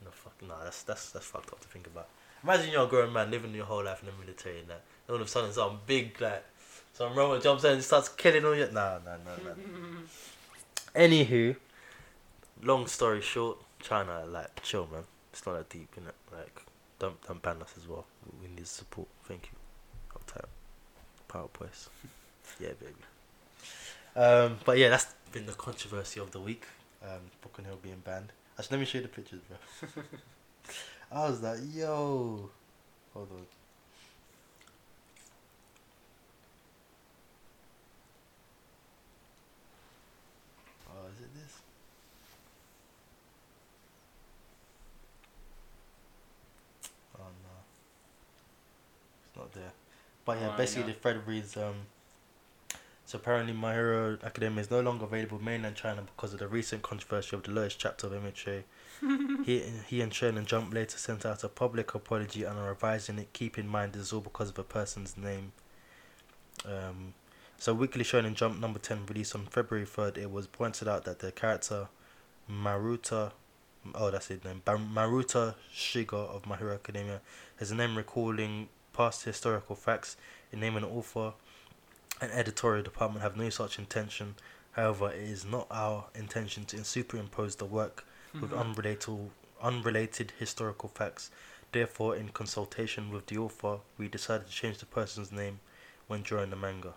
[0.05, 2.09] No fucking no, that's that's that's fucked up to think about.
[2.45, 4.83] Imagine you're a grown man living your whole life in the military and that.
[5.09, 6.45] And all of a sudden, some big like
[6.93, 8.71] some Roman jumps in and starts killing all your.
[8.71, 9.55] Nah, nah, nah, nah.
[10.95, 11.57] Anywho,
[12.63, 15.03] long story short, China like chill, man.
[15.33, 16.15] It's not that deep in it.
[16.33, 16.63] Like,
[17.01, 18.07] don't don't ban us as well.
[18.41, 19.09] We need support.
[19.25, 19.58] Thank you.
[21.29, 21.89] Power boys.
[22.61, 22.95] yeah, baby.
[24.17, 26.65] Um, but yeah, that's been the controversy of the week.
[27.03, 28.33] Um, Boku no Hero being banned.
[28.59, 30.03] Actually, let me show you the pictures, bro.
[31.13, 32.51] I was like, yo.
[33.15, 33.47] Hold on.
[40.91, 41.61] Oh, is it this?
[49.39, 49.73] not there.
[50.29, 51.87] But yeah, Oh, basically the thread reads um.
[53.07, 56.47] So apparently, My Hero Academia is no longer available in mainland China because of the
[56.47, 58.65] recent controversy of the latest chapter of MHA.
[59.47, 63.33] he he and Shonen Jump later sent out a public apology and are revising it.
[63.33, 65.53] Keep in mind, this is all because of a person's name.
[66.67, 67.15] Um,
[67.57, 70.19] so Weekly Shonen Jump number ten released on February third.
[70.19, 71.89] It was pointed out that the character
[72.53, 73.33] Maruta,
[73.95, 77.23] oh that's his name, Maruta Shiga of My Hero Academia,
[77.59, 78.69] has a name recalling
[78.99, 80.17] past historical facts.
[80.53, 81.33] In name an author,
[82.21, 84.35] and editorial department have no such intention.
[84.73, 88.05] However, it is not our intention to superimpose the work
[88.41, 89.31] with unrelated
[89.63, 91.31] unrelated historical facts.
[91.71, 95.61] Therefore, in consultation with the author, we decided to change the person's name
[96.09, 96.95] when drawing the manga.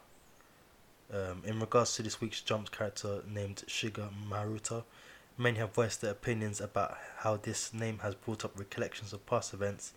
[1.14, 4.84] Um, in regards to this week's Jumps character named Shiga Maruta,
[5.38, 9.54] many have voiced their opinions about how this name has brought up recollections of past
[9.54, 9.94] events.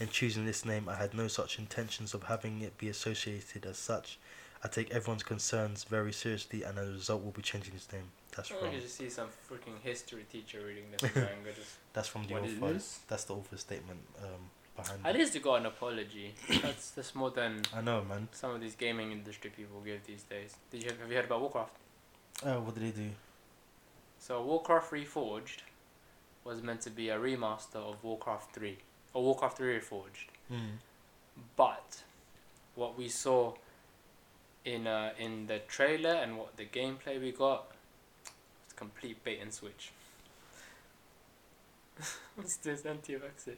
[0.00, 3.78] In choosing this name, I had no such intentions of having it be associated as
[3.78, 4.18] such.
[4.62, 8.10] I take everyone's concerns very seriously, and as a result, will be changing his name.
[8.34, 11.00] That's I from you to see some freaking history teacher reading this.
[11.56, 12.80] Just that's from the What author.
[13.08, 15.06] That's the author's statement um, behind.
[15.06, 15.18] at it.
[15.18, 16.34] least you got an apology.
[16.62, 18.26] That's that's more than I know, man.
[18.32, 20.56] some of these gaming industry people give these days.
[20.72, 21.76] Did you have you heard about Warcraft?
[22.44, 23.10] Oh, what did he do?
[24.18, 25.58] So Warcraft Reforged
[26.42, 28.78] was meant to be a remaster of Warcraft Three,
[29.14, 30.28] or Warcraft Three Reforged.
[30.52, 30.78] Mm.
[31.56, 32.02] But
[32.74, 33.54] what we saw
[34.64, 37.68] in uh, in the trailer and what the gameplay we got
[38.64, 39.92] was complete bait and switch.
[42.34, 43.54] What's this anti-vaxxer?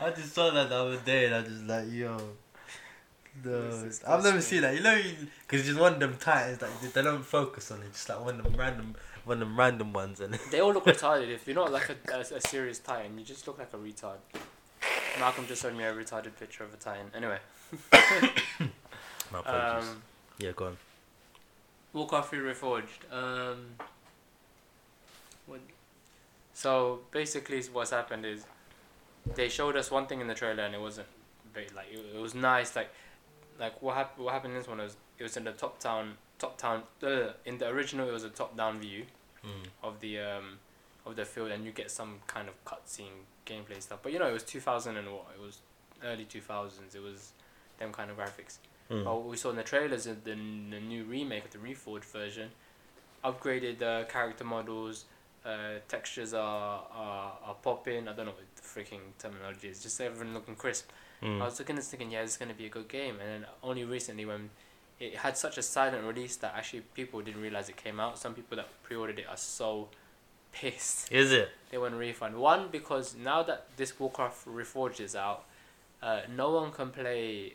[0.00, 2.18] I just saw that the other day, and I just like, yo.
[3.44, 4.74] No, I've never seen that.
[4.74, 5.00] You know,
[5.46, 7.92] because it's just one of them titles like they- they don't focus on it.
[7.92, 10.84] Just like one of them random, one of them random ones, and They all look
[10.86, 11.28] retarded.
[11.28, 14.18] If you're not like a, a, a serious Titan, you just look like a retard.
[15.18, 17.06] Malcolm just showed me a retarded picture of a Titan.
[17.14, 17.38] Anyway,
[17.92, 19.88] my apologies.
[19.90, 20.02] um,
[20.38, 20.76] yeah, go on.
[21.92, 23.12] Warcraft 3 Reforged.
[23.12, 23.66] Um,
[25.46, 25.60] what?
[26.54, 28.44] So basically, what's happened is
[29.34, 31.06] they showed us one thing in the trailer, and it wasn't
[31.52, 32.74] very like it, it was nice.
[32.74, 32.90] Like,
[33.60, 34.24] like what happened?
[34.24, 36.78] What happened in this one was it was in the top town, top town.
[37.02, 39.04] Uh, in the original, it was a top down view
[39.50, 39.66] Mm.
[39.88, 40.48] of the um,
[41.04, 43.16] of the field, and you get some kind of cutscene
[43.50, 43.98] gameplay stuff.
[44.04, 45.26] But you know, it was two thousand and what?
[45.36, 45.54] It was
[46.10, 46.94] early two thousands.
[46.94, 47.20] It was
[47.78, 48.54] them kind of graphics.
[48.90, 49.02] Mm.
[49.04, 50.36] But what we saw in the trailers is the,
[50.74, 52.48] the new remake of the Reforged version,
[53.24, 55.06] upgraded uh, character models,
[55.44, 58.08] uh, textures are, are are popping.
[58.08, 59.82] I don't know what the freaking terminology is.
[59.82, 60.86] Just everything looking crisp.
[61.22, 61.40] Mm.
[61.40, 63.16] I was looking and thinking, yeah, this is gonna be a good game.
[63.20, 64.50] And then only recently when
[65.00, 68.18] it had such a silent release that actually people didn't realize it came out.
[68.18, 69.88] Some people that pre-ordered it are so
[70.52, 71.48] pissed Is it?
[71.70, 72.36] they want a refund.
[72.36, 75.44] One because now that this Warcraft Reforged is out,
[76.02, 77.54] uh, no one can play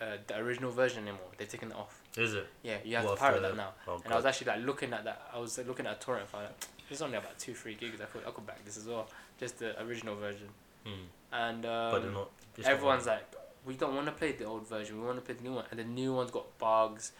[0.00, 1.28] uh, the original version anymore.
[1.36, 2.00] They've taken it off.
[2.16, 2.46] Is it?
[2.62, 3.70] Yeah, you have What, to pirate that now.
[3.86, 5.22] Oh, And I was actually like looking at that.
[5.32, 6.42] I was looking at a torrent file.
[6.42, 6.52] Like,
[6.88, 8.00] it's only about two, three gigs.
[8.00, 9.06] I could I could back this as well.
[9.38, 10.48] Just the original version.
[10.86, 10.90] Mm.
[11.32, 12.30] And um, but they're not.
[12.56, 13.22] it's not everyone's like,
[13.66, 15.00] we don't want to play the old version.
[15.00, 15.64] We want to play the new one.
[15.70, 17.12] And the new one's got bugs.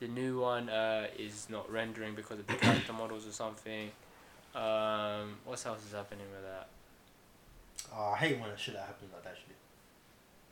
[0.00, 3.90] The new one uh, is not rendering because of the character models or something.
[4.54, 6.68] Um, what else is happening with that?
[7.94, 9.30] Oh, I hate when shit that happens like that.
[9.30, 9.54] Actually.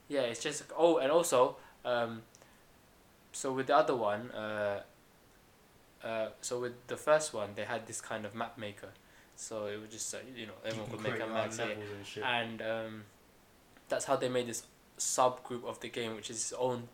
[0.09, 2.23] Yeah, it's just oh, and also, um,
[3.33, 4.81] so with the other one, uh,
[6.03, 8.89] uh, so with the first one, they had this kind of map maker,
[9.37, 13.03] so it was just uh, you know everyone could make a map, and and um,
[13.89, 14.65] that's how they made this
[15.01, 16.89] subgroup of the game, which is its own,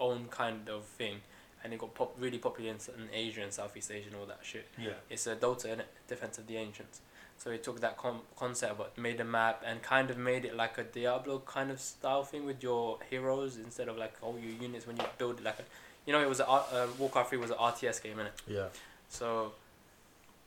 [0.00, 1.20] own kind of thing,
[1.62, 4.40] and it got pop really popular in, in Asia and Southeast Asia and all that
[4.42, 4.66] shit.
[4.78, 4.92] yeah.
[5.08, 5.84] It's a Dota, innit?
[6.08, 7.00] Defense of the Ancients.
[7.38, 10.54] So he took that com- concept but made a map and kind of made it
[10.56, 14.52] like a Diablo kind of style thing with your heroes instead of like all your
[14.62, 15.64] units when you build it like a,
[16.06, 18.32] you know, it was a uh, Warcraft 3 was an RTS game, in it.
[18.46, 18.66] Yeah.
[19.08, 19.52] So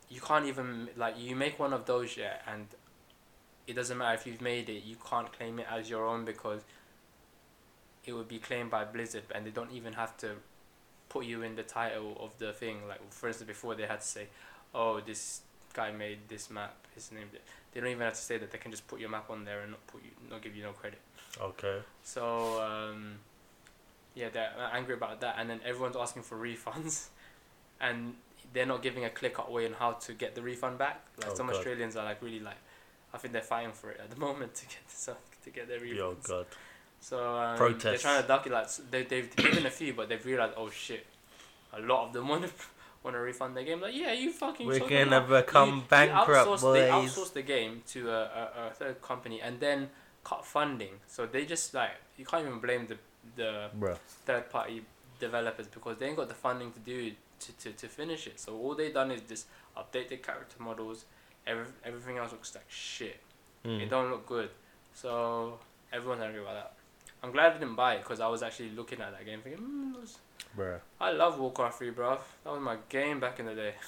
[0.10, 2.68] you can't even like you make one of those yeah, and
[3.68, 6.61] it doesn't matter if you've made it, you can't claim it as your own because
[8.07, 10.32] it would be claimed by Blizzard, and they don't even have to
[11.10, 12.88] put you in the title of the thing.
[12.88, 14.27] Like for instance, before they had to say,
[14.73, 15.41] "Oh, this
[15.73, 16.76] guy made this map.
[16.94, 17.27] His name."
[17.73, 18.52] They don't even have to say that.
[18.52, 20.64] They can just put your map on there and not put you, not give you
[20.64, 20.99] no credit.
[21.41, 21.80] Okay.
[22.03, 23.15] So um,
[24.14, 27.07] yeah, they're angry about that, and then everyone's asking for refunds,
[27.82, 28.15] and
[28.53, 31.06] they're not giving a clear cut way on how to get the refund back.
[31.19, 31.57] Like Oh, some God.
[31.57, 32.57] Australians are like really like,
[33.14, 35.80] I think they're fighting for it at the moment to get so, to get their
[35.80, 35.98] refunds.
[35.98, 36.45] Yo, God.
[37.10, 38.52] So um, they're trying to duck it.
[38.52, 41.06] Like they they've given a few, but they've realized oh shit,
[41.73, 42.49] a lot of them want to
[43.03, 43.80] want to refund their game.
[43.80, 44.65] Like yeah, you fucking.
[44.65, 45.30] We're gonna up.
[45.30, 47.11] become You- you bankrupt, outsourced- They boys.
[47.15, 49.90] outsourced the game to a, a, a third company, and then
[50.23, 50.94] cut funding.
[51.06, 52.98] So they just like you can't even blame the
[53.36, 53.98] the Bruh.
[54.26, 54.84] third party
[55.19, 58.40] developers because they ain't got the funding to do to, to, to finish it.
[58.40, 59.45] So all they done is just
[59.77, 61.06] update the character models.
[61.45, 63.19] Every, everything else looks like shit.
[63.64, 63.90] It Mm.
[63.90, 64.49] don't look good.
[64.95, 65.60] So
[65.94, 66.72] everyone's angry about that.
[67.26, 69.64] I'm glad I didn't buy it because I was actually looking at that game thinking,
[69.64, 70.19] mm, this-
[70.57, 70.80] Bruh.
[71.02, 72.18] I love Warcraft 3, bro.
[72.43, 73.73] That was my game back in the day.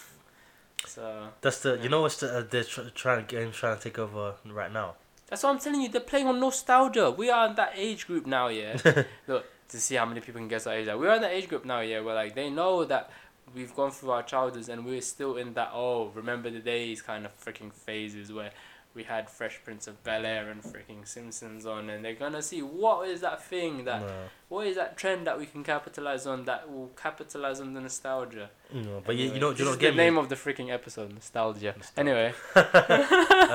[0.85, 1.83] So That's the Yeah.
[1.83, 4.95] you know what's the uh, they're tr- trying game trying to take over right now.
[5.27, 5.89] that's what I'm telling you.
[5.89, 7.09] They're playing on nostalgia.
[7.11, 8.77] We are in that age group now, yeah.
[9.27, 10.87] Look to see how many people can guess that age.
[10.87, 11.99] Like, we're in that age group now, yeah.
[12.01, 13.09] Where like they know that
[13.55, 17.25] we've gone through our childhoods and we're still in that oh remember the days kind
[17.25, 18.51] of freaking phases where
[18.97, 22.61] we had Fresh Prince of Bel Air and freaking Simpsons on, and they're gonna see
[22.61, 24.13] what is that thing that No.
[24.49, 28.49] what is that trend that we can capitalize on that will capitalize on the nostalgia.
[28.73, 30.27] No, but you, Anyway, you know this you know is what the game name of
[30.29, 31.73] the freaking episode, nostalgia.
[31.77, 31.99] Nostalgia.
[32.09, 32.33] Anyway,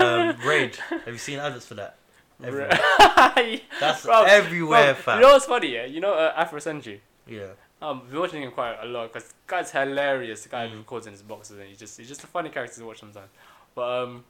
[0.05, 0.77] um, Raid.
[1.05, 1.97] Have you seen adverts for that?
[2.43, 2.71] Everywhere.
[3.81, 5.17] That's Bro, everywhere, Bro, fam.
[5.19, 5.75] you know what's funny?
[5.75, 6.99] Yeah, you know uh, Afro Sensu.
[7.27, 7.49] yeah.
[7.81, 10.45] Um, we're watching him quite a lot because guy's hilarious.
[10.45, 10.79] The guy Mm.
[10.79, 13.29] records in his boxes and he's just he's just a funny character to watch sometimes.
[13.75, 14.25] But um,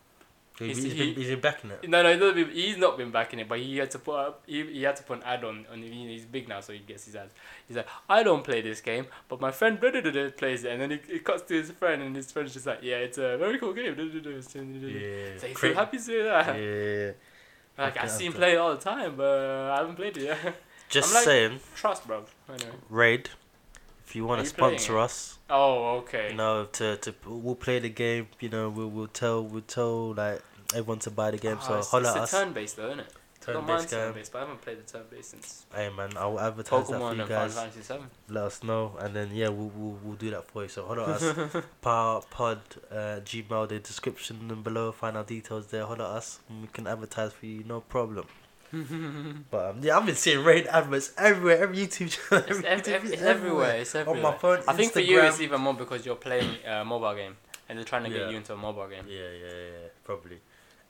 [0.59, 1.89] He's, he's, he- been, he's been backing it.
[1.89, 3.49] no, no, he's not been, he's not been back in it.
[3.49, 5.83] But he had to put up he, he had to put an ad on on.
[5.83, 7.33] he- He's big now, so he gets his ads.
[7.67, 11.01] He's like, I don't play this game, but my friend plays it, and then he,
[11.15, 13.73] he cuts to his friend, and his friend's just like, yeah, it's a very cool
[13.73, 13.95] game.
[13.95, 15.39] blah, blah, blah, blah, blah, blah." Yeah.
[15.39, 16.47] So he's so happy to say that.
[16.59, 17.13] yeah.
[17.83, 20.25] Like I Okay, see him play it all the time, but I haven't played it
[20.25, 20.39] yet.
[20.91, 22.25] Just like- saying, Trust, bro.
[22.49, 22.71] Anyway.
[22.91, 23.31] Raid.
[24.13, 26.33] If you want to sponsor us, Oh, okay.
[26.33, 28.29] you know, to to we'll play the game.
[28.41, 30.43] You know, we'll we'll tell we'll tell like
[30.75, 31.57] everyone to buy the game.
[31.61, 32.31] Ah, so it's, holler it's at a us.
[32.31, 33.07] turn based though, isn't it?
[33.49, 34.15] I don't mind Turn-based turn game.
[34.21, 37.15] based, but I haven't played the turn based since Hey man, I'll advertise that for
[37.15, 37.57] you guys.
[38.29, 40.69] Let us know, and then yeah, we'll we'll, we'll do that for you.
[40.69, 41.65] So holler at us.
[41.81, 42.61] Power Pod
[42.91, 44.93] uh, Gmail, the description and below.
[44.93, 45.87] Find our details there.
[45.87, 48.27] Holler at us, and we can advertise for you, no problem.
[49.51, 52.45] But um, yeah, I've been seeing Raid adverts everywhere, every YouTube channel.
[52.49, 53.77] It's, every ev- YouTube ev- video, it's everywhere.
[53.77, 54.23] It's On everywhere.
[54.23, 57.37] my phone, I think for you it's even more because you're playing a mobile game
[57.69, 58.19] and they're trying to Yeah.
[58.19, 59.05] get you into a mobile game.
[59.09, 60.39] Yeah, yeah, yeah, probably.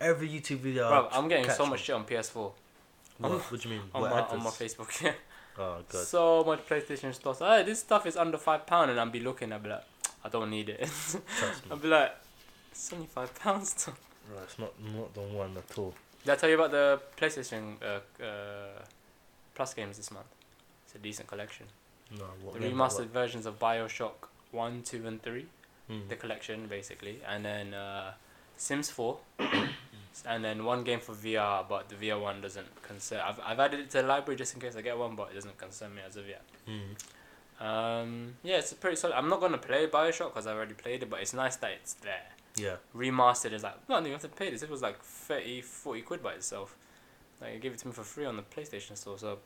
[0.01, 0.89] Every YouTube video.
[0.89, 1.71] Bro, I'll I'm getting so one.
[1.71, 2.35] much shit on PS4
[3.19, 3.85] What, what do you mean?
[3.95, 4.51] on my on my?
[4.51, 5.03] Facebook.
[5.03, 5.13] Yeah,
[5.59, 6.05] Oh god.
[6.07, 7.41] so much PlayStation stuff.
[7.41, 9.53] Hey, this stuff is under five pound, and I'll be looking.
[9.53, 9.85] I'll be like,
[10.25, 10.89] I don't need it.
[11.71, 12.13] I'll be like,
[12.71, 13.89] it's only five pounds.
[14.33, 15.93] Right, it's not not the one at all.
[16.25, 18.83] Did I tell you about the PlayStation uh, uh,
[19.55, 20.27] Plus games this month?
[20.87, 21.67] It's a decent collection.
[22.17, 25.47] No, what The remastered versions of Bioshock 1, 2, and 3.
[25.91, 26.09] Mm.
[26.09, 27.19] The collection, basically.
[27.29, 28.13] And then uh,
[28.57, 29.19] Sims 4.
[30.27, 33.21] and then one game for VR, but the VR one doesn't concern.
[33.25, 35.35] I've, I've added it to the library just in case I get one, but it
[35.35, 36.43] doesn't concern me as of yet.
[36.69, 37.67] Mm.
[37.67, 39.15] Um, yeah, it's pretty solid.
[39.17, 41.73] I'm not going to play Bioshock because I've already played it, but it's nice that
[41.73, 42.31] it's there.
[42.57, 42.77] Yeah.
[42.95, 44.63] Remastered is like, no, you have to pay this.
[44.63, 46.77] It was like 30, 40 quid by itself.
[47.41, 49.39] Like, it gave it to me for free on the PlayStation Store, so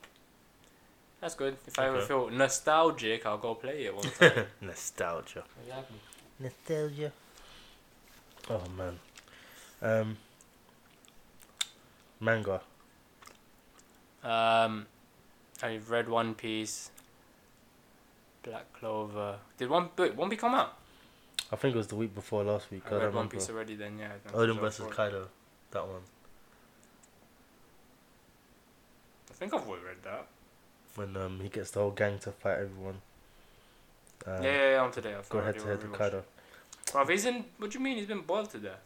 [1.21, 1.57] that's good.
[1.65, 4.45] If I ever feel nostalgic, I'll go play it one time.
[4.61, 5.43] Nostalgia.
[5.63, 5.97] exactly.
[6.39, 7.11] Nostalgia.
[8.49, 8.99] Oh man.
[9.81, 10.17] Um.
[12.19, 12.61] Manga.
[14.23, 14.85] Um,
[15.63, 16.91] I've read One Piece,
[18.43, 19.37] Black Clover.
[19.57, 20.73] Did one book One Piece come out?
[21.51, 22.83] I think it was the week before last week.
[22.87, 23.35] I, I read One remember.
[23.35, 23.75] Piece already.
[23.75, 24.11] Then yeah.
[24.33, 24.87] Oden versus.
[24.93, 25.27] Kaido.
[25.71, 26.01] That one.
[29.29, 30.27] I think I've already read that.
[30.95, 33.01] When um he gets the whole gang to fight everyone.
[34.25, 35.13] Um, yeah, yeah, yeah, I'm today.
[35.13, 35.87] I've Go ahead to head to.
[35.87, 36.23] Kaido.
[36.91, 37.45] Bro, he's in.
[37.57, 38.79] What do you mean he's been boiled to death?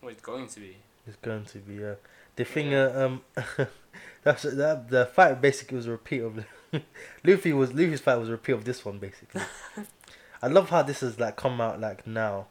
[0.00, 0.76] Well, he's going to be.
[1.06, 1.94] It's going to be uh
[2.36, 2.84] the thing Yeah.
[2.84, 3.22] uh, um
[4.22, 6.44] that's that the fight basically was a repeat of
[7.24, 9.42] Luffy was Luffy's fight was a repeat of this one basically.
[10.44, 12.48] I love how this has like come out like now,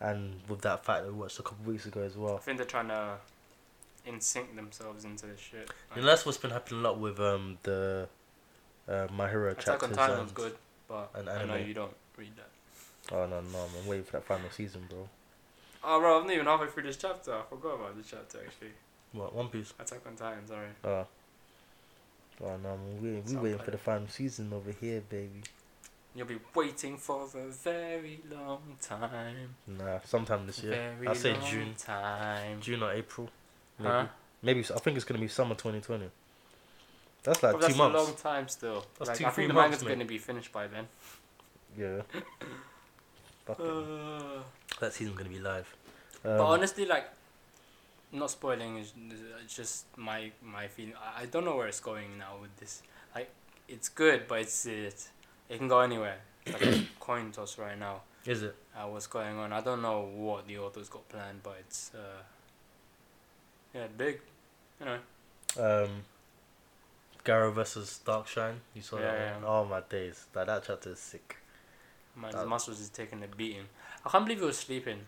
[0.00, 2.34] and with that fact that we watched a couple of weeks ago as well.
[2.34, 3.14] I think they're trying to
[4.04, 5.70] in sync themselves into this shit.
[5.94, 8.08] And that's what's been happening a lot with um the
[8.88, 9.90] uh, My Hero Attack chapters.
[9.90, 10.56] on Titan was good,
[10.88, 13.14] but and I know you don't read that.
[13.14, 13.66] Oh no no!
[13.80, 15.08] I'm waiting for that final season, bro.
[15.84, 17.34] Oh, bro, I'm not even halfway through this chapter.
[17.34, 18.72] I forgot about this chapter actually.
[19.12, 19.72] What One Piece?
[19.78, 20.66] Attack on Titan, sorry.
[20.82, 21.06] Oh.
[22.42, 22.76] Oh no!
[23.00, 25.42] We we waiting for the final season over here, baby.
[26.14, 29.54] You'll be waiting for a very long time.
[29.66, 30.92] Nah, sometime this year.
[30.96, 31.74] Very I'll say June.
[31.74, 32.60] Time.
[32.60, 33.30] June or April.
[33.78, 33.90] Maybe.
[33.90, 34.06] Huh?
[34.42, 36.10] Maybe I think it's gonna be summer 2020.
[37.22, 37.94] That's like But two that's months.
[37.98, 38.84] a long time still.
[38.98, 40.02] That's like, two, I three think the months, manga's mate.
[40.04, 40.88] to be finished by then.
[41.78, 42.02] Yeah.
[43.48, 44.40] Uh,
[44.80, 45.74] that season's gonna be live.
[46.22, 47.06] but Um, honestly, like,
[48.12, 48.92] not spoiling is
[49.44, 50.94] it's just my my feeling.
[50.96, 52.82] I, I don't know where it's going now with this.
[53.14, 53.30] Like,
[53.68, 55.08] it's good, but it's it,
[55.52, 56.18] it can go anywhere.
[56.46, 58.02] It's like a coin toss right now.
[58.26, 58.54] is it?
[58.76, 59.52] Uh, what's going on?
[59.52, 62.22] I don't know what the author's got planned, but it's uh,
[63.74, 64.20] yeah, big.
[64.80, 64.98] you know.
[65.84, 65.90] Um,
[67.24, 68.56] Garou versus Darkshine.
[68.74, 69.18] You saw Yeah, that?
[69.18, 69.34] yeah.
[69.36, 69.44] one?
[69.46, 70.26] Oh my days!
[70.32, 71.36] That that chapter is sick.
[72.16, 73.66] Man, That- his muscles is taking a beating.
[74.04, 75.00] I can't believe he was sleeping.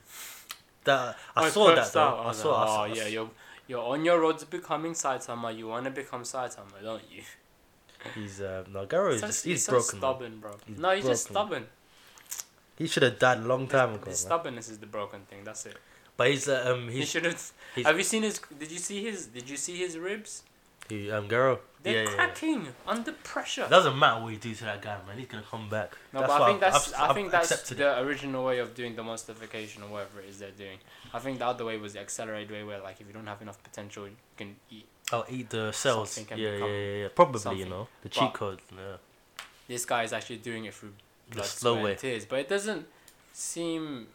[0.85, 2.01] That I it saw that though.
[2.01, 2.51] out, I was saw.
[2.53, 3.31] like, I saw oh yeah, you're
[3.67, 5.57] you're on your road to becoming Saitama.
[5.57, 7.23] You want to become Saitama, don't you?
[8.15, 9.99] He's uh, no Garou is So- just he's so broken.
[9.99, 10.57] stubborn, bro.
[10.67, 11.67] He's no, he's just stubborn.
[12.77, 14.11] He should have died a long time His- ago.
[14.11, 14.29] His man.
[14.29, 15.45] stubbornness is the broken thing.
[15.45, 15.77] That's it.
[16.17, 17.53] But he's uh, um He he's, should have.
[17.85, 18.41] Have you seen his?
[18.59, 19.27] Did you see his?
[19.27, 20.43] Did you see his ribs?
[20.89, 21.59] he, um Garou.
[21.83, 22.15] They're yeah, yeah, yeah.
[22.17, 23.65] cracking under pressure.
[23.65, 25.19] It doesn't matter what you do to that guy, man.
[25.19, 25.97] He's gonna come back.
[26.13, 28.59] No, That's but I think I've- that's I've- I think I've that's the original way
[28.59, 30.79] of doing demonstrification or whatever it is they're doing.
[31.13, 33.43] I think the other way was the accelerated way where like if you don't have
[33.43, 34.87] enough potential you can eat.
[35.13, 36.19] I'll eat the cells.
[36.19, 36.67] Yeah, yeah, yeah,
[37.03, 37.09] yeah.
[37.15, 38.61] Probably, you know, the But- cheat code.
[38.77, 38.97] Yeah.
[39.69, 40.95] This guy is actually doing it through
[41.31, 41.95] The slow sweat, way.
[41.97, 42.87] tears, but it doesn't
[43.33, 44.09] seem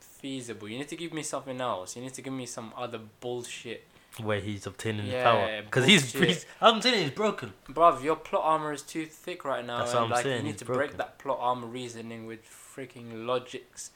[0.00, 0.68] feasible.
[0.68, 1.96] You need to give me something else.
[1.96, 3.86] You need to give me some other bullshit.
[4.22, 5.62] Where he's obtaining Yeah, the power.
[5.62, 6.46] Because he's, he's.
[6.60, 7.52] I'm you, he's broken.
[7.68, 10.36] Bruv, your plot armor is too thick right now, That's and what I'm like saying,
[10.38, 10.86] you need to broken.
[10.86, 13.90] break that plot armor reasoning with freaking logics,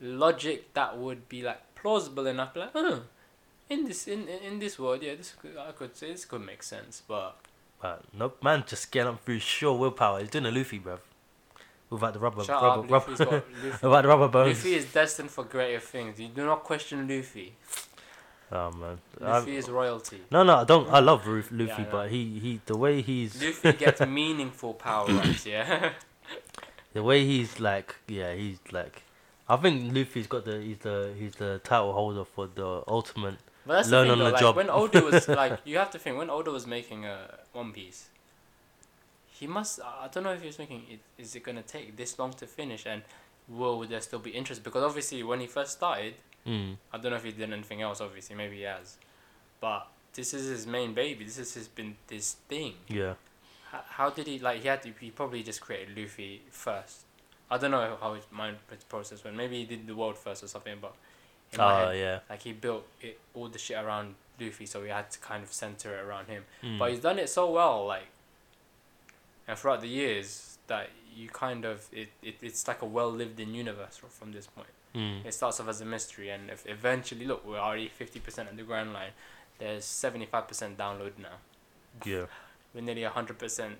[0.00, 2.56] logic that would be like plausible enough.
[2.56, 3.02] Like, oh,
[3.70, 6.62] in this in in this world, yeah, this could, I could say this could make
[6.62, 7.36] sense, but
[7.80, 10.20] But nope, man, just getting up through sheer willpower.
[10.20, 10.98] He's doing a Luffy, bruv.
[11.88, 13.70] Without the rubber, shut rubber, up, rubber, got Luffy.
[13.82, 14.58] without the rubber bones.
[14.58, 16.20] Luffy is destined for greater things.
[16.20, 17.54] You do not question Luffy.
[18.52, 18.98] Oh man.
[19.20, 20.20] Luffy I- is royalty.
[20.30, 20.88] no, no, I don't.
[20.88, 24.74] I love Ruf- Luffy, Yeah, I but he, he, the way he's, Luffy gets meaningful
[24.74, 25.92] power ups, yeah.
[26.92, 29.02] the way he's like, yeah, he's like.
[29.48, 33.34] I think Luffy's got the, he's the, he's the title holder for the ultimate.
[33.70, 34.56] But that's Learn the thing, though, the like, job.
[34.56, 38.08] When Oda was like, you have to think when Oda was making uh, One Piece,
[39.28, 39.78] he must.
[39.80, 40.82] I don't know if he was thinking,
[41.16, 43.02] is it gonna take this long to finish, and
[43.48, 44.64] will there still be interest?
[44.64, 46.14] Because obviously, when he first started,
[46.44, 48.00] Mm, I don't know if he did anything else.
[48.00, 48.96] Obviously, maybe he has,
[49.60, 51.22] but this is his main baby.
[51.22, 52.74] This is his been this thing.
[52.88, 53.14] yeah.
[53.70, 54.62] How, how did he like?
[54.62, 54.90] He had to.
[54.98, 57.02] He probably just created Luffy first.
[57.48, 59.36] I don't know how his mind his process went.
[59.36, 60.92] Maybe he did the world first or something, but.
[61.58, 62.20] Oh yeah.
[62.28, 65.52] like he built it all the shit around Luffy, so we had to kind of
[65.52, 66.44] center it around him.
[66.62, 66.78] Mm.
[66.78, 68.06] But he's done it so well, like,
[69.46, 73.40] and throughout the years that you kind of it, it it's like a well lived
[73.40, 74.68] in universe from this point.
[74.94, 75.24] Mm.
[75.24, 78.56] It starts off as a mystery, and if eventually look, we're already fifty percent at
[78.56, 79.10] the grand line.
[79.58, 81.38] There's seventy five percent download now.
[82.04, 82.26] Yeah.
[82.74, 83.76] We're nearly hundred percent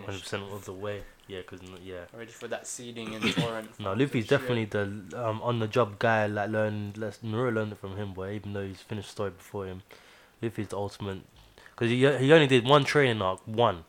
[0.00, 0.24] Hundred finished.
[0.24, 1.02] percent of the way.
[1.28, 2.04] Yeah, cause yeah.
[2.16, 3.78] Ready for that seeding in torrent.
[3.78, 4.82] No, Luffy's definitely the
[5.14, 6.26] um, on the job guy.
[6.26, 8.32] Like learn, let's Naruto learned it from him, boy.
[8.34, 9.82] Even though he's finished the story before him,
[10.40, 11.20] Luffy's the ultimate.
[11.76, 13.84] Cause he he only did one training arc, one.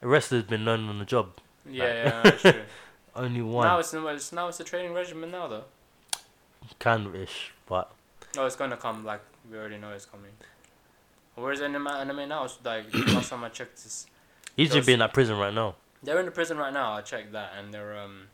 [0.00, 1.30] The rest has been learning on the job.
[1.68, 2.62] Yeah, yeah, that's true.
[3.16, 5.64] Only one, now it's it's now it's a training regimen now though.
[6.80, 7.90] kind of ish, but
[8.34, 9.04] No, it's gonna come.
[9.04, 9.20] Like
[9.50, 10.32] we already know it's coming.
[11.36, 12.44] Where's anime anime now?
[12.44, 14.06] It's like last time I checked, this,
[14.56, 15.74] he should be in that prison right now.
[16.02, 16.92] they're in the prison right now.
[16.92, 18.28] I checked that, and they're um,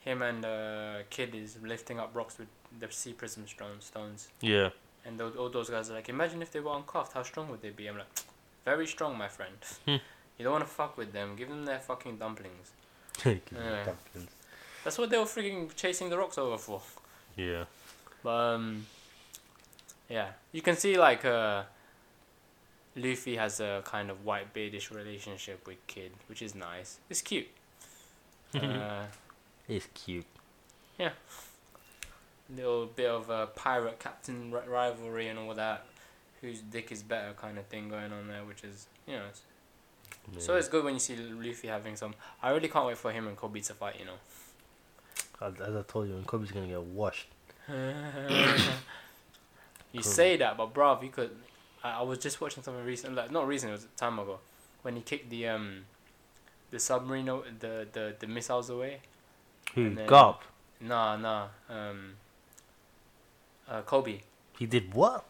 [0.00, 2.48] him and uh, kid is lifting up rocks with
[2.80, 4.70] the sea prism stone stones, Yeah,
[5.04, 7.62] and those, all those guys are like, imagine if they were uncuffed, how strong would
[7.62, 7.86] they be?
[7.88, 8.06] I'm like,
[8.64, 9.56] very strong, my friend.
[9.86, 9.96] Hmm.
[10.36, 11.34] you don't want to fuck with them.
[11.36, 12.72] Give them their fucking dumplings.
[13.24, 13.92] yeah, Yeah.
[14.84, 16.80] That's what they were freaking chasing the rocks over for.
[17.36, 17.64] yeah.
[18.22, 18.86] But um,
[20.08, 21.62] yeah, you can see like uh,
[22.98, 26.98] Luffy has a kind of white beardish relationship with Kid, which is nice.
[27.08, 27.48] It's cute.
[28.54, 29.04] uh,
[29.68, 30.26] It's cute.
[30.98, 31.10] Yeah.
[32.54, 35.84] Little bit of a pirate captain ri- rivalry and all that.
[36.40, 39.24] Whose dick is better kind of thing going on there, which is you know.
[40.34, 42.14] It's, So it's good when you see Luffy having some.
[42.42, 43.96] I really can't wait for him and Koby to fight.
[43.98, 44.18] You know.
[45.40, 47.26] As, as I told you, and Koby's gonna get washed.
[47.68, 47.74] you
[49.94, 50.02] Cool.
[50.02, 51.30] say that, but bruv, you could.
[51.84, 54.38] I, I was just watching something recent, like not recent, it was a time ago,
[54.82, 55.84] when he kicked the um,
[56.70, 59.00] the submarine, the the the missiles away.
[59.74, 59.94] Who?
[59.94, 60.38] Then- Garp.
[60.80, 61.48] Nah, nah.
[61.68, 62.14] Um.
[63.68, 64.20] Uh, Koby.
[64.58, 65.24] He did what?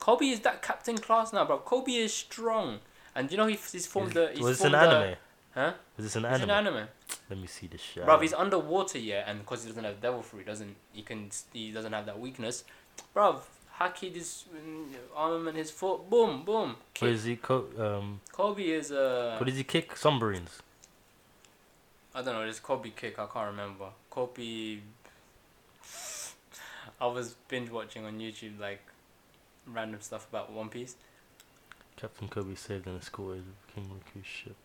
[0.00, 1.58] Koby is that captain class now, bro.
[1.58, 2.78] Koby is strong,
[3.14, 4.30] and you know he he's formed the.
[4.32, 5.16] He's Was this an the- anime?
[5.54, 5.72] Huh?
[5.98, 6.50] Was this an It's anime?
[6.50, 6.88] an anime.
[7.28, 8.06] Let me see the shit.
[8.06, 11.70] Bro, he's underwater, yeah, and because he doesn't have devil fruit, doesn't he can he
[11.72, 12.64] doesn't have that weakness.
[13.12, 13.40] Bro,
[13.80, 14.86] Haki this mm,
[15.16, 16.68] arm in his foot, boom, boom.
[16.70, 17.08] What Kick.
[17.08, 17.36] is he?
[17.36, 19.96] Co- um, Koby is uh, what does he kick?
[19.96, 20.60] Submarines.
[22.14, 22.46] I don't know.
[22.46, 23.86] This Koby kick, I can't remember.
[24.10, 24.80] Koby.
[27.00, 28.82] I was binge watching on YouTube like
[29.66, 30.94] random stuff about One Piece.
[31.96, 33.44] Captain Koby saved and escorted
[33.74, 34.56] King Riku's ship.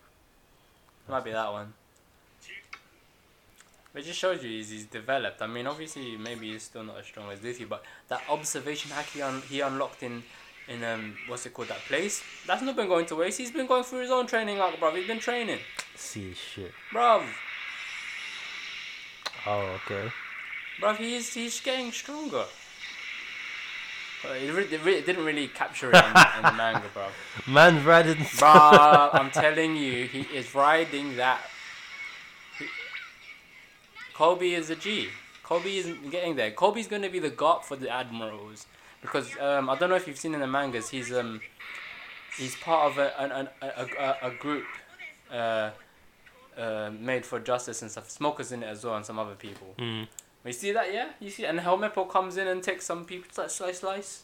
[1.08, 1.74] Might be that one.
[3.96, 5.42] It just shows you he's, he's developed.
[5.42, 9.14] I mean, obviously, maybe he's still not as strong as Luffy, but that observation haki
[9.16, 10.24] he, un- he unlocked in
[10.68, 12.22] in um what's it called that place.
[12.46, 13.38] That's not been going to waste.
[13.40, 14.96] He's been going through his own training, like bruv.
[14.98, 15.60] He's been training,
[15.96, 16.72] See his shit.
[16.94, 17.26] bruv.
[19.46, 20.12] Oh, okay.
[20.82, 22.46] Bruv, he's he's getting stronger.
[24.26, 27.12] It, re- it, re- it didn't really capture it in, the- in the manga, bruv.
[27.48, 28.16] Man's riding.
[28.18, 31.40] Bruh, I'm telling you, he is riding that.
[34.18, 35.10] Koby is a G.
[35.46, 36.52] Koby isn't getting there.
[36.52, 38.66] Koby's gonna be the god for the admirals
[39.02, 40.90] because um, I don't know if you've seen in the mangas.
[40.90, 41.40] He's um
[42.38, 44.66] he's part of a an, an, a, a, a group
[45.32, 45.70] uh,
[46.58, 48.10] uh, made for justice and stuff.
[48.10, 49.76] Smokers in it as well and some other people.
[49.78, 50.08] Mm.
[50.46, 50.94] You see that?
[50.94, 54.24] Yeah, you see, and Helmepo comes in and takes some people slice slice slice.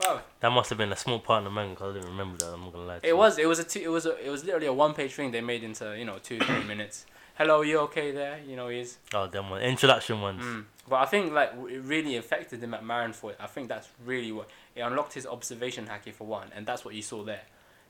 [0.00, 2.52] Bro, That must have been a small part of the manga I didn't remember that.
[2.52, 2.98] I'm not gonna lie.
[3.00, 3.16] to It you.
[3.16, 3.38] was.
[3.38, 3.80] It was a two.
[3.80, 4.16] It was a.
[4.26, 7.06] It was literally a one-page thing they made into you know two three minutes.
[7.34, 8.38] Hello, you okay there?
[8.46, 8.98] You know he's.
[9.12, 9.60] Oh, them one.
[9.62, 10.42] Introduction ones.
[10.42, 10.64] Mm.
[10.88, 13.34] But I think like it really affected him at Marineford.
[13.40, 16.94] I think that's really what it unlocked his observation haki for one, and that's what
[16.94, 17.42] you saw there.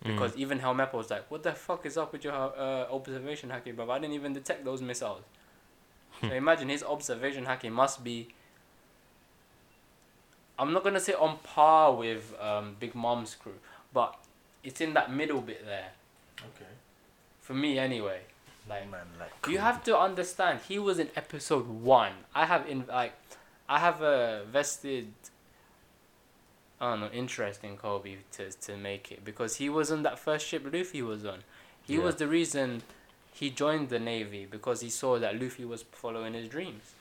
[0.02, 0.38] Because Mm.
[0.38, 3.90] even Helmepo was like, "What the fuck is up with your uh, observation haki, bro?
[3.90, 5.22] I didn't even detect those missiles."
[6.20, 8.28] so imagine his observation haki must be.
[10.58, 13.58] I'm not gonna say on par with um, Big Mom's crew,
[13.92, 14.16] but
[14.62, 15.90] it's in that middle bit there.
[16.38, 16.70] Okay.
[17.40, 18.20] For me, anyway.
[18.68, 19.32] Like man, like.
[19.50, 22.12] you have to understand, he was in episode one.
[22.34, 23.12] I have in like,
[23.68, 25.12] I have a vested.
[26.80, 30.18] I don't know, interest in Koby to to make it because he was on that
[30.18, 31.40] first ship Luffy was on.
[31.82, 32.02] He Yeah.
[32.04, 32.82] was the reason
[33.32, 36.94] he joined the navy because he saw that Luffy was following his dreams.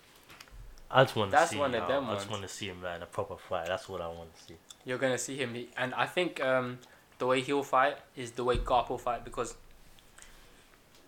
[0.92, 1.58] I just want to That's see.
[1.58, 3.68] one of them I just want to see him in a proper fight.
[3.68, 4.56] That's what I want to see.
[4.86, 6.80] You're gonna see him, and I think um,
[7.18, 9.56] the way he'll fight is the way Garp will fight because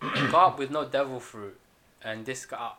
[0.00, 1.58] Garp with no devil fruit,
[2.02, 2.72] and this guy,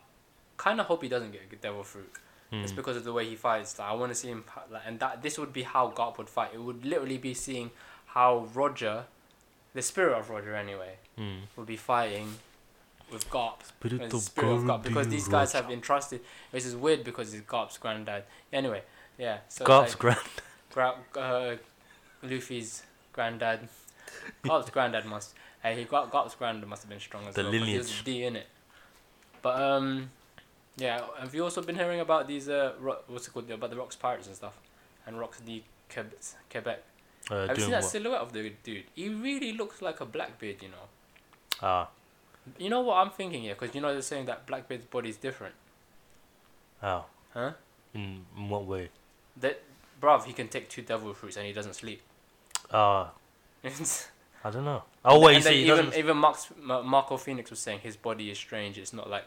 [0.58, 2.12] kind of hope he doesn't get a devil fruit.
[2.52, 2.76] It's Mm.
[2.78, 3.78] because of the way he fights.
[3.78, 6.30] Like, I want to see him like, and that this would be how Garp would
[6.30, 6.52] fight.
[6.54, 7.72] It would literally be seeing
[8.06, 9.04] how Roger,
[9.74, 11.42] the spirit of Roger anyway, Mm.
[11.58, 12.38] would be fighting
[13.12, 13.64] with Garp.
[13.66, 15.64] Spirit of spirit of Garp, because these guys Roger.
[15.66, 16.22] have entrusted.
[16.52, 18.24] Which is weird because it's Garp's granddad.
[18.54, 18.84] Anyway,
[19.18, 19.40] yeah.
[19.50, 20.20] So Garp's like, grand.
[20.72, 21.56] Gra- uh,
[22.24, 23.68] Luffy's granddad.
[24.46, 25.34] Garp's granddad must.
[25.68, 27.52] Hey, he got Garp's granddad must have been strong as well.
[27.52, 27.60] The well.
[27.60, 28.04] 'cause He was lineage.
[28.06, 28.48] D in it.
[29.42, 30.12] But um,
[30.78, 31.02] yeah.
[31.20, 33.96] Have you also been hearing about these uh, ro- what's it called about the Rocks
[33.96, 34.54] Pirates and stuff,
[35.06, 36.78] and Rocks D Xebec?
[37.30, 37.92] Uh, Have you seen that what?
[37.92, 38.86] silhouette of the dude?
[38.96, 40.88] He really looks like a Blackbeard, you know.
[41.62, 41.90] Ah,
[42.58, 45.18] You know what I'm thinking here, because you know they're saying that Blackbeard's body is
[45.18, 45.56] different,
[46.82, 47.06] how?
[47.34, 47.52] huh?
[47.94, 48.90] In, in what way?
[49.36, 49.62] That,
[50.02, 52.02] bruv, he can take two devil fruits and he doesn't sleep.
[52.72, 53.12] Ah,
[54.44, 54.84] I don't know.
[55.04, 58.30] Oh wait, you and then see, even even Mark's, Marco Phoenix was saying his body
[58.30, 58.78] is strange.
[58.78, 59.26] It's not like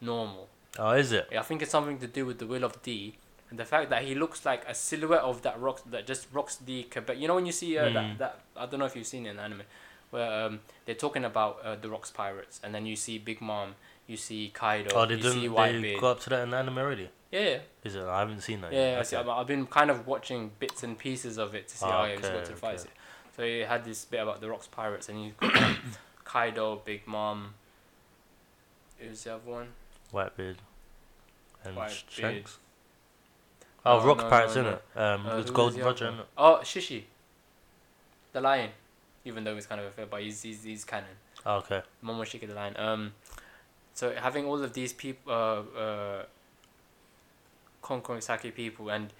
[0.00, 0.48] normal.
[0.78, 1.28] Oh, is it?
[1.36, 3.16] I think it's something to do with the will of D
[3.50, 6.56] and the fact that he looks like a silhouette of that rock that just rocks
[6.56, 7.18] the Xebec.
[7.18, 7.94] You know when you see uh, Mm.
[7.94, 9.62] that that I don't know if you've seen it in anime,
[10.10, 13.74] where um, they're talking about uh, the rocks pirates, and then you see Big Mom,
[14.06, 15.40] you see Kaido, Oh, they you see.
[15.42, 16.00] They Whitebeard.
[16.00, 17.08] got up to that in anime already.
[17.30, 18.04] Yeah, yeah, Is it?
[18.04, 18.72] I haven't seen that.
[18.72, 18.90] yeah.
[18.92, 18.98] yet.
[19.00, 19.28] I see, Okay.
[19.28, 21.84] I've, I've been kind of watching bits and pieces of it to see.
[21.86, 22.78] Oh, yeah, go okay, to the fight.
[22.80, 22.90] okay.
[23.36, 25.76] So he had this bit about the rocks pirates, and you got
[26.24, 27.54] Kaido, Big Mom.
[28.98, 29.68] Who's the other one?
[30.12, 30.56] Whitebeard.
[31.64, 32.02] And Whitebeard.
[32.10, 32.58] Shanks.
[33.84, 35.02] Oh, No, Rock no, Pirates, no, no.
[35.02, 36.18] Um, Uh, it's who Gold was the Roger, other innit?
[36.18, 36.26] one?
[36.38, 37.02] Oh, Shishi.
[38.32, 38.70] The lion.
[39.24, 41.08] Even though he's kind of a fair, but he's, he's, he's canon.
[41.44, 41.82] Oh, okay.
[42.04, 42.76] Momoshiki the lion.
[42.78, 43.12] Um,
[43.94, 46.24] so having all of these people, uh, uh,
[47.82, 49.12] Konkon Saki people, and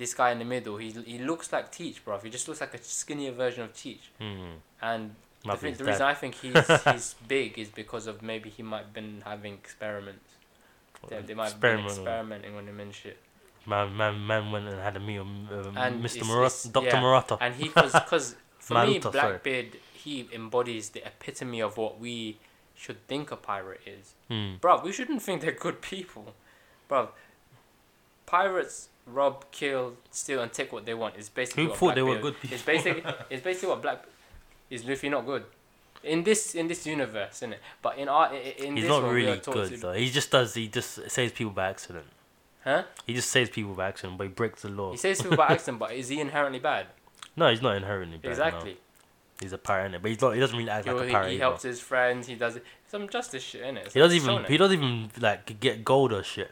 [0.00, 2.18] this guy in the middle, he he looks like Teach, bro.
[2.18, 4.10] He just looks like a skinnier version of Teach.
[4.18, 4.54] Hmm.
[4.80, 6.54] And the, Might be thing, his the reason I think he's
[6.92, 10.30] he's big is because of maybe he might have been having experiments.
[11.08, 13.18] They, they might have been experimenting on him and shit.
[13.66, 15.22] Man, man, man went and had a meal.
[15.22, 16.16] Um, And Mr.
[16.16, 16.86] it's- Murata, it's- Dr.
[16.86, 17.00] yeah.
[17.00, 17.36] Murata.
[17.40, 19.12] And he, cause, cause for me, Maruto, sorry.
[19.32, 22.38] Blackbeard, he embodies the epitome of what we
[22.74, 24.14] should think a pirate is.
[24.28, 24.54] Hmm.
[24.62, 26.34] Bruv, we shouldn't think they're good people.
[26.88, 27.10] Bro,
[28.26, 31.14] pirates rob, kill, steal, and take what they want.
[31.16, 32.54] It's basically Who what thought they were good people?
[32.54, 34.04] It's basically, it's basically what Black.
[34.70, 35.44] Is Luffy not good?
[36.04, 37.56] In this in this universe, innit?
[37.82, 39.76] But in our in, in He's this not one, we are really taught good to-
[39.78, 39.92] though.
[39.92, 40.54] He just does.
[40.54, 42.06] He just saves people by accident.
[42.64, 42.84] Huh?
[43.06, 44.92] He just saves people by accident, but he breaks the law.
[44.92, 46.86] He says people by accident, but is he inherently bad?
[47.36, 48.28] No, he's not inherently bad.
[48.28, 48.72] exactly.
[48.72, 48.76] No.
[49.40, 50.02] He's a pirate, innit?
[50.02, 50.34] but he's not.
[50.34, 51.28] He doesn't really act like a he, pirate.
[51.28, 51.44] he either.
[51.44, 52.26] helps his friends.
[52.26, 52.58] He does
[52.88, 53.84] some justice shit, innit?
[53.86, 54.44] It's He doesn't even.
[54.44, 56.50] He doesn't even like get gold or shit.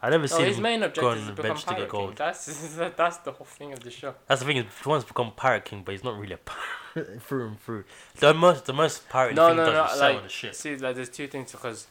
[0.00, 2.00] I never No, seen his main objective is to become bench to get pirate king.
[2.00, 2.16] gold.
[2.16, 4.14] That's that's the whole thing of the show.
[4.28, 6.38] That's the thing is, he wants to become pirate king, but he's not really a
[6.38, 7.84] pirate through and through.
[8.16, 10.54] The most, the most pirate No, thing no, does is sell Like, the shit.
[10.54, 11.88] see, like, there's two things because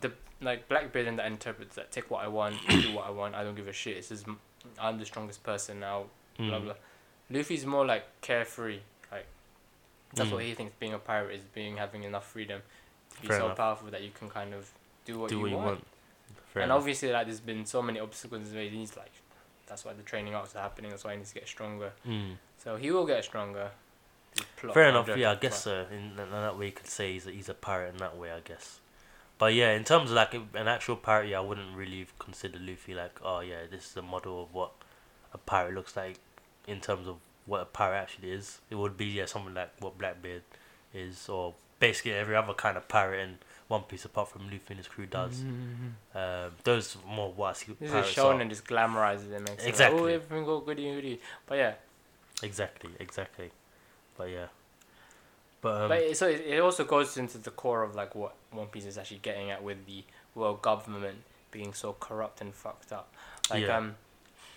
[0.00, 3.34] the like Blackbeard and that interprets that take what I want, do what I want.
[3.34, 3.96] I don't give a shit.
[3.98, 4.38] It says "M-
[4.78, 6.04] I'm the strongest person now.
[6.38, 6.64] blah Mm.
[6.64, 6.74] blah.
[7.30, 8.80] Luffy's more like carefree.
[9.12, 9.26] Like
[10.14, 10.46] that's what Mm.
[10.46, 12.60] he thinks being a pirate is being having enough freedom
[13.14, 13.56] to be Fair so enough.
[13.58, 14.70] powerful that you can kind of
[15.04, 15.86] do what, Do you, what you want.
[16.56, 16.78] Fair and enough.
[16.78, 18.72] obviously, like there's been so many obstacles made.
[18.72, 19.12] He's like,
[19.66, 20.90] that's why the training arcs are happening.
[20.90, 21.92] That's why he needs to get stronger.
[22.08, 22.36] Mm.
[22.56, 23.72] So he will get stronger.
[24.56, 25.06] Plot- Fair enough.
[25.14, 25.84] Yeah, I guess so.
[25.90, 28.30] In, in that way, you could say he's a, he's a pirate in that way.
[28.30, 28.80] I guess.
[29.36, 32.94] But yeah, in terms of like an actual pirate, yeah, I wouldn't really consider Luffy
[32.94, 34.72] like, oh yeah, this is a model of what
[35.34, 36.18] a pirate looks like
[36.66, 38.60] in terms of what a pirate actually is.
[38.70, 40.42] It would be yeah, something like what Blackbeard
[40.94, 43.38] is, or basically every other kind of pirate in
[43.68, 45.42] One Piece, apart from Luffy and his crew does.
[46.14, 49.58] Um, those more what I see This is shown and just glamorizes it, makes it
[49.58, 50.00] like, Exactly.
[50.00, 51.20] oh, everything go goody goody.
[51.46, 51.74] But yeah,
[52.42, 53.50] Exactly, exactly.
[54.16, 54.46] But yeah.
[55.60, 58.34] But um, but it, so it, it also goes into the core of like what
[58.52, 61.18] One Piece is actually getting at with the world government
[61.50, 63.12] being so corrupt and fucked up.
[63.50, 63.78] Like Yeah.
[63.78, 63.94] um,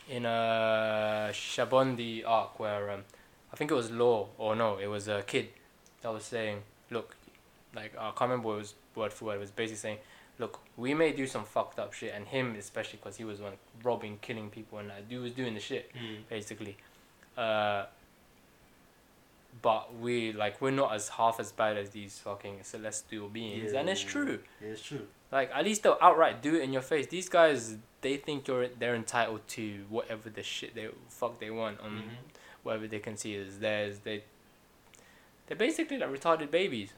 [0.09, 3.03] in a Shabondi arc where um,
[3.51, 5.49] I think it was Law or no, it was a kid
[6.01, 6.61] that was saying,
[6.91, 7.15] look,
[7.75, 9.35] like I can't remember what it was word for word.
[9.35, 9.97] It was basically saying,
[10.39, 13.53] look, we may do some fucked up shit, and him especially because he was one
[13.83, 15.91] robbing, killing people, and that dude was doing the shit
[16.29, 16.77] basically.
[17.37, 17.85] Uh,
[19.61, 23.89] but we like we're not as half as bad as these fucking celestial beings, and
[23.89, 24.39] it's true.
[24.61, 25.07] Yeah, it's true.
[25.31, 27.07] Like at least they'll outright do it in your face.
[27.07, 31.79] These guys, they think you're they're entitled to whatever the shit they fuck they want
[31.81, 32.03] on Mhm.
[32.63, 33.99] whatever they can see is theirs.
[33.99, 34.23] They
[35.47, 36.93] they're basically like retarded babies.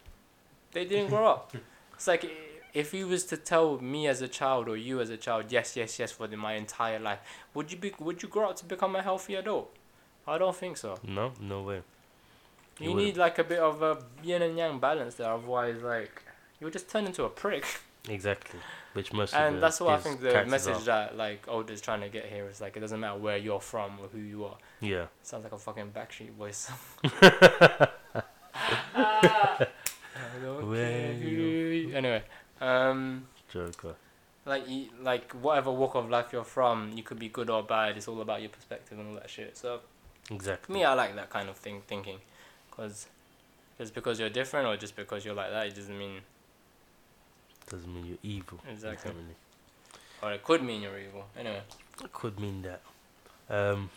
[0.74, 1.54] They didn't grow up.
[2.02, 2.32] It's like
[2.74, 5.78] if you was to tell me as a child or you as a child, yes,
[5.78, 7.20] yes, yes, for the, my entire life,
[7.54, 9.72] would you be would you grow up to become a healthy adult?
[10.28, 10.98] I don't think so.
[11.08, 11.84] no, no way.
[12.80, 16.24] You You need like a bit of a yin and yang balance there, otherwise like
[16.60, 17.66] you'll just turn into a prick.
[18.10, 18.60] Exactly.
[18.94, 20.92] Which most and that's what I think the message are.
[20.92, 24.00] that like Oda's trying to get here is like it doesn't matter where you're from
[24.02, 24.58] or who you are.
[24.80, 25.06] Yeah.
[25.22, 26.68] sounds like a fucking Backstreet Boys.
[30.42, 31.41] Where you-
[31.94, 32.24] Anyway,
[32.60, 33.96] um, Joker.
[34.46, 37.98] like you, like whatever walk of life you're from, you could be good or bad.
[37.98, 39.58] It's all about your perspective and all that shit.
[39.58, 39.80] So
[40.30, 40.74] Exactly.
[40.76, 42.20] me, I like that kind of thing thinking,
[42.70, 43.08] because
[43.78, 46.22] just because you're different or just because you're like that, it doesn't mean
[47.70, 48.60] Doesn't mean you're evil.
[48.70, 49.12] Exactly.
[50.22, 51.26] Or it could mean you're evil.
[51.38, 51.62] Anyway,
[52.04, 52.82] It could mean that.
[53.50, 53.90] Um,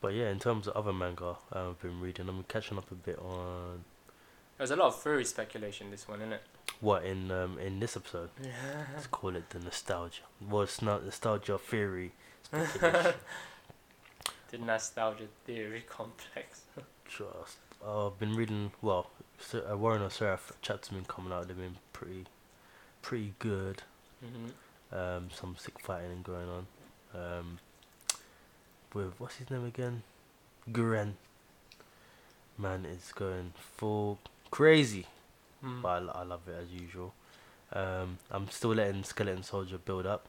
[0.00, 2.94] but yeah, in terms of other manga uh, I've been reading, I'm catching up a
[2.94, 3.84] bit on
[4.58, 6.42] there's a lot of furry speculation this one, isn't it?
[6.80, 8.30] what in um in this episode.
[8.94, 10.22] Let's call it the nostalgia.
[10.40, 12.12] Well, it's not nostalgia theory.
[12.52, 13.14] speculation.
[14.50, 16.62] The nostalgia theory complex.
[17.06, 17.56] Trust.
[17.84, 18.70] Uh, I've been reading.
[18.82, 21.48] Well, Sir, uh, Owari no Seraph chapters been coming out.
[21.48, 22.26] They've been pretty,
[23.02, 23.82] pretty good.
[24.20, 26.66] hmm Um, some sick fighting going on.
[27.14, 27.58] Um,
[28.92, 30.02] with what's his name again?
[30.70, 31.14] Guren.
[32.56, 34.20] Man is going full
[34.58, 35.06] crazy,
[35.64, 35.82] Mm.
[35.82, 37.12] but I, I love it as usual.
[37.72, 40.26] Um, I'm still letting Skeleton Soldier build up.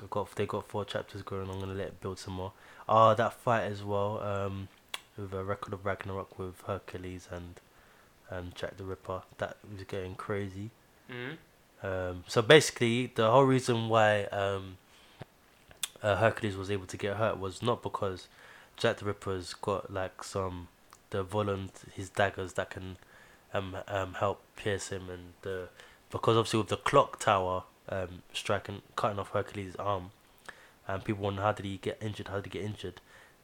[0.00, 1.50] I got they got four chapters going.
[1.50, 2.52] I'm gonna let it build some more.
[2.88, 4.20] Ah, that fight as well.
[4.22, 4.68] Um,
[5.16, 7.60] with a record of Ragnarok with Hercules and
[8.30, 9.22] and Jack the Ripper.
[9.38, 10.70] That was getting crazy.
[11.10, 11.34] hmm
[11.82, 14.78] Um, so basically, the whole reason why um,
[16.02, 18.28] uh, Hercules was able to get hurt was not because
[18.76, 20.68] Jack the Ripper's got like some
[21.10, 22.96] the Völundr his daggers that can
[23.54, 25.68] um, um help pierce him, and
[26.10, 30.10] because obviously with the clock tower um striking cutting off Hercules' arm,
[30.86, 32.28] and people wonder how did he get injured?
[32.28, 33.00] How did he get injured?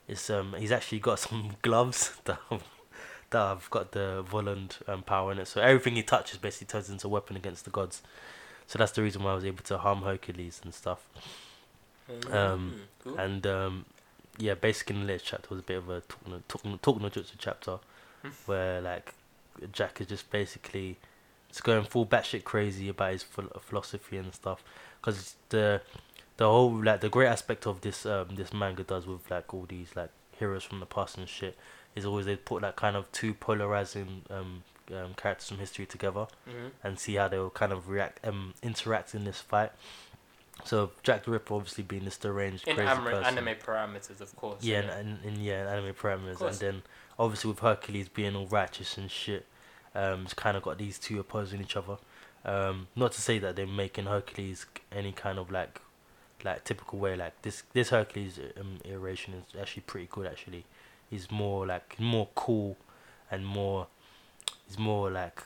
[0.09, 2.65] It's um he's actually got some gloves that have,
[3.31, 5.49] that have got the Völundr um, power in it.
[5.49, 8.03] So everything he touches basically turns into a weapon against the gods.
[8.67, 11.07] So that's the reason why I was able to harm Hercules and stuff.
[12.31, 13.17] Um, cool.
[13.19, 13.85] And um,
[14.39, 16.99] yeah, basically in the latest chapter was a bit of a talk no, talk, talk
[17.13, 17.79] jutsu chapter,
[18.23, 18.31] Hmm.
[18.47, 19.13] where like
[19.73, 20.97] Jack is just basically
[21.49, 24.65] just going full batshit crazy about his philosophy and stuff.
[25.01, 25.81] Because the
[26.37, 29.67] the whole like the great aspect of this um this manga does with like all
[29.69, 31.57] these like heroes from the past and shit
[31.95, 36.27] is always they put like kind of two polarizing um, um characters from history together
[36.45, 39.71] hmm and see how they'll kind of react um interact in this fight.
[40.65, 43.39] So Jack the Ripper obviously being this deranged In crazy anime, person.
[43.39, 44.63] anime parameters, of course.
[44.63, 44.99] Yeah, innit?
[44.99, 46.83] and, and, and yeah, anime parameters, and then
[47.19, 49.47] obviously with Hercules being all righteous and shit,
[49.95, 51.97] um, it's kind of got these two opposing each other.
[52.45, 55.81] Um, not to say that they're making Hercules any kind of like,
[56.45, 57.17] like typical way.
[57.17, 60.27] Like this, this Hercules um, iteration is actually pretty good.
[60.27, 60.65] Actually,
[61.09, 62.77] he's more like more cool,
[63.31, 63.87] and more,
[64.67, 65.43] he's more like,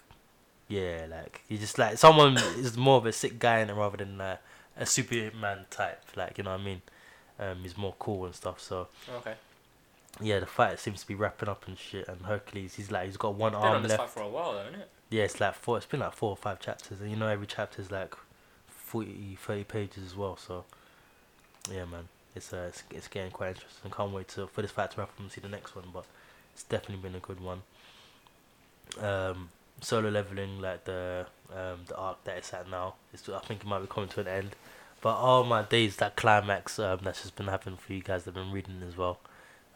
[0.66, 4.36] yeah, like he's just like someone is more of a sick guy rather than uh,
[4.76, 6.02] a Superman type.
[6.16, 6.82] Like you know what I mean.
[7.38, 8.60] Um, he's more cool and stuff.
[8.60, 8.88] So
[9.18, 9.34] Okay.
[10.20, 12.08] Yeah, the fight seems to be wrapping up and shit.
[12.08, 14.02] And Hercules, he's like he's got one Been arm on this left.
[14.02, 14.88] fight for a while, though, isn't it?
[15.10, 15.76] Yeah, it's like four.
[15.76, 18.14] It's been like four or five chapters, and you know every chapter is like
[18.66, 20.36] 40, 30 pages as well.
[20.36, 20.64] So
[21.72, 23.90] yeah, man, it's uh, it's, it's getting quite interesting.
[23.90, 25.86] Can't wait to for this fight to wrap up and see the next one.
[25.92, 26.04] But
[26.52, 27.62] it's definitely been a good one.
[29.00, 33.60] Um, solo leveling, like the um the arc that it's at now, it's I think
[33.62, 34.56] it might be coming to an end.
[35.00, 38.34] But all my days, that climax um, that's just been happening for you guys that
[38.34, 39.20] have been reading as well,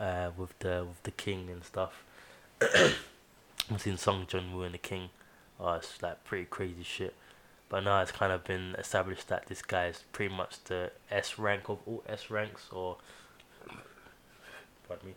[0.03, 2.05] uh, with the with the king and stuff.
[2.61, 5.11] I've seen Sung Jin Woo and the king.
[5.61, 7.15] Oh, it's like pretty crazy shit.
[7.69, 11.39] But now it's kind of been established that this guy is pretty much the S
[11.39, 12.97] rank of all S ranks, or
[14.89, 15.15] pardon me.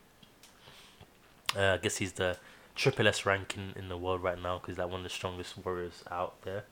[1.58, 2.38] Uh, I guess he's the
[2.76, 5.58] triple S rank in, in the world right now because like one of the strongest
[5.58, 6.64] warriors out there.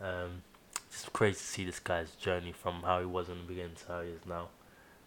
[0.00, 0.42] Um,
[0.88, 3.92] it's crazy to see this guy's journey from how he was in the beginning to
[3.92, 4.48] how he is now.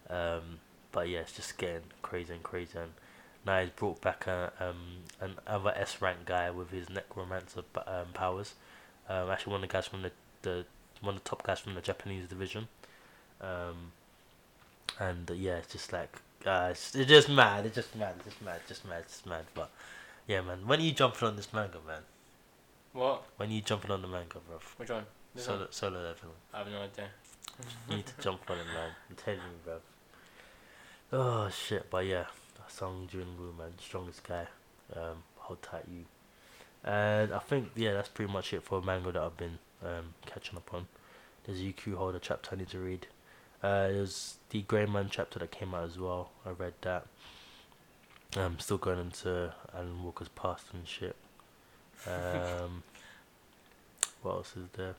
[0.10, 0.60] Um,
[0.92, 2.78] but yeah, it's just getting crazy and crazy.
[2.78, 2.92] And
[3.46, 8.08] now he's brought back a um an other S rank guy with his necromancer um,
[8.14, 8.54] powers.
[9.08, 10.12] Um, actually one of the guys from the,
[10.42, 10.66] the
[11.02, 12.68] one of the top guys from the Japanese division.
[13.42, 13.92] Um,
[15.00, 16.14] and uh, yeah, it's just like
[16.46, 17.66] uh, it's, it's just mad.
[17.66, 18.14] It's just mad.
[18.18, 18.58] It's just mad.
[18.62, 19.02] It's just mad.
[19.02, 19.46] It's just mad.
[19.54, 19.72] But
[20.28, 22.02] yeah, man, when are you jumping on this manga, man?
[22.94, 23.24] What?
[23.38, 24.60] When are you jumping on the manga, bro?
[24.78, 25.06] Which one?
[25.36, 25.68] This Solo, one?
[25.72, 26.34] solo leveling.
[26.54, 27.10] I have no idea.
[27.90, 28.92] You need to jump on it, man.
[29.10, 29.76] I'm telling you, bro.
[31.12, 32.26] Oh shit, but yeah,
[32.68, 34.46] Sung Jin Woo, man, strongest guy.
[34.96, 36.06] Um, hold tight, you.
[36.84, 40.58] And I think yeah, that's pretty much it for manga that I've been um catching
[40.58, 40.88] up on.
[41.46, 43.08] There's a UQ Holder chapter I need to read.
[43.64, 46.30] Uh, there's the Grey Man chapter that came out as well.
[46.46, 47.08] I read that.
[48.38, 51.16] I'm still going into Allen Walker's past and shit.
[52.06, 52.84] Um,
[54.22, 54.96] what else is there?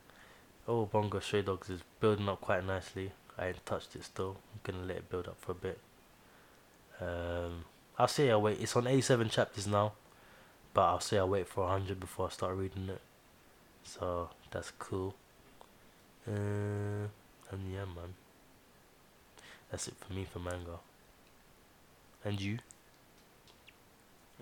[0.66, 3.12] Oh, Bungo Stray Dogs is building up quite nicely.
[3.38, 4.36] I ain't touched it still.
[4.52, 5.78] I'm gonna let it build up for a bit.
[7.00, 7.64] Um,
[7.98, 8.60] I'll say I'll wait.
[8.60, 9.92] It's on 87 chapters now,
[10.74, 13.00] but I'll say I'll wait for 100 before I start reading it.
[13.84, 15.14] So that's cool.
[16.26, 16.32] Uh,
[17.50, 18.14] and yeah, man.
[19.70, 20.78] That's it for me for manga.
[22.24, 22.58] And you?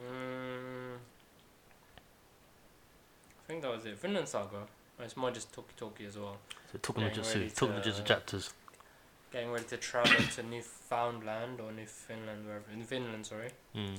[0.01, 0.97] Mm,
[3.44, 3.98] I think that was it.
[3.98, 4.66] Vinland Saga.
[5.01, 6.36] It's more just talkie talkie as well.
[6.72, 8.52] So talking Getting Jutsu, ready talking to- Jutsu chapters.
[9.30, 13.26] Getting ready to travel to Newfoundland or Newfoundland, wherever in Finland.
[13.26, 13.50] Sorry.
[13.76, 13.98] Mm.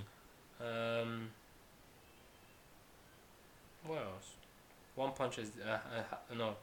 [0.62, 1.30] Um.
[3.86, 4.32] What else?
[4.96, 6.56] One Punch is uh, uh, no.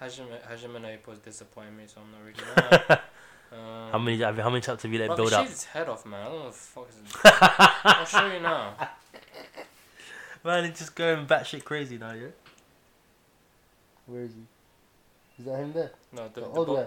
[0.00, 2.44] Hajime Hajime no Ippo is disappointing me, so I'm not reading
[2.88, 3.02] that.
[3.52, 5.40] um, How many have how many chapters have you let build up?
[5.40, 6.20] shaved his head off, man.
[6.20, 7.20] I don't know what the fuck is it.
[7.84, 8.74] I'll show you now.
[10.44, 12.28] Man, it's just going batshit crazy now, yeah.
[14.06, 15.42] Where is he?
[15.42, 15.92] Is that him there?
[16.12, 16.86] No, the, The the old bo- guy.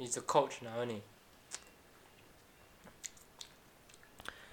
[0.00, 1.02] He's a coach now, isn't he?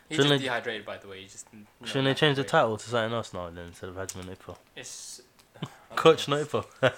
[0.10, 1.24] He's Shouldn't just they- dehydrated, by the way.
[1.24, 1.48] Just.
[1.86, 4.58] Shouldn't they change the title to something else now then instead of Hajime no Ippo?
[4.76, 5.22] It's.
[5.96, 6.66] Coach no Ippo.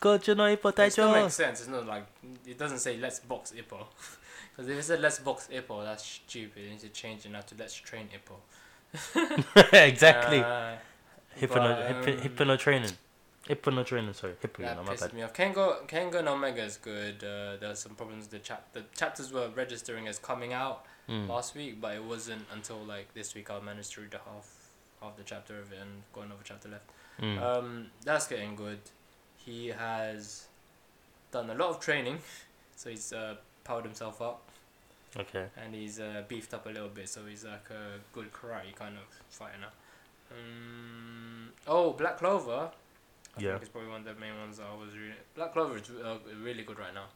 [0.00, 1.22] Coach no Ippo It still Taicho.
[1.22, 1.60] makes sense.
[1.60, 2.04] It's not like
[2.46, 3.86] it doesn't say let's box Ippo,
[4.56, 6.62] because if it said let's box Ippo, that's stupid.
[6.64, 9.72] You need to change it now to let's train Ippo.
[9.72, 10.40] exactly.
[10.40, 10.72] Uh,
[11.36, 11.96] Hippo no,
[12.36, 12.90] but, um, training.
[13.48, 14.34] Hippo no training, sorry.
[14.40, 15.12] Hippo, that no, my pisses bad.
[15.14, 15.32] me off.
[15.32, 17.22] Kengo Kengo no Omega is good.
[17.22, 18.24] Uh, there are some problems.
[18.24, 21.28] with The chap the chapters were registering as coming out Mm.
[21.28, 24.48] last week, but it wasn't until like this week I managed to read the half
[25.00, 26.90] half the chapter of it and got another chapter left.
[27.20, 27.40] Mm.
[27.40, 28.80] Um, that's getting good.
[29.36, 30.48] He has
[31.30, 32.18] done a lot of training,
[32.76, 34.42] so he's uh, powered himself up
[35.16, 35.46] okay.
[35.62, 38.96] and he's uh, beefed up a little bit, so he's like a good karate kind
[38.96, 39.68] of fighter now.
[40.32, 42.70] Um, oh, Black Clover.
[43.36, 43.50] I Yeah.
[43.52, 45.16] think it's probably one of the main ones I was reading.
[45.34, 47.06] Black Clover is uh, really good right now.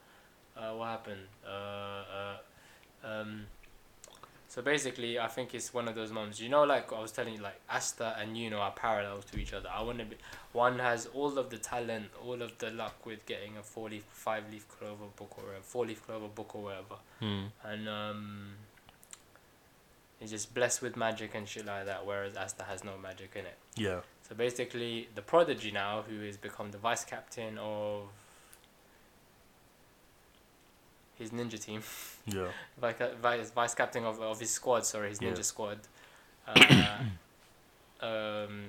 [0.56, 1.26] Uh, what happened?
[1.47, 2.36] Uh, uh,
[3.05, 3.47] um,
[4.48, 6.40] so basically, I think it's one of those moments.
[6.40, 9.52] You know, like I was telling you, like Asta and Yuno are parallel to each
[9.55, 9.68] other.
[9.72, 10.16] I want to be.
[10.52, 14.05] One has all of the talent, all of the luck with getting a four leaf,
[14.10, 17.51] five leaf clover book or a four leaf clover book or whatever Mm.
[17.64, 18.55] and um,
[20.18, 22.05] he's just blessed with magic and shit like that.
[22.05, 23.56] Whereas Asta has no magic in it.
[23.76, 24.01] Yeah.
[24.31, 28.02] So basically, the prodigy now, who has become the vice captain of
[31.19, 31.82] his ninja team,
[32.27, 32.47] Yeah.
[32.81, 34.86] vice vice, vice captain of, of his squad.
[34.86, 35.31] Sorry, his Yeah.
[35.32, 35.78] ninja squad.
[38.02, 38.65] Uh, um,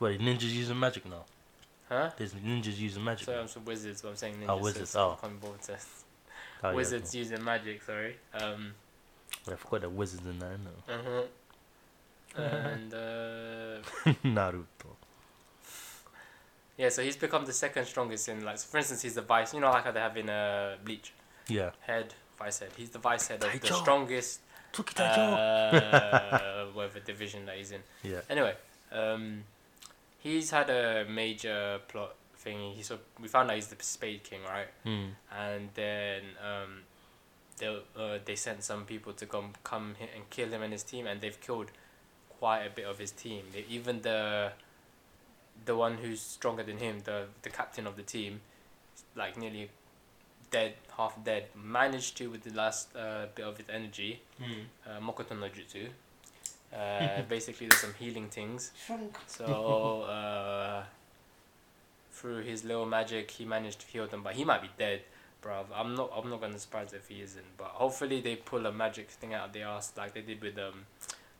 [0.00, 1.24] Wait, ninjas using magic now.
[1.88, 2.10] huh?
[2.16, 3.26] There's ninjas using magic.
[3.26, 3.38] Sorry.
[3.40, 4.48] I'm some wizards, but I'm saying ninjas.
[4.48, 5.18] Oh, wizards, it's oh.
[5.20, 5.76] can't to-
[6.64, 7.82] Oh, yeah, wizards using magic.
[7.82, 8.16] Sorry.
[8.32, 8.74] Um.
[9.50, 10.56] I forgot the wizards in there.
[10.64, 10.94] No.
[10.94, 11.22] uh-huh.
[12.36, 14.96] And uh, Naruto.
[16.76, 18.58] Yeah, so he's become the second strongest in like.
[18.58, 19.54] So for instance, he's the vice.
[19.54, 21.12] You know, like how they have in uh, Bleach.
[21.48, 21.70] Yeah.
[21.80, 22.70] head, vice head.
[22.76, 24.40] He's the vice head of the strongest
[24.72, 25.32] Took it that job.
[25.32, 27.80] uh, whatever division that he's in.
[28.02, 28.20] Yeah.
[28.28, 28.54] Anyway,
[28.92, 29.44] um,
[30.18, 32.72] he's had a major plot thing.
[32.72, 34.68] He so we found out he's the Spade King, right?
[34.84, 35.10] Mm.
[35.34, 36.82] And then um,
[37.58, 41.06] they uh, they sent some people to come come and kill him and his team,
[41.06, 41.70] and they've killed
[42.38, 43.42] quite a bit of his team.
[43.68, 44.52] Even the
[45.64, 48.40] the one who's stronger than him, the the captain of the team,
[49.14, 49.70] like nearly
[50.50, 54.64] dead, half dead, managed to with the last uh, bit of his energy, Mm.
[54.86, 55.88] uh, Mokoto no Jutsu.
[56.72, 58.70] Uh, basically, there's some healing things.
[59.26, 60.84] So uh,
[62.12, 65.00] through his little magic, he managed to heal them, but he might be dead,
[65.42, 65.64] bruv.
[65.74, 66.10] I'm not.
[66.16, 67.44] I'm not gonna surprise if he isn't.
[67.56, 70.58] But hopefully they pull a magic thing out of their ass like they did with
[70.58, 70.86] um,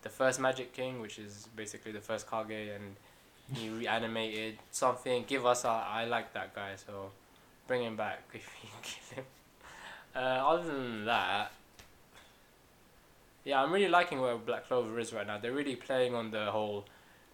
[0.07, 2.95] the first Magic King, which is basically the first Kage, and
[3.53, 5.25] he reanimated something.
[5.27, 5.65] Give us.
[5.65, 5.69] A,
[6.01, 7.11] I like that guy, so
[7.67, 9.25] bring him back if you can kill him.
[10.15, 10.19] Uh,
[10.53, 11.51] other than that.
[13.45, 15.39] Yeah, I'm really liking where Black Clover is right now.
[15.39, 16.85] They're really playing on the whole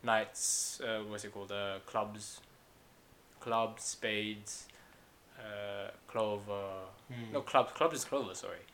[0.03, 2.40] knights, uh, what's it called, uh, clubs,
[3.40, 4.66] clubs, spades,
[5.39, 6.65] uh, clover,
[7.11, 7.32] Mm.
[7.32, 8.65] no, clubs, clubs is clover, sorry,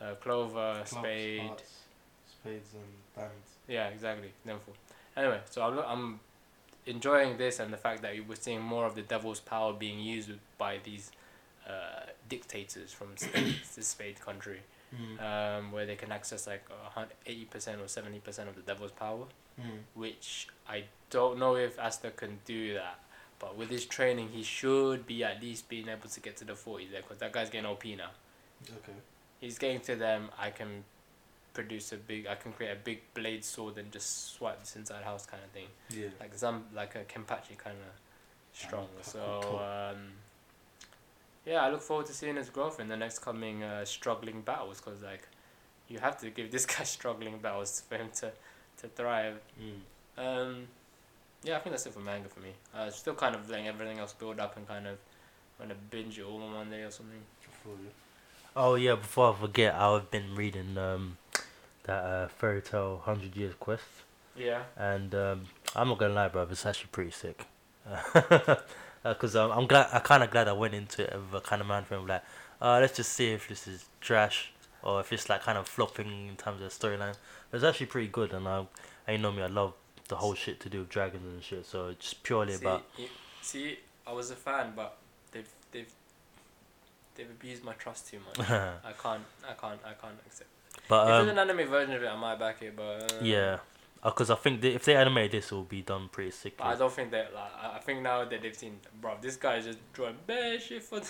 [0.00, 1.72] uh, clover, Clubs, spade, hearts,
[2.26, 3.48] spades and diamonds.
[3.68, 4.74] yeah, exactly, four.
[5.16, 6.20] Anyway, so I'm, I'm
[6.86, 10.30] enjoying this and the fact that we're seeing more of the devil's power being used
[10.58, 11.10] by these
[11.68, 14.60] uh, dictators from spade, this spade country,
[14.94, 15.20] Mm.
[15.58, 16.64] um, where they can access like
[17.26, 19.24] eighty percent or seventy percent of the devil's power.
[19.60, 19.78] Mm.
[19.94, 22.98] which I don't know if Asta can do that.
[23.38, 26.54] But with his training, he should be at least being able to get to the
[26.54, 28.10] 40s there because that guy's getting OP now.
[28.68, 28.92] Okay.
[29.40, 30.30] He's getting to them.
[30.38, 30.84] I can
[31.54, 35.04] produce a big, I can create a big blade sword and just swipe this inside
[35.04, 35.68] house kind of thing.
[35.90, 36.08] Yeah.
[36.20, 38.00] Like some, like a Kenpachi kind of
[38.52, 38.88] strong.
[39.02, 39.98] So, um,
[41.46, 44.80] yeah, I look forward to seeing his growth in the next coming uh, struggling battles
[44.80, 45.26] because, like,
[45.88, 48.32] you have to give this guy struggling battles for him to,
[48.82, 49.40] to thrive.
[49.60, 49.78] Mm.
[50.16, 50.68] Um,
[51.42, 52.50] yeah, I think that's it for manga for me.
[52.74, 54.98] Uh, still kind of letting everything else build up and kind of
[55.58, 57.20] want to binge it all on one day or something.
[58.56, 58.60] You.
[58.62, 61.16] Oh yeah, before I forget, I've been reading um
[61.84, 63.84] that uh, Fairy Tail hundred years quest,
[64.36, 64.62] Yeah.
[64.76, 65.42] and um,
[65.76, 67.46] I'm not gonna lie, bro, it's actually pretty sick.
[69.02, 71.60] Because um, I'm glad, I kind of glad I went into it with a kind
[71.60, 72.22] of mind frame of like,
[72.62, 74.50] uh, let's just see if this is trash
[74.82, 77.14] or if it's like kind of flopping in terms of storyline.
[77.52, 78.64] It's actually pretty good, and I,
[79.06, 79.74] you know me, I love
[80.08, 81.66] the whole shit to do with dragons and shit.
[81.66, 83.08] So it's just purely See, about y-
[83.42, 84.96] see, I was a fan, but
[85.32, 85.92] they've they've
[87.14, 88.48] they've abused my trust too much.
[88.50, 90.50] I can't, I can't, I can't accept.
[90.88, 93.16] but if um, there's an anime version of it, I might back it, but uh,
[93.22, 93.58] yeah,
[94.04, 96.54] because I think they, if they animate this, it will be done pretty sick.
[96.60, 99.66] I don't think that like I think now that they've seen, bro, this guy is
[99.66, 101.00] just drawing bad shit for.
[101.00, 101.08] The,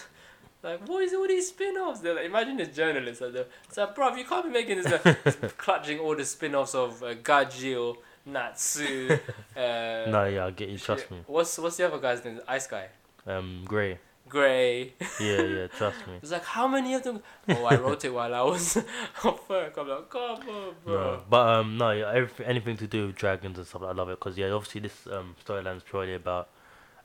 [0.63, 2.01] like what is all these spin-offs?
[2.01, 3.35] They're like, imagine this journalist like,
[3.69, 5.15] it's like, bro, you can't be making this, uh,
[5.59, 9.11] clutching all the spin-offs of uh, Gajeel, Natsu.
[9.55, 9.61] Uh,
[10.09, 10.79] No, yeah, I get you.
[10.79, 11.11] Trust shit.
[11.11, 11.19] me.
[11.27, 12.41] What's what's the other guy's name?
[12.49, 12.89] Ice guy,
[13.27, 13.99] Um, Gray.
[14.29, 14.95] Gray.
[15.21, 15.67] Yeah, yeah.
[15.69, 16.15] Trust me.
[16.23, 17.23] It's like how many of them?
[17.49, 18.77] Oh, I wrote it while I was
[19.25, 19.77] off work.
[19.77, 20.95] I'm like, come on, bro.
[20.95, 24.09] No, but um, no, yeah, everything, anything to do with dragons and stuff, I love
[24.09, 26.49] it because yeah, obviously this um storyline is purely about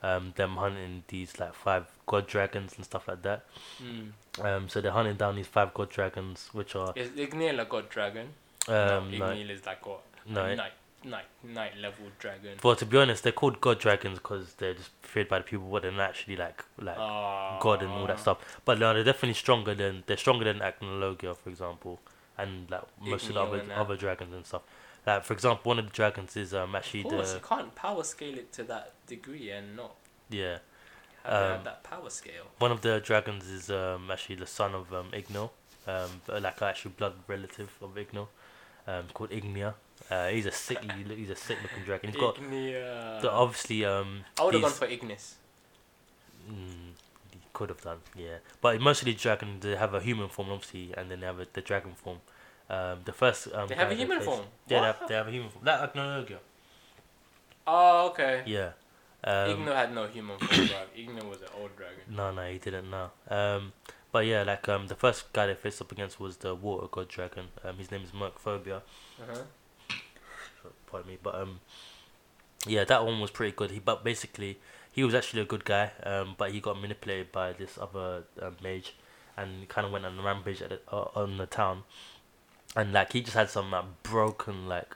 [0.01, 3.45] um them hunting these like five god dragons and stuff like that.
[3.83, 4.11] Mm.
[4.45, 7.89] Um, so they're hunting down these five god dragons, which are Is Igneel a god
[7.89, 8.29] dragon?
[8.67, 10.01] um no, no, Igneel is like what?
[10.25, 10.59] no, it-
[11.03, 12.57] night, night, level dragon.
[12.63, 15.67] well to be honest, they're called god dragons because they're just feared by the people,
[15.71, 18.37] but they're not actually like like god and all that stuff.
[18.65, 21.99] But no, they're definitely stronger than they're stronger than Acnologia, for example,
[22.37, 24.61] and like most of the other other dragons and stuff.
[25.07, 27.73] Like for example, one of the dragons is um actually Of course, the you can't
[27.75, 29.95] power scale it to that degree and not
[30.29, 30.59] yeah
[31.25, 32.45] Um, that power scale.
[32.59, 35.49] one of the dragons is um actually the son of um Igneel,
[35.87, 38.27] um like an actual blood relative of Igneel,
[38.87, 39.73] um called Ignia.
[40.09, 40.79] Uh, he's a sick
[41.15, 42.09] he's a sick looking dragon.
[42.09, 43.21] He's got Ignia.
[43.21, 45.35] the, obviously um I would have gone for Ignis.
[46.49, 46.93] Mm,
[47.31, 48.37] he could have done, yeah.
[48.61, 51.39] But most of the dragons they have a human form, obviously, and then they have
[51.39, 52.17] a, the dragon form.
[52.69, 54.41] Um, the first um, They have a human form.
[54.67, 55.65] Yeah, they have, they have a human form.
[55.65, 56.37] Like Acnologia.
[57.67, 58.43] Oh, okay.
[58.45, 58.71] Yeah.
[59.23, 60.77] Um, Igno had no human form, bro.
[60.97, 61.99] Igno was an old dragon.
[62.09, 62.89] no, no, he didn't.
[62.89, 63.11] No.
[63.29, 63.73] Um,
[64.11, 67.09] but yeah, like um, the first guy they faced up against was the water god
[67.09, 67.45] dragon.
[67.63, 68.77] Um, his name is Mercphobia.
[69.21, 69.41] Uh-huh.
[70.89, 71.59] Pardon me, but um,
[72.65, 73.71] yeah, that one was pretty good.
[73.71, 74.59] He but basically
[74.91, 75.91] he was actually a good guy.
[76.03, 78.95] Um, but he got manipulated by this other um, mage,
[79.37, 81.83] and kind of went on a rampage at the, uh, on the town,
[82.75, 84.95] and like he just had some like broken like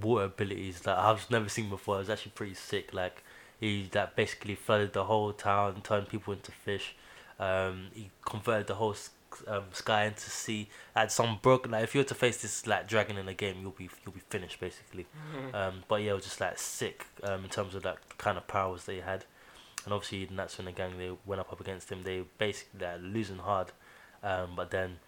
[0.00, 1.96] water abilities that I've never seen before.
[1.96, 2.92] It was actually pretty sick.
[2.92, 3.22] Like
[3.58, 6.94] he that basically flooded the whole town, turned people into fish.
[7.38, 8.94] Um, he converted the whole
[9.46, 11.68] um, sky to see Like some broke.
[11.68, 14.14] Like if you were to face this like dragon in a game, you'll be you'll
[14.14, 15.06] be finished basically.
[15.54, 18.46] Um, but yeah, it was just like sick um, in terms of like kind of
[18.46, 19.24] powers they had,
[19.84, 22.02] and obviously Natsu and the gang they went up up against him.
[22.04, 23.68] They basically they're losing hard,
[24.22, 24.98] um, but then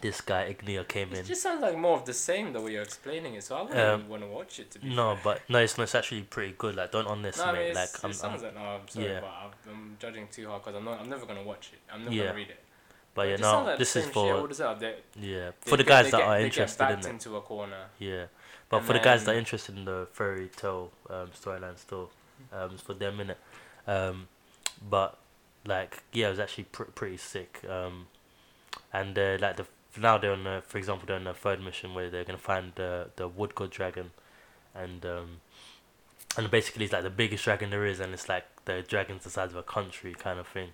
[0.00, 1.18] this guy Igneo came in.
[1.18, 3.62] It just sounds like more of the same the way you're explaining it, so I
[3.62, 4.70] wouldn't Um, want to watch it.
[4.70, 5.20] To be No, fair.
[5.24, 6.76] but no, it's, it's actually pretty good.
[6.76, 7.54] Like, don't No, I underestimate.
[7.66, 9.20] mean, like, I'm, it sounds I'm, like no, I'm sorry, yeah.
[9.20, 11.00] but I'm, I'm judging too hard because I'm not.
[11.00, 11.80] I'm never gonna watch it.
[11.92, 12.22] I'm never Yeah.
[12.26, 12.60] gonna read it.
[13.14, 14.42] But yeah, it just sounds no, like this is for Shit.
[14.42, 14.80] What is that?
[14.80, 17.06] They, yeah for the guys that are interested in it.
[17.06, 17.86] into a corner.
[17.98, 18.26] Yeah,
[18.68, 22.10] but And for the guys that are interested in the Fairy Tail um, storyline, still,
[22.52, 23.38] um, it's for them in it.
[23.86, 24.28] Um,
[24.88, 25.18] but
[25.66, 27.60] like, yeah, it was actually pr- pretty sick.
[27.68, 28.06] Um,
[28.92, 29.66] and uh, like the
[29.98, 33.10] now they're on, for example, they're on the third mission where they're gonna find the
[33.16, 34.12] the wood god dragon,
[34.74, 35.40] and um,
[36.36, 39.30] and basically it's like the biggest dragon there is, and it's like the dragon's the
[39.30, 40.70] size of a country kind of thing,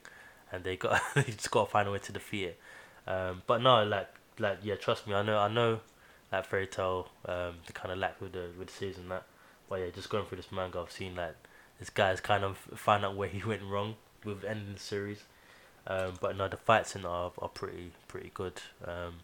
[0.52, 2.60] and they got they just gotta find a way to defeat it.
[3.06, 4.08] Um, but no, like
[4.38, 5.80] like yeah, trust me, I know I know
[6.30, 9.24] that Fairy Tail um the kind of lack with the with the series and that.
[9.68, 11.34] But yeah, just going through this manga, I've seen like
[11.78, 15.24] this guy's kind of find out where he went wrong with ending the series.
[15.86, 18.54] Um, but no, the fights in it are are pretty pretty good.
[18.84, 19.20] Um,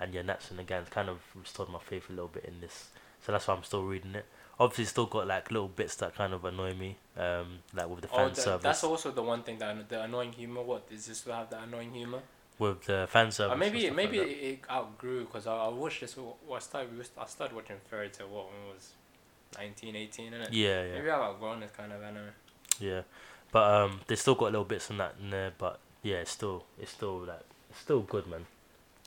[0.00, 2.88] and yeah, Natsun again kind of restored my faith a little bit in this,
[3.24, 4.26] so that's why I'm still reading it.
[4.58, 8.08] Obviously, still got like little bits that kind of annoy me, um, like with the
[8.08, 8.62] fan Oh, that, service.
[8.62, 10.62] that's also the one thing that the annoying humor.
[10.62, 12.20] What is this to have that annoying humor?
[12.58, 13.50] with the fan service.
[13.50, 16.16] Or and maybe like maybe it, it outgrew because I, I watched this.
[16.16, 18.90] I started I started watching Fairy Tail what when I was
[19.58, 20.48] 19, 18, innit?
[20.50, 20.92] Yeah, yeah.
[20.94, 22.30] Maybe I've outgrown this kind of anime.
[22.80, 23.02] Yeah,
[23.52, 25.52] but um, they still got little bits in that in there.
[25.56, 28.46] But yeah, it's still it's still like it's still good, man.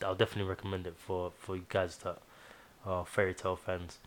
[0.03, 2.19] I'll definitely recommend it for for you guys that
[2.85, 3.97] are Fairy Tail fans.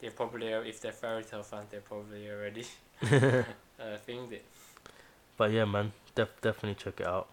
[0.00, 2.64] They probably if they're Fairy Tail fans, they're probably already
[3.02, 3.44] uh,
[4.06, 4.44] themed it.
[5.36, 7.28] But yeah, man, def- definitely check it out.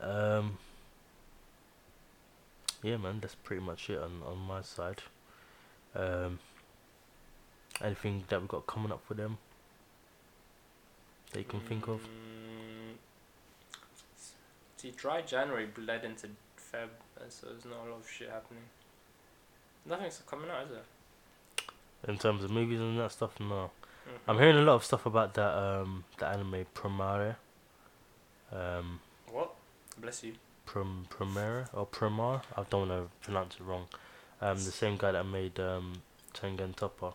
[0.00, 0.58] Um,
[2.82, 5.02] yeah, man, that's pretty much it on on my side.
[5.94, 6.38] Um,
[7.82, 9.38] anything that we got coming up for them
[11.32, 12.00] that you can think of?
[12.00, 12.96] Mm,
[14.76, 16.88] See, dry January bled into Feb,
[17.28, 18.62] so there's not a lot of shit happening.
[19.84, 20.99] Nothing's coming out, is there?
[22.08, 23.70] In terms of movies and that stuff, no.
[24.06, 24.18] Mhm.
[24.28, 27.36] I'm hearing a lot of stuff about that um the anime Promare.
[28.52, 29.00] Um
[29.30, 29.54] What?
[29.98, 30.34] Bless you.
[30.66, 32.42] Prom Promare or Promar.
[32.56, 33.86] I don't want to pronounce it wrong.
[34.40, 36.02] Um the same guy that made um
[36.34, 37.14] Tengen Toppa.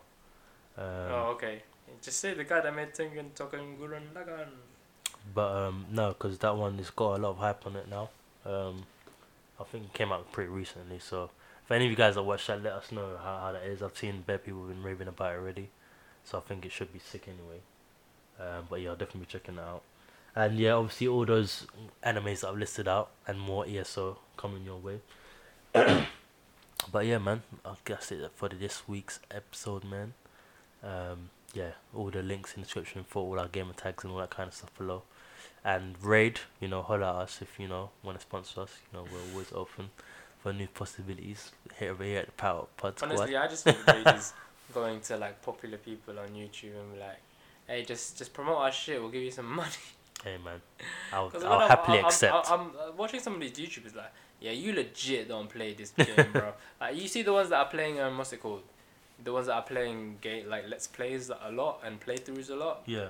[0.78, 1.62] Um oh, okay.
[2.02, 4.48] Just say the guy that made Tengen Toppa Gurren Lagann.
[5.34, 8.08] but um no, cuz that one has got a lot of hype on it now.
[8.44, 8.86] Um
[9.58, 11.30] I think it came out pretty recently, so
[11.66, 13.82] if any of you guys that watch that, let us know how, how that is.
[13.82, 15.68] I've seen bare people been raving about it already,
[16.22, 17.58] so I think it should be sick anyway.
[18.38, 19.82] Um, but yeah, I'll definitely be checking it out.
[20.36, 21.66] And yeah, obviously all those
[22.04, 25.00] animes that I've listed out and more ESO coming your way.
[26.92, 30.14] but yeah, man, I guess it for this week's episode, man.
[30.84, 34.20] Um, yeah, all the links in the description for all our gamer tags and all
[34.20, 35.02] that kind of stuff below.
[35.64, 38.78] And Raid, you know, holler at us if you know want to sponsor us.
[38.92, 39.90] You know, we're always open
[40.40, 43.10] for new possibilities here over here at the Power Pod Squad.
[43.12, 43.78] Honestly, I just think
[44.14, 44.32] is
[44.74, 47.20] going to like popular people on YouTube and be like,
[47.66, 49.00] hey, just just promote our shit.
[49.00, 49.70] We'll give you some money.
[50.24, 50.60] Hey man,
[51.12, 52.50] I'll, I'll I'm- happily I'm, accept.
[52.50, 56.32] I'm, I'm, watching some of these YouTubers like, yeah, you legit don't play this game,
[56.32, 56.52] bro.
[56.80, 58.62] like you see the ones that are playing um, what's it called?
[59.22, 62.82] The ones that are playing game like let's plays a lot and playthroughs a lot.
[62.86, 63.08] yeah.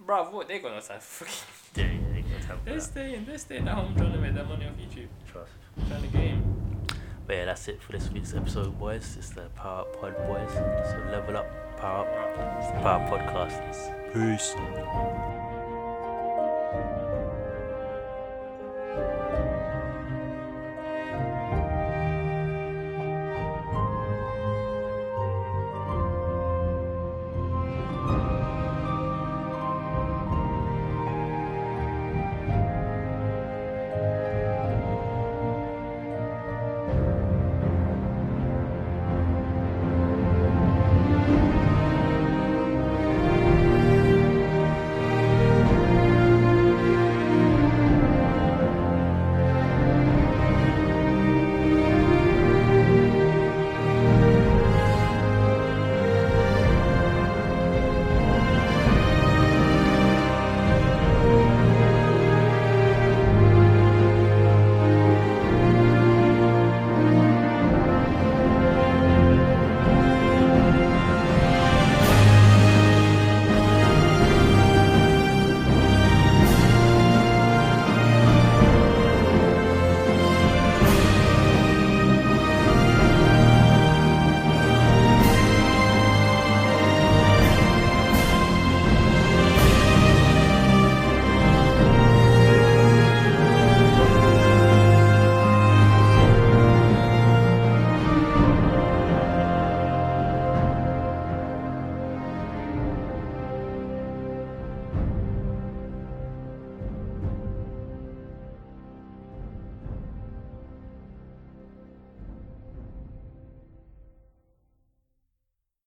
[0.00, 0.96] Bro, what they gonna say?
[0.98, 1.34] Fucking,
[1.76, 2.80] Yeah, yeah, you got time for they're that.
[2.82, 5.52] staying, they're staying at home trying to make that money off YouTube, Trust.
[5.88, 6.42] Trying to game.
[7.26, 9.16] But yeah, that's it for this week's episode, boys.
[9.18, 10.52] It's the Power Up Pod boys.
[10.52, 12.58] So level up, power up.
[12.58, 14.12] It's the Power Up Podcast.
[14.12, 14.54] Peace.